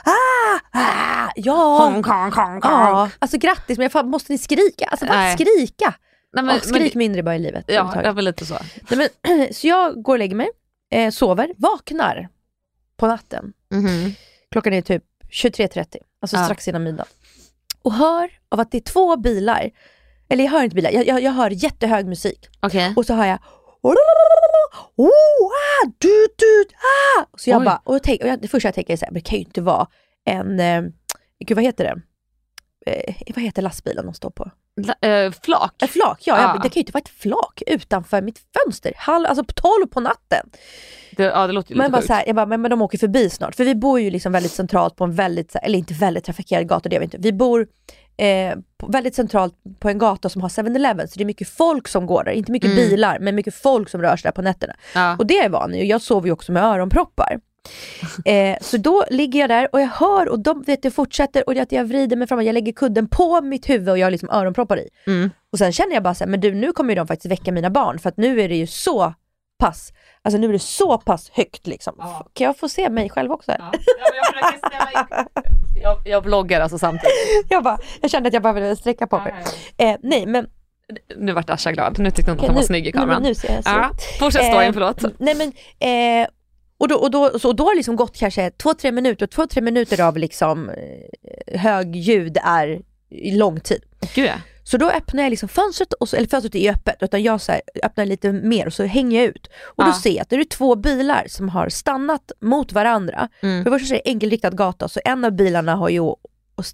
ah, 0.04 0.78
ah, 0.80 1.30
ja, 1.36 1.78
Honk, 1.78 2.06
honk, 2.06 2.34
honk, 2.34 2.64
ja. 2.64 3.10
Alltså 3.18 3.38
grattis, 3.38 3.78
men 3.78 3.90
fan, 3.90 4.08
måste 4.10 4.32
ni 4.32 4.38
skrika? 4.38 4.86
Alltså 4.86 5.06
bara 5.06 5.16
Nej. 5.18 5.34
skrika! 5.36 5.94
Nej, 6.34 6.44
Men, 6.44 6.60
skrik 6.60 6.94
men, 6.94 6.98
mindre 6.98 7.22
bara 7.22 7.36
i 7.36 7.38
livet. 7.38 7.64
ja, 7.68 8.00
jag 8.04 8.12
vill 8.12 8.24
lite 8.24 8.46
så. 8.46 8.56
Nej, 8.90 9.08
men, 9.28 9.54
så 9.54 9.66
jag 9.66 10.02
går 10.02 10.12
och 10.14 10.18
lägger 10.18 10.36
mig, 10.36 10.48
eh, 10.92 11.10
sover, 11.10 11.50
vaknar 11.56 12.28
på 12.96 13.06
natten. 13.06 13.52
Mhm. 13.74 14.14
Klockan 14.50 14.72
är 14.72 14.82
typ 14.82 15.02
23.30, 15.30 15.96
alltså 16.22 16.36
Ja. 16.36 16.44
strax 16.44 16.68
innan 16.68 16.82
midnatt. 16.82 17.08
Och 17.82 17.92
hör 17.92 18.30
av 18.48 18.60
att 18.60 18.70
det 18.70 18.78
är 18.78 18.82
två 18.82 19.16
bilar, 19.16 19.70
eller 20.32 20.44
jag 20.44 20.50
hör 20.50 20.64
inte 20.64 20.76
bilar, 20.76 20.90
jag, 20.90 21.06
jag, 21.06 21.22
jag 21.22 21.32
hör 21.32 21.50
jättehög 21.50 22.06
musik. 22.06 22.48
Okej. 22.60 22.92
Och 22.96 23.06
så 23.06 23.14
hör 23.14 23.26
jag 23.26 23.38
oh, 24.96 25.08
ah, 25.46 25.90
du, 25.98 26.28
du, 26.36 26.64
ah. 27.18 27.26
Så 27.36 27.50
jag 27.50 27.58
Oj. 27.58 27.64
bara, 27.64 27.82
och 27.84 28.02
tänk, 28.02 28.22
och 28.22 28.28
jag, 28.28 28.42
det 28.42 28.48
första 28.48 28.68
jag 28.68 28.74
tänker 28.74 28.92
är 28.92 28.96
så 28.96 29.04
här, 29.04 29.12
men 29.12 29.22
det 29.22 29.28
kan 29.28 29.38
ju 29.38 29.44
inte 29.44 29.62
vara 29.62 29.86
en, 30.24 30.60
eh, 30.60 30.82
gud 31.44 31.56
vad 31.56 31.64
heter 31.64 31.84
det? 31.84 32.00
Eh, 32.86 33.14
vad 33.34 33.44
heter 33.44 33.62
lastbilen 33.62 34.04
de 34.04 34.14
står 34.14 34.30
på? 34.30 34.50
La- 34.76 35.08
eh, 35.08 35.32
flak. 35.42 35.82
Ett 35.82 35.90
flak, 35.90 36.20
ja. 36.24 36.36
Ja. 36.36 36.42
Jag, 36.42 36.56
det 36.56 36.68
kan 36.68 36.74
ju 36.74 36.80
inte 36.80 36.92
vara 36.92 37.02
ett 37.02 37.08
flak 37.08 37.62
utanför 37.66 38.22
mitt 38.22 38.40
fönster, 38.56 38.92
halv, 38.96 39.26
alltså 39.26 39.44
på 39.44 39.52
12 39.52 39.86
på 39.86 40.00
natten. 40.00 40.50
Det, 41.16 41.22
ja 41.22 41.46
det 41.46 41.52
låter 41.52 41.74
Men, 41.74 41.84
lite 41.84 41.92
bara 41.92 42.02
så 42.02 42.12
här, 42.12 42.24
jag 42.26 42.36
bara, 42.36 42.46
men, 42.46 42.60
men 42.60 42.70
de 42.70 42.82
åker 42.82 42.98
förbi 42.98 43.30
snart. 43.30 43.54
För 43.54 43.64
vi 43.64 43.74
bor 43.74 44.00
ju 44.00 44.10
liksom 44.10 44.32
väldigt 44.32 44.52
centralt 44.52 44.96
på 44.96 45.04
en 45.04 45.14
väldigt, 45.14 45.56
eller 45.62 45.78
inte 45.78 45.94
väldigt 45.94 46.24
trafikerad 46.24 46.68
gata, 46.68 46.88
det 46.88 46.98
vet 46.98 47.14
inte. 47.14 47.18
Vi 47.28 47.32
bor 47.32 47.66
eh, 48.16 48.58
väldigt 48.88 49.14
centralt 49.14 49.54
på 49.78 49.88
en 49.88 49.98
gata 49.98 50.28
som 50.28 50.42
har 50.42 50.48
7-Eleven 50.48 51.08
så 51.08 51.18
det 51.18 51.22
är 51.22 51.26
mycket 51.26 51.48
folk 51.48 51.88
som 51.88 52.06
går 52.06 52.24
där, 52.24 52.32
inte 52.32 52.52
mycket 52.52 52.76
bilar 52.76 53.18
men 53.18 53.34
mycket 53.34 53.54
folk 53.54 53.88
som 53.88 54.02
rör 54.02 54.16
sig 54.16 54.28
där 54.28 54.32
på 54.32 54.42
nätterna. 54.42 54.74
Ja. 54.94 55.16
Och 55.18 55.26
det 55.26 55.38
är 55.38 55.42
jag 55.42 55.50
van 55.50 55.72
vid 55.72 55.80
och 55.80 55.86
jag 55.86 56.02
sover 56.02 56.26
ju 56.26 56.32
också 56.32 56.52
med 56.52 56.62
öronproppar. 56.64 57.40
Eh, 58.24 58.58
så 58.60 58.76
då 58.76 59.04
ligger 59.10 59.40
jag 59.40 59.50
där 59.50 59.68
och 59.72 59.80
jag 59.80 59.86
hör 59.88 60.28
och 60.28 60.38
de 60.38 60.62
vet 60.62 60.84
jag 60.84 60.94
fortsätter 60.94 61.48
och 61.48 61.56
att 61.56 61.72
jag 61.72 61.84
vrider 61.84 62.16
mig 62.16 62.28
framåt, 62.28 62.44
jag 62.44 62.52
lägger 62.52 62.72
kudden 62.72 63.08
på 63.08 63.40
mitt 63.40 63.68
huvud 63.68 63.88
och 63.88 63.98
jag 63.98 64.06
har 64.06 64.10
liksom 64.10 64.30
öronproppar 64.30 64.76
i. 64.76 64.88
Mm. 65.06 65.30
Och 65.52 65.58
sen 65.58 65.72
känner 65.72 65.94
jag 65.94 66.02
bara 66.02 66.14
så 66.14 66.24
här, 66.24 66.30
men 66.30 66.40
du 66.40 66.54
nu 66.54 66.72
kommer 66.72 66.96
de 66.96 67.06
faktiskt 67.06 67.32
väcka 67.32 67.52
mina 67.52 67.70
barn 67.70 67.98
för 67.98 68.08
att 68.08 68.16
nu 68.16 68.40
är 68.40 68.48
det 68.48 68.56
ju 68.56 68.66
så 68.66 69.14
pass, 69.58 69.92
alltså 70.22 70.38
nu 70.38 70.48
är 70.48 70.52
det 70.52 70.58
så 70.58 70.98
pass 70.98 71.30
högt 71.30 71.66
liksom. 71.66 71.94
F- 72.02 72.26
Kan 72.32 72.44
jag 72.44 72.56
få 72.58 72.68
se 72.68 72.90
mig 72.90 73.10
själv 73.10 73.32
också? 73.32 73.50
här? 73.50 73.60
Jag, 75.82 76.02
jag 76.04 76.24
vloggar 76.24 76.60
alltså 76.60 76.78
samtidigt. 76.78 77.12
Jag, 77.48 77.62
bara, 77.64 77.78
jag 78.00 78.10
kände 78.10 78.26
att 78.26 78.32
jag 78.32 78.42
bara 78.42 78.52
ville 78.52 78.76
sträcka 78.76 79.06
på 79.06 79.18
mig. 79.18 79.34
Eh, 79.76 79.96
nej 80.02 80.26
men 80.26 80.46
Nu 81.16 81.32
vart 81.32 81.50
Asha 81.50 81.72
glad, 81.72 81.98
nu 81.98 82.10
tyckte 82.10 82.30
hon 82.30 82.38
att 82.38 82.38
Okej, 82.38 82.48
hon 82.48 82.54
var 82.54 82.60
nu- 82.62 82.66
snygg 82.66 82.86
i 82.86 82.88
nu- 82.88 82.92
kameran. 82.92 83.22
nu 83.22 83.34
ser 83.34 83.52
jag 83.52 83.62
ja, 83.64 83.90
fortsätt 84.18 84.44
storyn, 84.46 84.68
Eh, 84.68 84.72
förlåt. 84.72 85.02
Nej 85.18 85.34
men, 85.34 85.52
eh, 86.22 86.28
och 86.78 86.88
då, 86.88 86.94
och 86.96 87.10
då, 87.10 87.38
så, 87.38 87.48
och 87.48 87.56
då 87.56 87.64
har 87.64 87.70
det 87.72 87.76
liksom 87.76 87.96
gått 87.96 88.16
kanske 88.18 88.50
två, 88.50 88.74
tre 88.74 88.92
minuter 88.92 89.26
och 89.26 89.30
två, 89.30 89.46
tre 89.46 89.62
minuter 89.62 90.00
av 90.00 90.16
liksom 90.18 90.68
eh, 90.70 91.60
hög 91.60 91.96
ljud 91.96 92.38
är 92.44 92.82
lång 93.38 93.60
tid. 93.60 93.82
Gud 94.14 94.26
ja. 94.26 94.34
Så 94.64 94.76
då 94.76 94.90
öppnar 94.90 95.22
jag 95.22 95.30
liksom 95.30 95.48
fönstret, 95.48 95.92
och 95.92 96.08
så, 96.08 96.16
eller 96.16 96.28
fönstret 96.28 96.54
är 96.54 96.72
öppet, 96.72 96.96
utan 97.00 97.22
jag 97.22 97.40
så 97.40 97.52
här, 97.52 97.60
öppnar 97.82 98.06
lite 98.06 98.32
mer 98.32 98.66
och 98.66 98.72
så 98.72 98.84
hänger 98.84 99.20
jag 99.20 99.28
ut. 99.28 99.46
Och 99.62 99.84
då 99.84 99.90
Ja. 99.90 99.94
ser 100.02 100.10
jag 100.10 100.20
att 100.22 100.30
det 100.30 100.36
är 100.36 100.44
två 100.44 100.76
bilar 100.76 101.24
som 101.28 101.48
har 101.48 101.68
stannat 101.68 102.32
mot 102.40 102.72
varandra. 102.72 103.28
Mm. 103.42 103.64
För 103.64 103.70
det 103.70 103.78
första 103.78 103.88
så 103.88 103.94
är 103.94 103.98
det 104.04 104.10
enkelriktad 104.10 104.50
gata, 104.50 104.88
så 104.88 105.00
en 105.04 105.24
av 105.24 105.32
bilarna 105.32 105.74
har 105.74 105.88
ju 105.88 106.02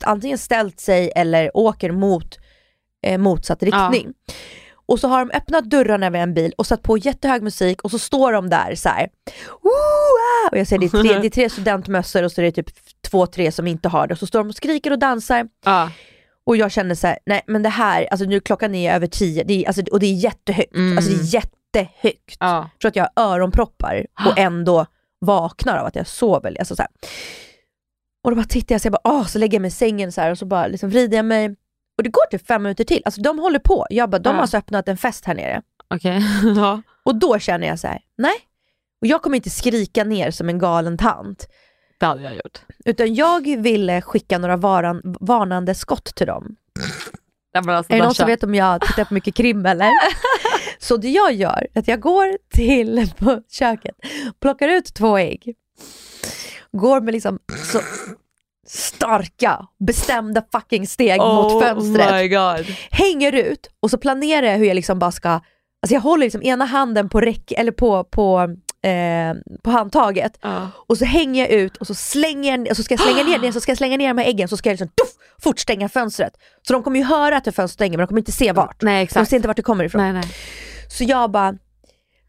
antingen 0.05 0.39
ställt 0.39 0.81
sig 0.81 1.13
eller 1.17 1.57
åker 1.57 1.91
mot 1.91 2.39
eh, 3.03 3.19
motsatt 3.19 3.63
riktning. 3.63 4.13
Och 4.87 5.01
så 5.01 5.09
har 5.09 5.19
de 5.19 5.31
öppnat 5.37 5.65
dörrarna 5.65 6.11
vid 6.11 6.21
en 6.21 6.35
bil 6.35 6.53
och 6.59 6.67
satt 6.67 6.83
på 6.83 6.99
jättehög 6.99 7.43
musik 7.43 7.83
och 7.83 7.91
så 7.91 7.99
står 7.99 8.33
de 8.33 8.51
där 8.51 8.75
så 8.75 8.89
här. 8.89 9.09
"Woo, 9.63 9.71
ah!" 9.71 10.49
Och 10.53 10.59
jag 10.59 10.67
ser 10.67 10.79
det 10.79 10.87
är, 10.87 11.03
tre, 11.03 11.19
det 11.21 11.27
är 11.27 11.31
tre 11.31 11.51
studentmössor 11.51 12.23
och 12.23 12.33
så 12.33 12.41
är 12.41 12.45
det 12.45 12.53
typ 12.53 12.71
två, 13.11 13.27
tre 13.27 13.53
som 13.53 13.67
inte 13.67 13.89
har 13.89 14.07
det. 14.07 14.13
Och 14.15 14.19
så 14.19 14.27
står 14.27 14.39
de 14.39 14.49
och 14.49 14.55
skriker 14.55 14.91
och 14.93 14.99
dansar. 14.99 15.49
Ja. 15.65 15.91
Och 16.49 16.57
jag 16.57 16.73
känner 16.73 16.95
så 16.95 17.07
här, 17.07 17.19
nej 17.27 17.43
men 17.47 17.63
det 17.63 17.69
här, 17.69 18.09
alltså 18.11 18.27
nu 18.27 18.41
klockan 18.41 18.75
är 18.75 18.95
över 18.95 19.07
tio 19.07 19.45
det 19.45 19.63
är, 19.65 19.67
alltså, 19.67 19.83
och 19.93 20.01
det 20.01 20.07
är 20.07 20.13
jättehögt. 20.15 20.75
Mm. 20.75 20.99
Alltså 20.99 21.13
det 21.13 21.19
är 21.19 21.35
jättehögt. 21.35 22.37
Ja. 22.41 22.71
Jag 22.73 22.81
tror 22.81 22.89
att 22.89 22.97
jag 22.97 23.09
har 23.17 23.35
öronproppar 23.35 24.07
och 24.27 24.39
ändå 24.39 24.87
vaknar 25.21 25.79
av 25.79 25.87
att 25.87 25.97
jag 25.97 26.07
sover. 26.07 26.57
Alltså, 26.59 26.77
så 26.77 26.83
här. 26.83 26.91
Och 28.25 28.31
då 28.31 28.37
bara 28.37 28.47
tittar 28.47 28.75
jag 28.75 28.83
så 28.83 28.87
jag 28.87 28.93
bara, 28.93 29.13
åh, 29.15 29.27
så 29.27 29.39
lägger 29.39 29.55
jag 29.57 29.63
mig 29.63 29.69
i 29.69 29.71
sängen 29.71 30.13
så 30.13 30.21
här, 30.21 30.31
och 30.31 30.39
så 30.39 30.47
bara 30.47 30.67
liksom 30.67 30.91
vrider 30.91 31.17
jag 31.19 31.25
mig. 31.25 31.57
Och 31.99 32.03
det 32.05 32.11
går 32.11 32.27
typ 32.31 32.47
fem 32.47 32.63
minuter 32.63 32.85
till, 32.85 33.03
alltså 33.05 33.21
de 33.21 33.39
håller 33.39 33.59
på. 33.59 33.87
Jag 33.91 34.11
bara, 34.11 34.19
de 34.19 34.29
Ja. 34.29 34.35
har 34.35 34.41
alltså 34.41 34.57
öppnat 34.57 34.89
en 34.89 34.97
fest 34.97 35.25
här 35.25 35.35
nere. 35.35 35.63
Ja. 36.57 36.83
Och 37.05 37.15
då 37.19 37.39
känner 37.39 37.67
jag 37.67 37.79
så 37.79 37.87
här, 37.87 38.01
nej. 38.19 38.37
Och 39.01 39.07
jag 39.07 39.23
kommer 39.23 39.37
inte 39.37 39.51
skrika 39.51 40.05
ner 40.05 40.31
som 40.31 40.49
en 40.49 40.59
galen 40.59 40.99
tant. 40.99 41.49
Det 41.99 42.07
hade 42.07 42.23
jag 42.23 42.35
gjort. 42.35 42.61
Utan 42.85 43.15
jag 43.15 43.63
ville 43.63 44.01
skicka 44.03 44.39
några 44.39 44.57
varan, 44.57 45.01
varnande 45.21 45.75
skott 45.75 46.15
till 46.15 46.27
dem. 46.27 46.57
Nej, 47.55 47.75
alltså, 47.77 47.93
Är 47.93 47.97
det 47.97 48.05
någon 48.05 48.15
som 48.15 48.27
vet 48.27 48.43
om 48.43 48.55
jag 48.55 48.81
tittar 48.81 49.05
på 49.05 49.15
mycket 49.15 49.35
krim 49.35 49.67
eller? 49.67 49.91
Så 50.79 50.97
det 50.97 51.09
jag 51.09 51.33
gör 51.33 51.67
är 51.75 51.81
att 51.81 51.89
jag 51.89 52.01
går 52.01 52.39
till 52.55 53.13
på 53.19 53.43
köket, 53.51 53.95
plockar 54.41 54.69
ut 54.69 54.95
två 54.95 55.19
ägg, 55.19 55.55
går 56.73 57.01
med 57.01 57.15
liksom 57.15 57.39
så 57.73 57.81
starka, 58.67 59.67
bestämda 59.79 60.43
fucking 60.53 60.87
steg 60.87 61.21
mot 61.21 61.63
fönstret, 61.63 62.11
Oh 62.11 62.17
my 62.17 62.29
god. 62.29 62.77
hänger 62.91 63.33
ut 63.33 63.71
och 63.81 63.91
så 63.91 63.99
planerar 63.99 64.47
jag 64.47 64.59
hur 64.59 64.65
jag 64.67 64.75
liksom 64.75 64.99
bara 64.99 65.13
ska, 65.13 65.29
alltså 65.29 65.95
jag 65.95 66.01
håller 66.01 66.27
liksom 66.27 66.43
ena 66.43 66.65
handen 66.65 67.09
på 67.09 67.21
räck, 67.21 67.53
eller 67.53 67.73
på, 67.73 68.05
på, 68.05 68.57
eh, 68.83 69.35
på 69.63 69.71
handtaget 69.71 70.39
Ja. 70.43 70.71
och 70.89 70.99
så 70.99 71.05
hänger 71.05 71.43
jag 71.43 71.51
ut 71.51 71.77
och 71.77 71.87
så 71.87 71.95
slänger 71.95 72.67
jag, 72.67 72.77
så 72.77 72.83
ska 72.83 72.95
jag 72.95 73.01
slänga 73.01 73.39
ner 73.39 73.53
så 73.53 73.61
ska 73.61 73.71
jag 73.71 73.79
slänga 73.79 73.97
ner 73.97 74.09
de 74.09 74.19
här 74.19 74.29
äggen 74.29 74.49
så 74.49 74.57
ska 74.57 74.69
jag 74.69 74.73
liksom 74.75 74.89
tuff, 74.89 75.15
fort 75.43 75.59
stänga 75.59 75.89
fönstret. 75.89 76.33
Så 76.67 76.73
de 76.73 76.83
kommer 76.83 76.99
ju 76.99 77.05
höra 77.05 77.37
att 77.37 77.45
det 77.45 77.53
fönstret 77.53 77.75
stänger 77.75 77.99
men 77.99 78.05
de 78.05 78.09
kommer 78.09 78.21
inte 78.21 78.33
se 78.33 78.53
vart. 78.53 78.83
Nej 78.83 78.99
De 79.01 79.03
exakt. 79.05 79.31
ser 79.31 79.37
inte 79.37 79.49
vart 79.49 79.57
det 79.57 79.63
kommer 79.63 79.85
ifrån. 79.85 80.03
Nej 80.03 80.13
nej. 80.13 80.25
Så 80.91 81.05
jag 81.05 81.31
bara, 81.31 81.55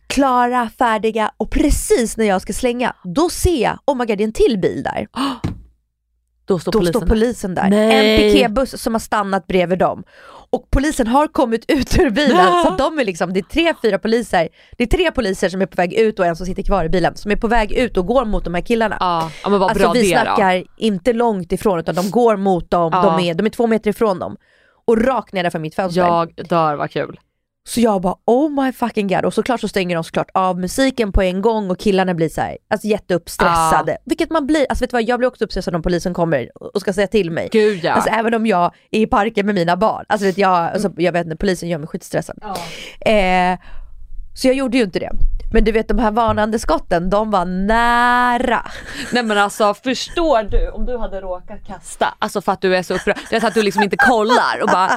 klara, 0.07 0.69
färdiga 0.77 1.31
och 1.38 1.51
precis 1.51 2.17
när 2.17 2.25
jag 2.25 2.41
ska 2.41 2.53
slänga, 2.53 2.95
då 3.03 3.29
ser 3.29 3.62
jag, 3.63 3.79
oh 3.85 3.97
my 3.97 4.05
god 4.05 4.17
det 4.17 4.23
är 4.23 4.25
en 4.25 4.33
till 4.33 4.59
bil 4.59 4.83
där. 4.83 5.07
Då 6.45 6.59
står 6.59 6.71
Då 6.71 6.79
polisen 6.79 6.93
står 6.93 7.01
där. 7.01 7.07
polisen 7.07 7.55
där. 7.55 7.69
Nej. 7.69 8.15
En 8.25 8.31
piketbuss 8.31 8.81
som 8.81 8.93
har 8.93 8.99
stannat 8.99 9.47
bredvid 9.47 9.79
dem. 9.79 10.03
Och 10.51 10.67
polisen 10.71 11.07
har 11.07 11.27
kommit 11.27 11.65
ut 11.71 11.99
ur 11.99 12.09
bilen 12.09 12.63
så 12.63 12.75
de 12.77 12.99
är 12.99 13.05
liksom, 13.05 13.33
det 13.33 13.39
är 13.39 13.43
tre, 13.43 13.73
fyra 13.81 13.99
poliser, 13.99 14.49
det 14.77 14.83
är 14.83 14.88
tre 14.88 15.12
poliser 15.12 15.49
som 15.49 15.62
är 15.62 15.65
på 15.65 15.75
väg 15.75 15.93
ut 15.93 16.19
och 16.19 16.25
en 16.25 16.35
som 16.35 16.45
sitter 16.45 16.63
kvar 16.63 16.85
i 16.85 16.89
bilen, 16.89 17.15
som 17.15 17.31
är 17.31 17.35
på 17.35 17.47
väg 17.47 17.71
ut 17.71 17.97
och 17.97 18.05
går 18.05 18.25
mot 18.25 18.43
de 18.43 18.53
här 18.53 18.62
killarna. 18.62 18.97
Ja, 18.99 19.31
ja 19.43 19.49
men 19.49 19.59
vad 19.59 19.69
Alltså 19.69 19.83
bra 19.83 19.93
vi 19.93 20.01
det 20.01 20.15
då. 20.15 20.21
snackar 20.21 20.63
inte 20.77 21.13
långt 21.13 21.51
ifrån 21.51 21.79
utan 21.79 21.95
de 21.95 22.09
går 22.12 22.38
mot 22.38 22.71
dem, 22.71 22.89
Ja. 22.93 23.01
de, 23.17 23.19
är, 23.29 23.33
de 23.33 23.45
är 23.45 23.49
två 23.49 23.67
meter 23.67 23.89
ifrån 23.89 24.19
dem. 24.19 24.38
Och 24.85 25.03
rakt 25.05 25.33
ner 25.33 25.49
för 25.49 25.59
mitt 25.59 25.75
fönster. 25.75 26.01
Jag 26.01 26.33
dör, 26.49 26.75
vad 26.75 26.91
kul. 26.91 27.19
Så 27.69 27.82
jag 27.82 28.01
bara 28.01 28.15
oh 28.25 28.63
my 28.63 28.71
fucking 28.71 29.08
god 29.08 29.25
och 29.25 29.34
såklart 29.34 29.62
så 29.62 29.67
stänger 29.67 29.95
de 29.95 30.03
såklart 30.03 30.29
av 30.34 30.60
musiken 30.60 31.12
på 31.12 31.21
en 31.21 31.41
gång 31.41 31.71
och 31.71 31.79
killarna 31.79 32.13
blir 32.13 32.29
så 32.29 32.41
här, 32.41 32.58
alltså 32.67 32.88
jätteuppstressade. 32.88 33.97
Vilket 34.05 34.29
man 34.29 34.47
blir, 34.47 34.65
alltså 34.69 34.84
vet 34.84 34.89
du 34.89 34.95
vad 34.95 35.03
jag 35.03 35.19
blir 35.19 35.27
också 35.27 35.43
uppstressad 35.43 35.75
om 35.75 35.82
polisen 35.82 36.13
kommer 36.13 36.49
och 36.73 36.82
ska 36.82 36.93
säga 36.93 37.08
till 37.08 37.32
mig. 37.32 37.49
Gud 37.51 37.84
ja. 37.84 37.91
Alltså 37.91 38.10
även 38.10 38.34
om 38.34 38.45
jag 38.45 38.73
är 38.91 38.99
i 38.99 39.08
parken 39.08 39.45
med 39.45 39.55
mina 39.55 39.77
barn. 39.77 40.05
Alltså 40.10 40.25
vet 40.25 40.38
jag, 40.38 40.51
alltså, 40.51 40.91
jag 40.97 41.12
vet 41.12 41.25
inte, 41.25 41.38
polisen 41.38 41.69
gör 41.69 41.77
mig 41.77 41.88
skitstressad. 41.88 42.39
Eh, 42.99 43.60
så 44.34 44.47
jag 44.47 44.55
gjorde 44.55 44.77
ju 44.77 44.84
inte 44.84 44.99
det. 44.99 45.12
Men 45.53 45.63
du 45.63 45.71
vet 45.71 45.88
de 45.88 45.99
här 45.99 46.12
varnande 46.12 46.59
skotten, 46.59 47.09
de 47.09 47.31
var 47.31 47.45
nära. 47.45 48.71
Nej 49.12 49.23
men 49.23 49.38
alltså 49.38 49.73
förstår 49.73 50.43
du 50.43 50.69
om 50.69 50.85
du 50.85 50.97
hade 50.97 51.21
råkat 51.21 51.67
kasta, 51.67 52.13
alltså 52.19 52.41
för 52.41 52.51
att 52.51 52.62
du 52.62 52.75
är 52.75 52.83
så 52.83 52.93
upprörd, 52.95 53.17
det 53.29 53.35
är 53.35 53.39
så 53.39 53.47
att 53.47 53.53
du 53.53 53.62
liksom 53.63 53.83
inte 53.83 53.97
kollar 53.97 54.62
och 54.62 54.67
bara 54.67 54.89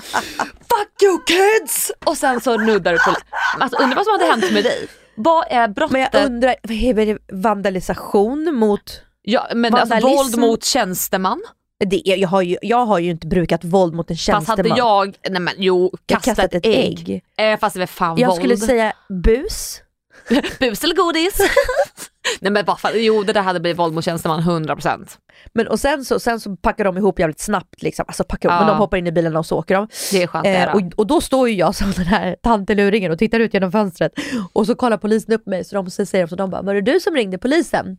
Fuck 0.70 1.02
you 1.02 1.18
kids! 1.26 1.92
Och 2.04 2.16
sen 2.16 2.40
så 2.40 2.56
nuddar 2.56 2.92
du 2.92 2.98
på 2.98 3.14
Alltså 3.60 3.82
undrar 3.82 3.96
vad 3.96 4.04
som 4.04 4.12
hade 4.12 4.24
hänt 4.24 4.52
med 4.52 4.64
dig? 4.64 4.86
Vad 5.14 5.44
är 5.50 5.68
brottet? 5.68 5.92
Men 5.92 6.08
jag 6.12 6.26
undrar, 6.26 6.54
vad 6.62 6.98
är 6.98 7.06
det 7.06 7.18
vandalisation 7.32 8.54
mot 8.54 9.00
ja, 9.22 9.46
men 9.54 9.74
alltså 9.74 10.00
våld 10.00 10.38
mot 10.38 10.64
tjänsteman? 10.64 11.42
det, 11.84 12.08
är- 12.08 12.16
jag, 12.16 12.28
har 12.28 12.42
ju, 12.42 12.56
jag 12.62 12.86
har 12.86 12.98
ju 12.98 13.10
inte 13.10 13.26
brukat 13.26 13.64
våld 13.64 13.94
mot 13.94 14.10
en 14.10 14.16
Fast 14.16 14.24
tjänsteman. 14.26 14.58
hade 14.70 14.78
jag, 14.78 15.14
nej 15.30 15.40
men 15.40 15.54
jo, 15.56 15.90
Jag 16.06 16.18
kastat, 16.22 16.36
kastat 16.36 16.54
ett 16.54 16.66
ägg. 16.66 17.22
Eh, 17.38 17.58
fast 17.58 17.76
det 17.76 17.82
är 17.82 17.86
fan 17.86 18.16
Jag 18.18 18.28
våld. 18.28 18.38
skulle 18.40 18.56
säga 18.56 18.92
bus. 19.24 19.81
Bus 20.60 20.84
eller 20.84 20.94
godis? 20.94 21.38
nej 22.40 22.52
men 22.52 22.64
vad 22.64 22.80
fan, 22.80 22.92
jo 22.94 23.22
det 23.22 23.32
där 23.32 23.42
hade 23.42 23.60
blivit 23.60 23.78
våld 23.78 23.94
mot 23.94 24.04
tjänsteman 24.04 24.40
100%. 24.40 25.18
Men 25.52 25.68
och 25.68 25.80
sen 25.80 26.04
så, 26.04 26.20
sen 26.20 26.40
så 26.40 26.56
packar 26.56 26.84
de 26.84 26.96
ihop 26.96 27.18
jävligt 27.18 27.40
snabbt 27.40 27.82
liksom. 27.82 28.04
Alltså 28.08 28.24
packar 28.24 28.48
ihop, 28.48 28.60
Ja. 28.60 28.64
men 28.66 28.74
de 28.74 28.78
hoppar 28.78 28.96
in 28.96 29.06
i 29.06 29.12
bilen 29.12 29.36
och 29.36 29.46
så 29.46 29.58
åker 29.58 29.74
de. 29.74 29.88
Det 30.12 30.22
är 30.22 30.26
skönt 30.26 30.46
Eh, 30.46 30.74
och, 30.74 30.82
och 30.96 31.06
då 31.06 31.20
står 31.20 31.48
ju 31.48 31.54
jag 31.54 31.74
som 31.74 31.90
den 31.92 32.06
här 32.06 32.36
tanteluringen 32.42 33.12
och 33.12 33.18
tittar 33.18 33.40
ut 33.40 33.54
genom 33.54 33.72
fönstret 33.72 34.12
och 34.52 34.66
så 34.66 34.74
kollar 34.74 34.96
polisen 34.96 35.34
upp 35.34 35.46
mig 35.46 35.64
så 35.64 35.74
de 35.74 35.90
så 35.90 36.06
säger 36.06 36.24
de 36.26 36.30
så 36.30 36.36
de 36.36 36.50
bara, 36.50 36.62
var 36.62 36.74
det 36.74 36.80
du 36.80 37.00
som 37.00 37.14
ringde 37.14 37.38
polisen? 37.38 37.96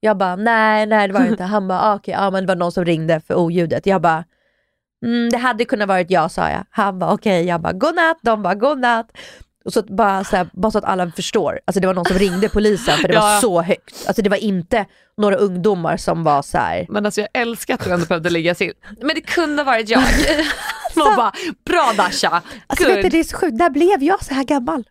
Jag 0.00 0.16
bara, 0.18 0.36
nej 0.36 0.86
nej 0.86 1.08
det 1.08 1.14
var 1.14 1.20
det 1.20 1.28
inte. 1.28 1.42
Han 1.44 1.68
bara, 1.68 1.80
ah, 1.80 1.94
okej, 1.94 2.14
ja 2.14 2.30
men 2.30 2.42
det 2.46 2.48
var 2.48 2.56
någon 2.56 2.72
som 2.72 2.84
ringde 2.84 3.20
för 3.20 3.34
oljudet. 3.34 3.86
Jag 3.86 4.00
bara, 4.02 4.24
mm, 5.04 5.30
det 5.30 5.36
hade 5.38 5.64
kunnat 5.64 5.88
varit 5.88 6.10
jag 6.10 6.30
sa 6.30 6.50
jag. 6.50 6.64
Han 6.70 6.98
bara 6.98 7.12
okej, 7.12 7.44
jag 7.44 7.60
bara 7.60 7.72
godnatt, 7.72 8.18
de 8.22 8.42
bara 8.42 8.54
godnatt. 8.54 9.06
Och 9.64 9.72
så 9.72 9.80
att 9.80 9.86
bara, 9.86 10.24
så 10.24 10.36
här, 10.36 10.48
bara 10.52 10.70
så 10.70 10.78
att 10.78 10.84
alla 10.84 11.10
förstår, 11.10 11.60
alltså 11.64 11.80
det 11.80 11.86
var 11.86 11.94
någon 11.94 12.04
som 12.04 12.18
ringde 12.18 12.48
polisen 12.48 12.96
för 12.98 13.08
det 13.08 13.14
var 13.18 13.30
Ja. 13.34 13.40
så 13.40 13.62
högt. 13.62 14.04
Alltså 14.06 14.22
det 14.22 14.30
var 14.30 14.36
inte 14.36 14.86
några 15.16 15.36
ungdomar 15.36 15.96
som 15.96 16.24
var 16.24 16.42
så 16.42 16.58
här. 16.58 16.86
Men 16.88 17.06
alltså 17.06 17.20
jag 17.20 17.28
älskar 17.34 17.74
att 17.74 17.84
du 17.84 17.90
ändå 17.92 18.06
behövde 18.06 18.30
ligga 18.30 18.54
still. 18.54 18.72
Men 19.00 19.08
det 19.14 19.20
kunde 19.20 19.62
ha 19.62 19.64
varit 19.64 19.88
jag. 19.88 20.02
Man 20.96 21.16
bara, 21.16 21.32
bra 21.66 21.92
Dasha, 21.96 22.42
Alltså 22.66 22.88
vet 22.88 23.02
du, 23.02 23.08
det 23.08 23.18
är 23.18 23.24
så 23.24 23.36
sjukt, 23.36 23.58
där 23.58 23.70
blev 23.70 24.02
jag 24.02 24.24
så 24.24 24.34
här 24.34 24.44
gammal. 24.44 24.84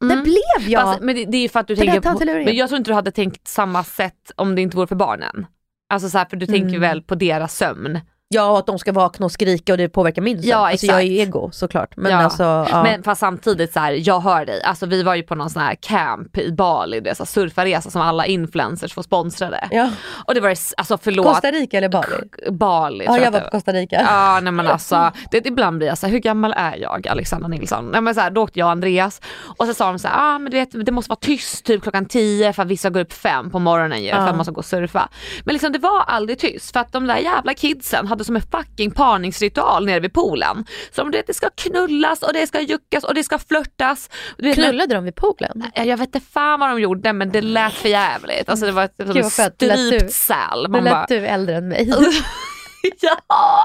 Där 0.00 0.06
Mm. 0.12 0.22
blev 0.24 0.68
jag. 0.70 0.82
Fast, 0.82 1.00
men 1.00 1.14
det, 1.16 1.24
det 1.24 1.36
är 1.36 1.42
ju 1.42 1.48
för 1.48 1.60
att 1.60 1.66
du 1.68 1.76
tänker 1.76 2.00
där 2.00 2.12
på, 2.12 2.24
men 2.44 2.56
jag 2.56 2.68
tror 2.68 2.78
inte 2.78 2.90
du 2.90 2.94
hade 2.94 3.10
tänkt 3.10 3.48
samma 3.48 3.84
sätt 3.84 4.32
om 4.36 4.54
det 4.54 4.60
inte 4.62 4.76
vore 4.76 4.86
för 4.86 4.96
barnen. 4.96 5.46
Alltså 5.88 6.08
så 6.10 6.18
här, 6.18 6.24
för 6.24 6.36
du 6.36 6.46
tänker 6.46 6.68
Mm. 6.68 6.80
väl 6.80 7.02
på 7.02 7.14
deras 7.14 7.56
sömn. 7.56 8.00
Ja, 8.32 8.58
att 8.58 8.66
de 8.66 8.78
ska 8.78 8.92
vakna 8.92 9.26
och 9.26 9.32
skrika 9.32 9.72
och 9.72 9.78
det 9.78 9.88
påverkar 9.88 10.22
min 10.22 10.36
sömn. 10.36 10.48
Ja, 10.48 10.70
alltså, 10.70 10.86
jag 10.86 11.00
är 11.00 11.04
ego 11.06 11.50
såklart. 11.52 11.96
Men 11.96 12.12
Ja. 12.12 12.18
alltså, 12.18 12.42
ja. 12.70 12.82
Men 12.82 13.02
fast 13.02 13.20
samtidigt 13.20 13.72
så 13.72 13.80
här, 13.80 14.08
jag 14.08 14.20
hör 14.20 14.46
dig. 14.46 14.62
Alltså 14.62 14.86
vi 14.86 15.02
var 15.02 15.14
ju 15.14 15.22
på 15.22 15.34
någon 15.34 15.50
sån 15.50 15.62
här 15.62 15.74
camp 15.74 16.38
i 16.38 16.52
Bali, 16.52 17.00
det 17.00 17.10
är 17.10 17.14
så 17.14 17.26
surfarresa 17.26 17.90
som 17.90 18.02
alla 18.02 18.26
influencers 18.26 18.94
får 18.94 19.02
sponsrade. 19.02 19.68
ja. 19.70 19.90
Och 20.26 20.34
det 20.34 20.40
var 20.40 20.48
alltså 20.76 20.98
förlåt, 21.02 21.26
Costa 21.26 21.50
Rica 21.50 21.78
eller 21.78 21.88
Bali? 21.88 22.06
Bali 22.50 23.04
Ja, 23.04 23.16
jag 23.18 23.26
att 23.26 23.32
var 23.32 23.40
på 23.40 23.50
Costa 23.50 23.72
Rica. 23.72 23.96
Ja 24.08 24.40
nej 24.42 24.52
men 24.52 24.66
alltså, 24.66 25.10
det, 25.30 25.46
ibland 25.46 25.78
blir 25.78 25.88
jag 25.88 25.98
så 25.98 26.06
här, 26.06 26.12
hur 26.12 26.18
gammal 26.20 26.54
är 26.56 26.76
jag 26.76 27.08
Alexandra 27.08 27.48
Nilsson? 27.48 27.90
Nej, 27.92 28.00
men 28.00 28.14
så 28.14 28.20
här, 28.20 28.30
då 28.30 28.42
åkte 28.42 28.58
jag 28.58 28.66
och 28.66 28.72
Andreas 28.72 29.20
och 29.56 29.66
så 29.66 29.74
sa 29.74 29.86
de 29.86 29.98
så 29.98 30.08
här, 30.08 30.34
ah, 30.34 30.38
men 30.38 30.50
du 30.52 30.56
vet, 30.58 30.86
det 30.86 30.92
måste 30.92 31.08
vara 31.08 31.18
tyst 31.20 31.64
typ 31.64 31.82
klockan 31.82 32.06
10 32.06 32.52
för 32.52 32.62
att 32.62 32.68
vissa 32.68 32.90
går 32.90 33.00
upp 33.00 33.12
fem 33.12 33.50
på 33.50 33.58
morgonen 33.58 34.02
ju, 34.04 34.10
för 34.10 34.18
att 34.18 34.36
man 34.36 34.44
ska 34.44 34.52
gå 34.52 34.58
och 34.58 34.64
surfa. 34.64 35.08
Men 35.44 35.52
liksom, 35.52 35.72
det 35.72 35.78
var 35.78 36.02
aldrig 36.06 36.38
tyst 36.38 36.72
för 36.72 36.80
att 36.80 36.92
de 36.92 37.06
där 37.06 37.16
jävla 37.16 37.54
kidsen 37.54 38.06
hade 38.06 38.21
det 38.22 38.26
som 38.26 38.36
en 38.36 38.42
fucking 38.42 38.90
parningsritual 38.90 39.86
nere 39.86 40.00
vid 40.00 40.12
poolen. 40.12 40.64
Så 40.90 41.04
de, 41.04 41.22
det 41.26 41.34
ska 41.34 41.50
knullas 41.50 42.22
och 42.22 42.32
det 42.32 42.46
ska 42.46 42.60
juckas 42.60 43.04
och 43.04 43.14
det 43.14 43.24
ska 43.24 43.38
flörtas. 43.38 44.10
Vet, 44.38 44.54
Knullade 44.54 44.94
de 44.94 45.04
vid 45.04 45.14
poolen? 45.14 45.64
Jag 45.74 45.86
jag 45.92 45.96
vet 45.96 46.14
inte 46.14 46.26
fan 46.32 46.60
vad 46.60 46.70
de 46.70 46.80
gjorde 46.80 47.12
men 47.12 47.32
det 47.32 47.40
lät 47.40 47.72
för 47.72 47.88
jävligt. 47.88 48.48
Alltså 48.48 48.66
det 48.66 48.72
var 48.72 48.84
ett, 48.84 48.94
Gud. 48.96 49.24
Det 49.56 49.76
strypt 49.76 50.12
säl. 50.12 50.68
Man 50.68 50.84
lät 50.84 50.92
bara, 50.92 51.06
du 51.08 51.26
äldre 51.26 51.56
än 51.56 51.68
mig. 51.68 51.88
ja! 53.00 53.64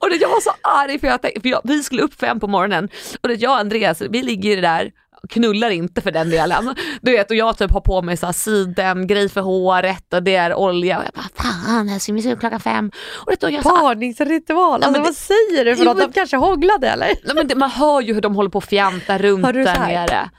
Och 0.00 0.10
det, 0.10 0.16
jag 0.16 0.28
var 0.28 0.40
så 0.40 0.50
arg 0.62 0.98
för, 0.98 1.06
jag 1.06 1.22
tänkte, 1.22 1.40
för 1.40 1.48
jag, 1.48 1.60
vi 1.64 1.82
skulle 1.82 2.02
upp 2.02 2.14
fem 2.20 2.40
på 2.40 2.46
morgonen 2.46 2.88
och 3.22 3.28
det, 3.28 3.34
jag 3.34 3.50
och 3.50 3.58
Andreas, 3.58 4.00
vi 4.00 4.22
ligger 4.22 4.62
där 4.62 4.92
knullar 5.28 5.70
inte 5.70 6.00
för 6.00 6.10
den 6.10 6.30
delen. 6.30 6.74
Du 7.00 7.12
vet 7.12 7.30
och 7.30 7.36
jag 7.36 7.58
typ 7.58 7.70
har 7.70 7.80
på 7.80 8.02
mig 8.02 8.16
så 8.16 8.26
här 8.26 8.32
siden, 8.32 9.06
grej 9.06 9.28
för 9.28 9.40
håret 9.40 10.14
och 10.14 10.22
det 10.22 10.36
är 10.36 10.54
olja 10.54 10.98
och 10.98 11.04
jag 11.04 11.12
bara 11.14 11.50
fan 11.50 11.88
jag 11.88 12.02
ska 12.02 12.32
upp 12.32 12.40
klockan 12.40 12.60
fem. 12.60 12.90
Och 13.14 13.32
det, 13.40 13.46
och 13.46 13.52
jag 13.52 13.62
Parningsritual, 13.62 14.82
alltså 14.82 15.02
vad 15.02 15.14
säger 15.14 15.64
du 15.64 15.76
för 15.76 15.84
något? 15.84 15.98
De 15.98 16.12
kanske 16.12 16.36
hånglade 16.36 16.88
eller? 16.88 17.06
nej, 17.24 17.34
men 17.34 17.48
det, 17.48 17.54
man 17.54 17.70
hör 17.70 18.00
ju 18.00 18.14
hur 18.14 18.20
de 18.20 18.36
håller 18.36 18.50
på 18.50 18.58
att 18.58 18.64
fjanta 18.64 19.18
runt 19.18 19.42
där 19.42 19.64
så 19.64 19.70
här? 19.70 20.06
nere. 20.06 20.30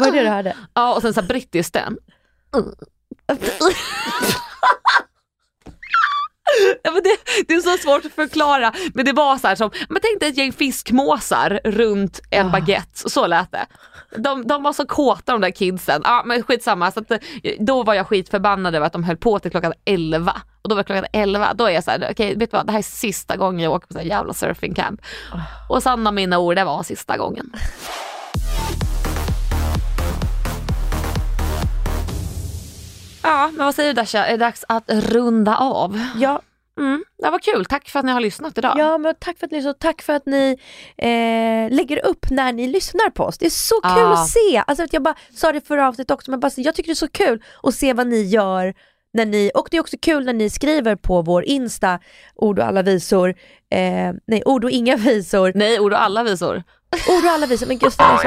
Var 0.00 0.04
det 0.04 0.10
det 0.10 0.22
du 0.22 0.28
hörde? 0.28 0.56
Ja 0.74 0.94
och 0.94 1.02
sen 1.02 1.14
så 1.14 1.20
här 1.20 1.28
brittisk 1.28 1.72
den. 1.72 1.96
Ja, 6.82 6.90
men 6.90 7.02
det, 7.02 7.16
det 7.48 7.54
är 7.54 7.60
så 7.60 7.76
svårt 7.82 8.04
att 8.04 8.12
förklara 8.12 8.72
men 8.94 9.04
det 9.04 9.12
var 9.12 9.38
så 9.38 9.46
här 9.48 9.54
som, 9.54 9.70
men 9.88 9.98
tänk 10.02 10.20
dig 10.20 10.28
ett 10.28 10.36
gäng 10.36 10.52
fiskmåsar 10.52 11.60
runt 11.64 12.20
en 12.30 12.46
Ah. 12.46 12.50
baguette, 12.50 13.10
så 13.10 13.26
lät 13.26 13.52
det. 13.52 13.66
De, 14.16 14.46
de 14.46 14.62
var 14.62 14.72
så 14.72 14.86
kåta 14.86 15.32
de 15.32 15.40
där 15.40 15.50
kidsen, 15.50 16.00
ja 16.04 16.22
men 16.26 16.42
skitsamma. 16.42 16.90
Så 16.92 17.00
att, 17.00 17.12
då 17.58 17.82
var 17.82 17.94
jag 17.94 18.06
skitförbannad 18.06 18.74
över 18.74 18.86
att 18.86 18.92
de 18.92 19.04
höll 19.04 19.16
på 19.16 19.38
till 19.38 19.50
klockan 19.50 19.72
11 19.84 20.32
och 20.62 20.68
då 20.68 20.74
var 20.76 20.82
klockan 20.82 21.06
11, 21.12 21.54
då 21.54 21.64
är 21.66 21.70
jag 21.70 21.84
såhär, 21.84 22.08
okej 22.10 22.34
vet 22.36 22.50
du 22.50 22.56
vad 22.56 22.66
det 22.66 22.72
här 22.72 22.78
är 22.78 22.82
sista 22.82 23.36
gången 23.36 23.60
jag 23.60 23.72
åker 23.72 23.86
på 23.86 23.92
så 23.92 23.98
här 23.98 24.06
jävla 24.06 24.34
surfingcamp. 24.34 25.00
Ah. 25.32 25.38
Och 25.68 25.82
sanna 25.82 26.10
mina 26.12 26.38
ord, 26.38 26.56
det 26.56 26.64
var 26.64 26.82
sista 26.82 27.16
gången. 27.16 27.52
Ja 33.24 33.50
men 33.56 33.64
vad 33.66 33.74
säger 33.74 33.94
du 33.94 34.00
Dasha, 34.00 34.26
är 34.26 34.30
det 34.30 34.36
dags 34.44 34.64
att 34.68 34.84
runda 34.88 35.56
av? 35.56 36.00
Ja, 36.16 36.40
Mm, 36.78 37.04
det 37.22 37.30
var 37.30 37.38
kul, 37.38 37.64
tack 37.64 37.88
för 37.88 37.98
att 37.98 38.04
ni 38.04 38.12
har 38.12 38.20
lyssnat 38.20 38.58
idag. 38.58 38.74
ja 38.78 38.98
men 38.98 39.14
tack 39.18 39.38
för 39.38 39.46
att 39.46 39.50
ni 39.50 39.58
lyssnade 39.58 39.74
och 39.74 39.78
tack 39.78 40.02
för 40.02 40.12
att 40.12 40.26
ni 40.26 40.58
eh, 40.96 41.76
lägger 41.76 42.06
upp 42.06 42.30
när 42.30 42.52
ni 42.52 42.66
lyssnar 42.66 43.10
på 43.10 43.24
oss. 43.24 43.38
Det 43.38 43.46
är 43.46 43.50
så 43.50 43.74
kul 43.80 44.04
Ah. 44.06 44.12
att 44.12 44.28
se. 44.28 44.62
Alltså, 44.66 44.86
jag 44.90 45.02
bara 45.02 45.14
sa 45.34 45.52
det 45.52 45.66
förra 45.66 45.88
avsnittet 45.88 46.10
också, 46.10 46.30
men 46.30 46.40
bara, 46.40 46.50
jag 46.56 46.74
tycker 46.74 46.88
det 46.88 46.92
är 46.92 46.94
så 46.94 47.08
kul 47.08 47.42
att 47.62 47.74
se 47.74 47.92
vad 47.92 48.06
ni 48.06 48.22
gör 48.22 48.74
när 49.12 49.26
ni, 49.26 49.50
och 49.54 49.68
det 49.70 49.76
är 49.76 49.80
också 49.80 49.96
kul 50.02 50.24
när 50.24 50.32
ni 50.32 50.50
skriver 50.50 50.96
på 50.96 51.22
vår 51.22 51.44
Insta, 51.44 51.98
ord 52.34 52.58
och 52.58 52.64
alla 52.66 52.82
visor, 52.82 53.28
eh, 53.70 54.12
nej 54.26 54.42
ord 54.46 54.64
och 54.64 54.70
inga 54.70 54.96
visor, 55.10 55.52
Nej, 55.54 55.80
ord 55.80 55.92
och 55.92 56.02
alla 56.02 56.22
visor. 56.22 56.62
Ord 57.08 57.24
och 57.24 57.30
alla 57.30 57.46
visor, 57.46 57.66
men 57.66 57.78
gud 57.78 57.92
snälla 57.92 58.18
så 58.18 58.26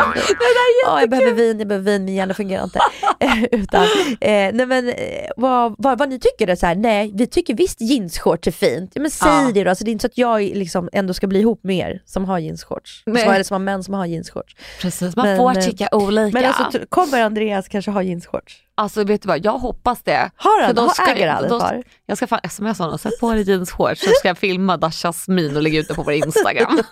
ja, 0.86 1.00
jag 1.00 1.10
behöver 1.10 1.34
vin, 1.34 1.60
jag 1.60 1.68
behöver 1.68 1.92
vin, 1.92 2.06
min 2.06 2.16
hjärna 2.16 2.34
fungerar 2.34 2.64
inte. 2.64 2.80
Eh, 3.20 3.44
Utan, 3.52 3.84
eh, 4.22 4.54
nej 4.54 4.66
men 4.66 4.90
eh, 4.90 4.96
vad, 5.38 5.76
vad, 5.78 6.00
vad 6.00 6.10
ni 6.10 6.20
tycker 6.20 6.48
är 6.48 6.56
så 6.56 6.66
här, 6.66 6.76
nej 6.76 7.12
vi 7.16 7.28
tycker 7.28 7.54
visst 7.54 7.82
jeansshorts 7.82 8.48
är 8.48 8.52
fint. 8.52 8.92
Ja, 8.94 9.02
men 9.02 9.12
säg 9.12 9.30
Ja. 9.30 9.52
det 9.54 9.64
då, 9.64 9.70
alltså, 9.70 9.86
det 9.86 9.90
är 9.90 9.92
inte 9.92 10.02
så 10.02 10.08
att 10.08 10.18
jag 10.18 10.42
liksom 10.42 10.90
ändå 10.94 11.14
ska 11.14 11.28
bli 11.28 11.40
ihop 11.40 11.60
med 11.64 11.78
er 11.78 12.02
som 12.06 12.26
har 12.26 12.40
jeansshorts. 12.40 13.04
Nej. 13.06 13.24
Som, 13.24 13.34
eller 13.34 13.44
som 13.44 13.54
har 13.54 13.60
män 13.60 13.84
som 13.84 13.94
har 13.94 14.06
jeansshorts. 14.06 14.56
Precis, 14.82 15.16
man 15.16 15.26
Men, 15.28 15.38
får 15.38 15.58
eh, 15.58 15.64
tycka 15.66 15.90
olika. 15.92 16.40
Men 16.40 16.46
alltså 16.54 16.80
kommer 16.90 17.22
Andreas 17.24 17.68
kanske 17.68 17.92
ha 17.92 18.02
jeansshorts? 18.04 18.64
Alltså 18.80 19.04
vet 19.04 19.22
du 19.22 19.28
vad, 19.28 19.46
jag 19.46 19.58
hoppas 19.58 20.04
det. 20.04 20.32
Har 20.36 20.60
För 20.60 20.66
han? 20.68 20.78
Har, 20.78 20.90
ska- 20.94 21.12
äger 21.12 21.28
han 21.30 21.44
ett 21.46 21.50
par? 21.50 21.84
Jag 22.06 22.18
ska 22.18 22.28
fan 22.28 22.40
smsa 22.50 22.84
honom, 22.84 23.00
sätt 23.00 23.20
på 23.20 23.34
dig 23.34 23.50
jeansshorts 23.50 24.02
så 24.02 24.10
ska 24.20 24.28
jag 24.28 24.38
filma 24.38 24.78
Dashas 24.78 25.28
min 25.28 25.56
och 25.56 25.62
lägga 25.62 25.80
ut 25.80 25.88
det 25.88 25.94
på 25.94 26.04
vår 26.04 26.14
Instagram. 26.14 26.80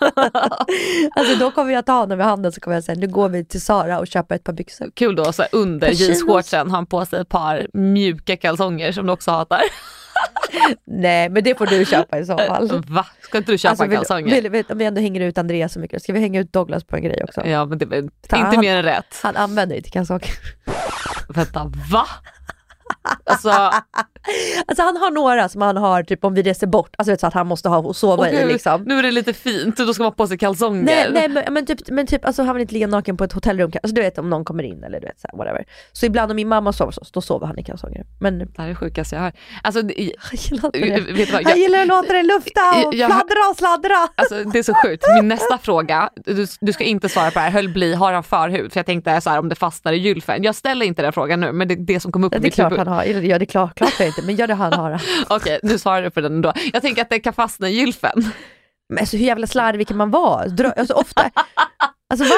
Alltså 1.16 1.34
då 1.38 1.50
kommer 1.50 1.72
jag 1.72 1.86
ta 1.86 1.92
honom 1.92 2.20
i 2.20 2.22
handen 2.24 2.52
så 2.52 2.60
kommer 2.60 2.76
jag 2.76 2.84
säga 2.84 2.98
nu 2.98 3.06
går 3.08 3.28
vi 3.28 3.44
till 3.44 3.60
Sara 3.62 3.98
och 3.98 4.06
köper 4.06 4.34
ett 4.34 4.44
par 4.44 4.52
byxor. 4.52 4.90
Kul 4.94 5.16
då, 5.16 5.32
så 5.32 5.42
här, 5.42 5.48
under 5.52 5.90
jeansshortsen 5.90 6.70
har 6.70 6.76
han 6.76 6.86
på 6.86 7.06
sig 7.06 7.20
ett 7.20 7.28
par 7.28 7.66
mjuka 7.72 8.36
kalsonger 8.36 8.92
som 8.92 9.06
du 9.06 9.12
också 9.12 9.30
hatar. 9.30 9.60
Nej 10.86 11.28
men 11.28 11.44
det 11.44 11.58
får 11.58 11.66
du 11.66 11.84
köpa 11.86 12.18
i 12.18 12.24
så 12.26 12.38
fall. 12.38 12.82
Va? 12.88 13.06
Ska 13.22 13.38
inte 13.38 13.52
du 13.52 13.58
köpa 13.58 13.70
Alltså, 13.70 13.86
kalsonger? 13.96 14.34
vill, 14.34 14.50
vill, 14.50 14.64
om 14.68 14.78
vi 14.78 14.84
ändå 14.84 15.00
hänger 15.00 15.20
ut 15.20 15.38
Andreas 15.38 15.72
så 15.72 15.80
mycket, 15.80 16.02
ska 16.02 16.12
vi 16.12 16.20
hänga 16.20 16.40
ut 16.40 16.52
Douglas 16.52 16.84
på 16.84 16.96
en 16.96 17.02
grej 17.02 17.24
också? 17.24 17.46
Ja 17.46 17.64
men 17.64 17.78
det 17.78 17.84
är 17.84 17.98
inte 17.98 18.36
han- 18.36 18.60
mer 18.60 18.76
än 18.76 18.82
rätt. 18.82 19.20
Han 19.22 19.36
använder 19.36 19.76
det 19.76 19.82
till 19.82 19.92
kalsonger. 19.92 20.30
Vänta, 21.28 21.70
va? 21.90 22.06
Alltså, 23.24 23.48
Alltså 24.66 24.82
han 24.82 24.96
har 24.96 25.10
några 25.10 25.48
som 25.48 25.62
han 25.62 25.76
har 25.76 26.02
typ 26.02 26.24
om 26.24 26.34
vi 26.34 26.42
reser 26.42 26.66
bort, 26.66 26.94
alltså 26.98 27.10
vet, 27.12 27.20
så 27.20 27.26
att 27.26 27.34
han 27.34 27.46
måste 27.46 27.68
ha 27.68 27.78
och 27.78 27.96
sova 27.96 28.30
i 28.30 28.32
okej, 28.34 28.46
liksom. 28.46 28.82
nu 28.82 28.98
är 28.98 29.02
det 29.02 29.10
lite 29.10 29.32
fint, 29.32 29.76
då 29.76 29.94
ska 29.94 30.02
man 30.02 30.12
ha 30.12 30.16
på 30.16 30.26
sig 30.26 30.38
kalsonger. 30.38 30.82
Nej, 30.84 31.08
nej 31.12 31.28
men, 31.28 31.54
men 31.54 31.66
typ, 31.66 31.90
men 31.90 32.06
typ 32.06 32.24
alltså, 32.24 32.42
han 32.42 32.54
vill 32.54 32.60
inte 32.62 32.74
ligga 32.74 32.86
naken 32.86 33.16
på 33.16 33.24
ett 33.24 33.32
hotellrum, 33.32 33.72
alltså 33.82 33.94
du 33.94 34.00
vet 34.02 34.18
om 34.18 34.30
någon 34.30 34.44
kommer 34.44 34.62
in 34.62 34.84
eller 34.84 35.00
du 35.00 35.06
vet 35.06 35.20
så 35.20 35.28
här, 35.32 35.38
whatever. 35.38 35.64
Så 35.92 36.06
ibland 36.06 36.30
om 36.30 36.36
min 36.36 36.48
mamma 36.48 36.72
sover 36.72 36.92
så, 36.92 37.00
då 37.12 37.20
sover 37.20 37.46
han 37.46 37.58
i 37.58 37.64
kalsonger. 37.64 38.04
Men 38.20 38.38
Det 38.38 38.46
här 38.58 38.68
är 38.68 38.74
sjukaste 38.74 39.16
jag 39.16 39.22
hört. 39.22 39.34
Alltså, 39.62 39.82
det- 39.82 39.94
han 40.18 40.30
gillar 40.32 40.66
inte 40.66 40.78
vet 40.80 41.06
det. 41.06 41.12
du 41.12 41.24
vad, 41.24 41.34
Han 41.34 41.42
jag, 41.50 41.58
gillar 41.58 41.80
att 41.80 41.86
låta 41.86 42.12
det 42.12 42.22
lufta 42.22 42.60
och 42.86 42.94
Jag- 42.94 43.06
fladdra 43.10 43.50
och 43.50 43.56
sladdra. 43.56 44.08
Alltså 44.14 44.44
det 44.44 44.58
är 44.58 44.62
så 44.62 44.74
sjukt. 44.74 45.04
Min 45.20 45.28
nästa 45.28 45.58
fråga, 45.58 46.10
du, 46.24 46.46
du 46.60 46.72
ska 46.72 46.84
inte 46.84 47.08
svara 47.08 47.30
på 47.30 47.38
det 47.38 47.40
här, 47.44 47.50
höll 47.50 47.68
bli, 47.68 47.94
har 47.94 48.12
han 48.12 48.22
förhud? 48.24 48.72
För 48.72 48.78
jag 48.78 48.86
tänkte 48.86 49.20
så 49.20 49.30
här 49.30 49.38
om 49.38 49.48
det 49.48 49.54
fastnar 49.54 49.92
i 49.92 49.96
gylfen. 49.96 50.42
Jag 50.42 50.54
ställer 50.54 50.86
inte 50.86 51.02
den 51.02 51.12
frågan 51.12 51.40
nu 51.40 51.52
men 51.52 51.68
det 51.68 51.74
är 51.74 51.78
det 51.78 52.00
som 52.00 52.12
kom 52.12 52.24
upp 52.24 52.34
i 52.34 52.38
det 52.38 52.40
är 52.40 52.42
mitt 52.42 52.58
huvud. 52.58 52.78
Han 52.96 53.14
har, 53.14 53.22
ja 53.22 53.38
det 53.38 53.44
är 53.44 53.46
klart, 53.46 53.74
klart 53.78 53.92
jag 53.98 54.08
inte, 54.08 54.22
men 54.22 54.36
gör 54.36 54.46
det 54.46 54.54
han 54.54 54.72
har. 54.72 55.02
Okej, 55.28 55.60
nu 55.62 55.78
svarar 55.78 56.02
du 56.02 56.10
på 56.10 56.20
den 56.20 56.32
ändå. 56.34 56.52
Jag 56.72 56.82
tänker 56.82 57.02
att 57.02 57.10
det 57.10 57.20
kan 57.20 57.32
fastna 57.32 57.68
i 57.68 57.72
gylfen. 57.72 58.32
Men 58.88 58.98
alltså, 58.98 59.16
hur 59.16 59.24
jävla 59.26 59.46
slarvig 59.46 59.88
kan 59.88 59.96
man 59.96 60.10
vara? 60.10 60.46
Dra, 60.48 60.70
alltså, 60.72 60.94
ofta, 60.94 61.30
alltså 62.10 62.24
va? 62.24 62.36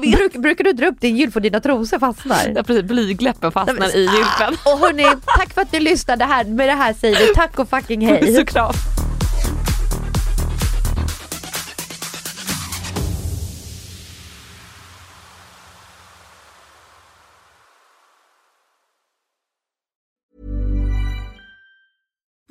Bruk, 0.00 0.32
brukar 0.32 0.64
du 0.64 0.72
dra 0.72 0.86
upp 0.86 1.00
din 1.00 1.16
gylf 1.16 1.36
och 1.36 1.42
dina 1.42 1.60
trosor 1.60 1.98
fastnar? 1.98 2.52
Ja, 2.56 2.62
precis, 2.62 2.82
blygläppen 2.84 3.52
fastnar 3.52 3.74
Nej, 3.74 3.88
men- 3.88 3.96
i 3.98 4.02
gylfen. 4.02 4.54
Och 4.72 4.78
hörni, 4.78 5.04
tack 5.26 5.54
för 5.54 5.62
att 5.62 5.72
ni 5.72 5.80
lyssnade 5.80 6.24
här. 6.24 6.44
Med 6.44 6.68
det 6.68 6.74
här 6.74 6.92
säger 6.92 7.18
vi 7.28 7.34
tack 7.34 7.58
och 7.58 7.68
fucking 7.70 8.06
hej. 8.06 8.34
Så 8.34 8.44
kram. 8.46 8.72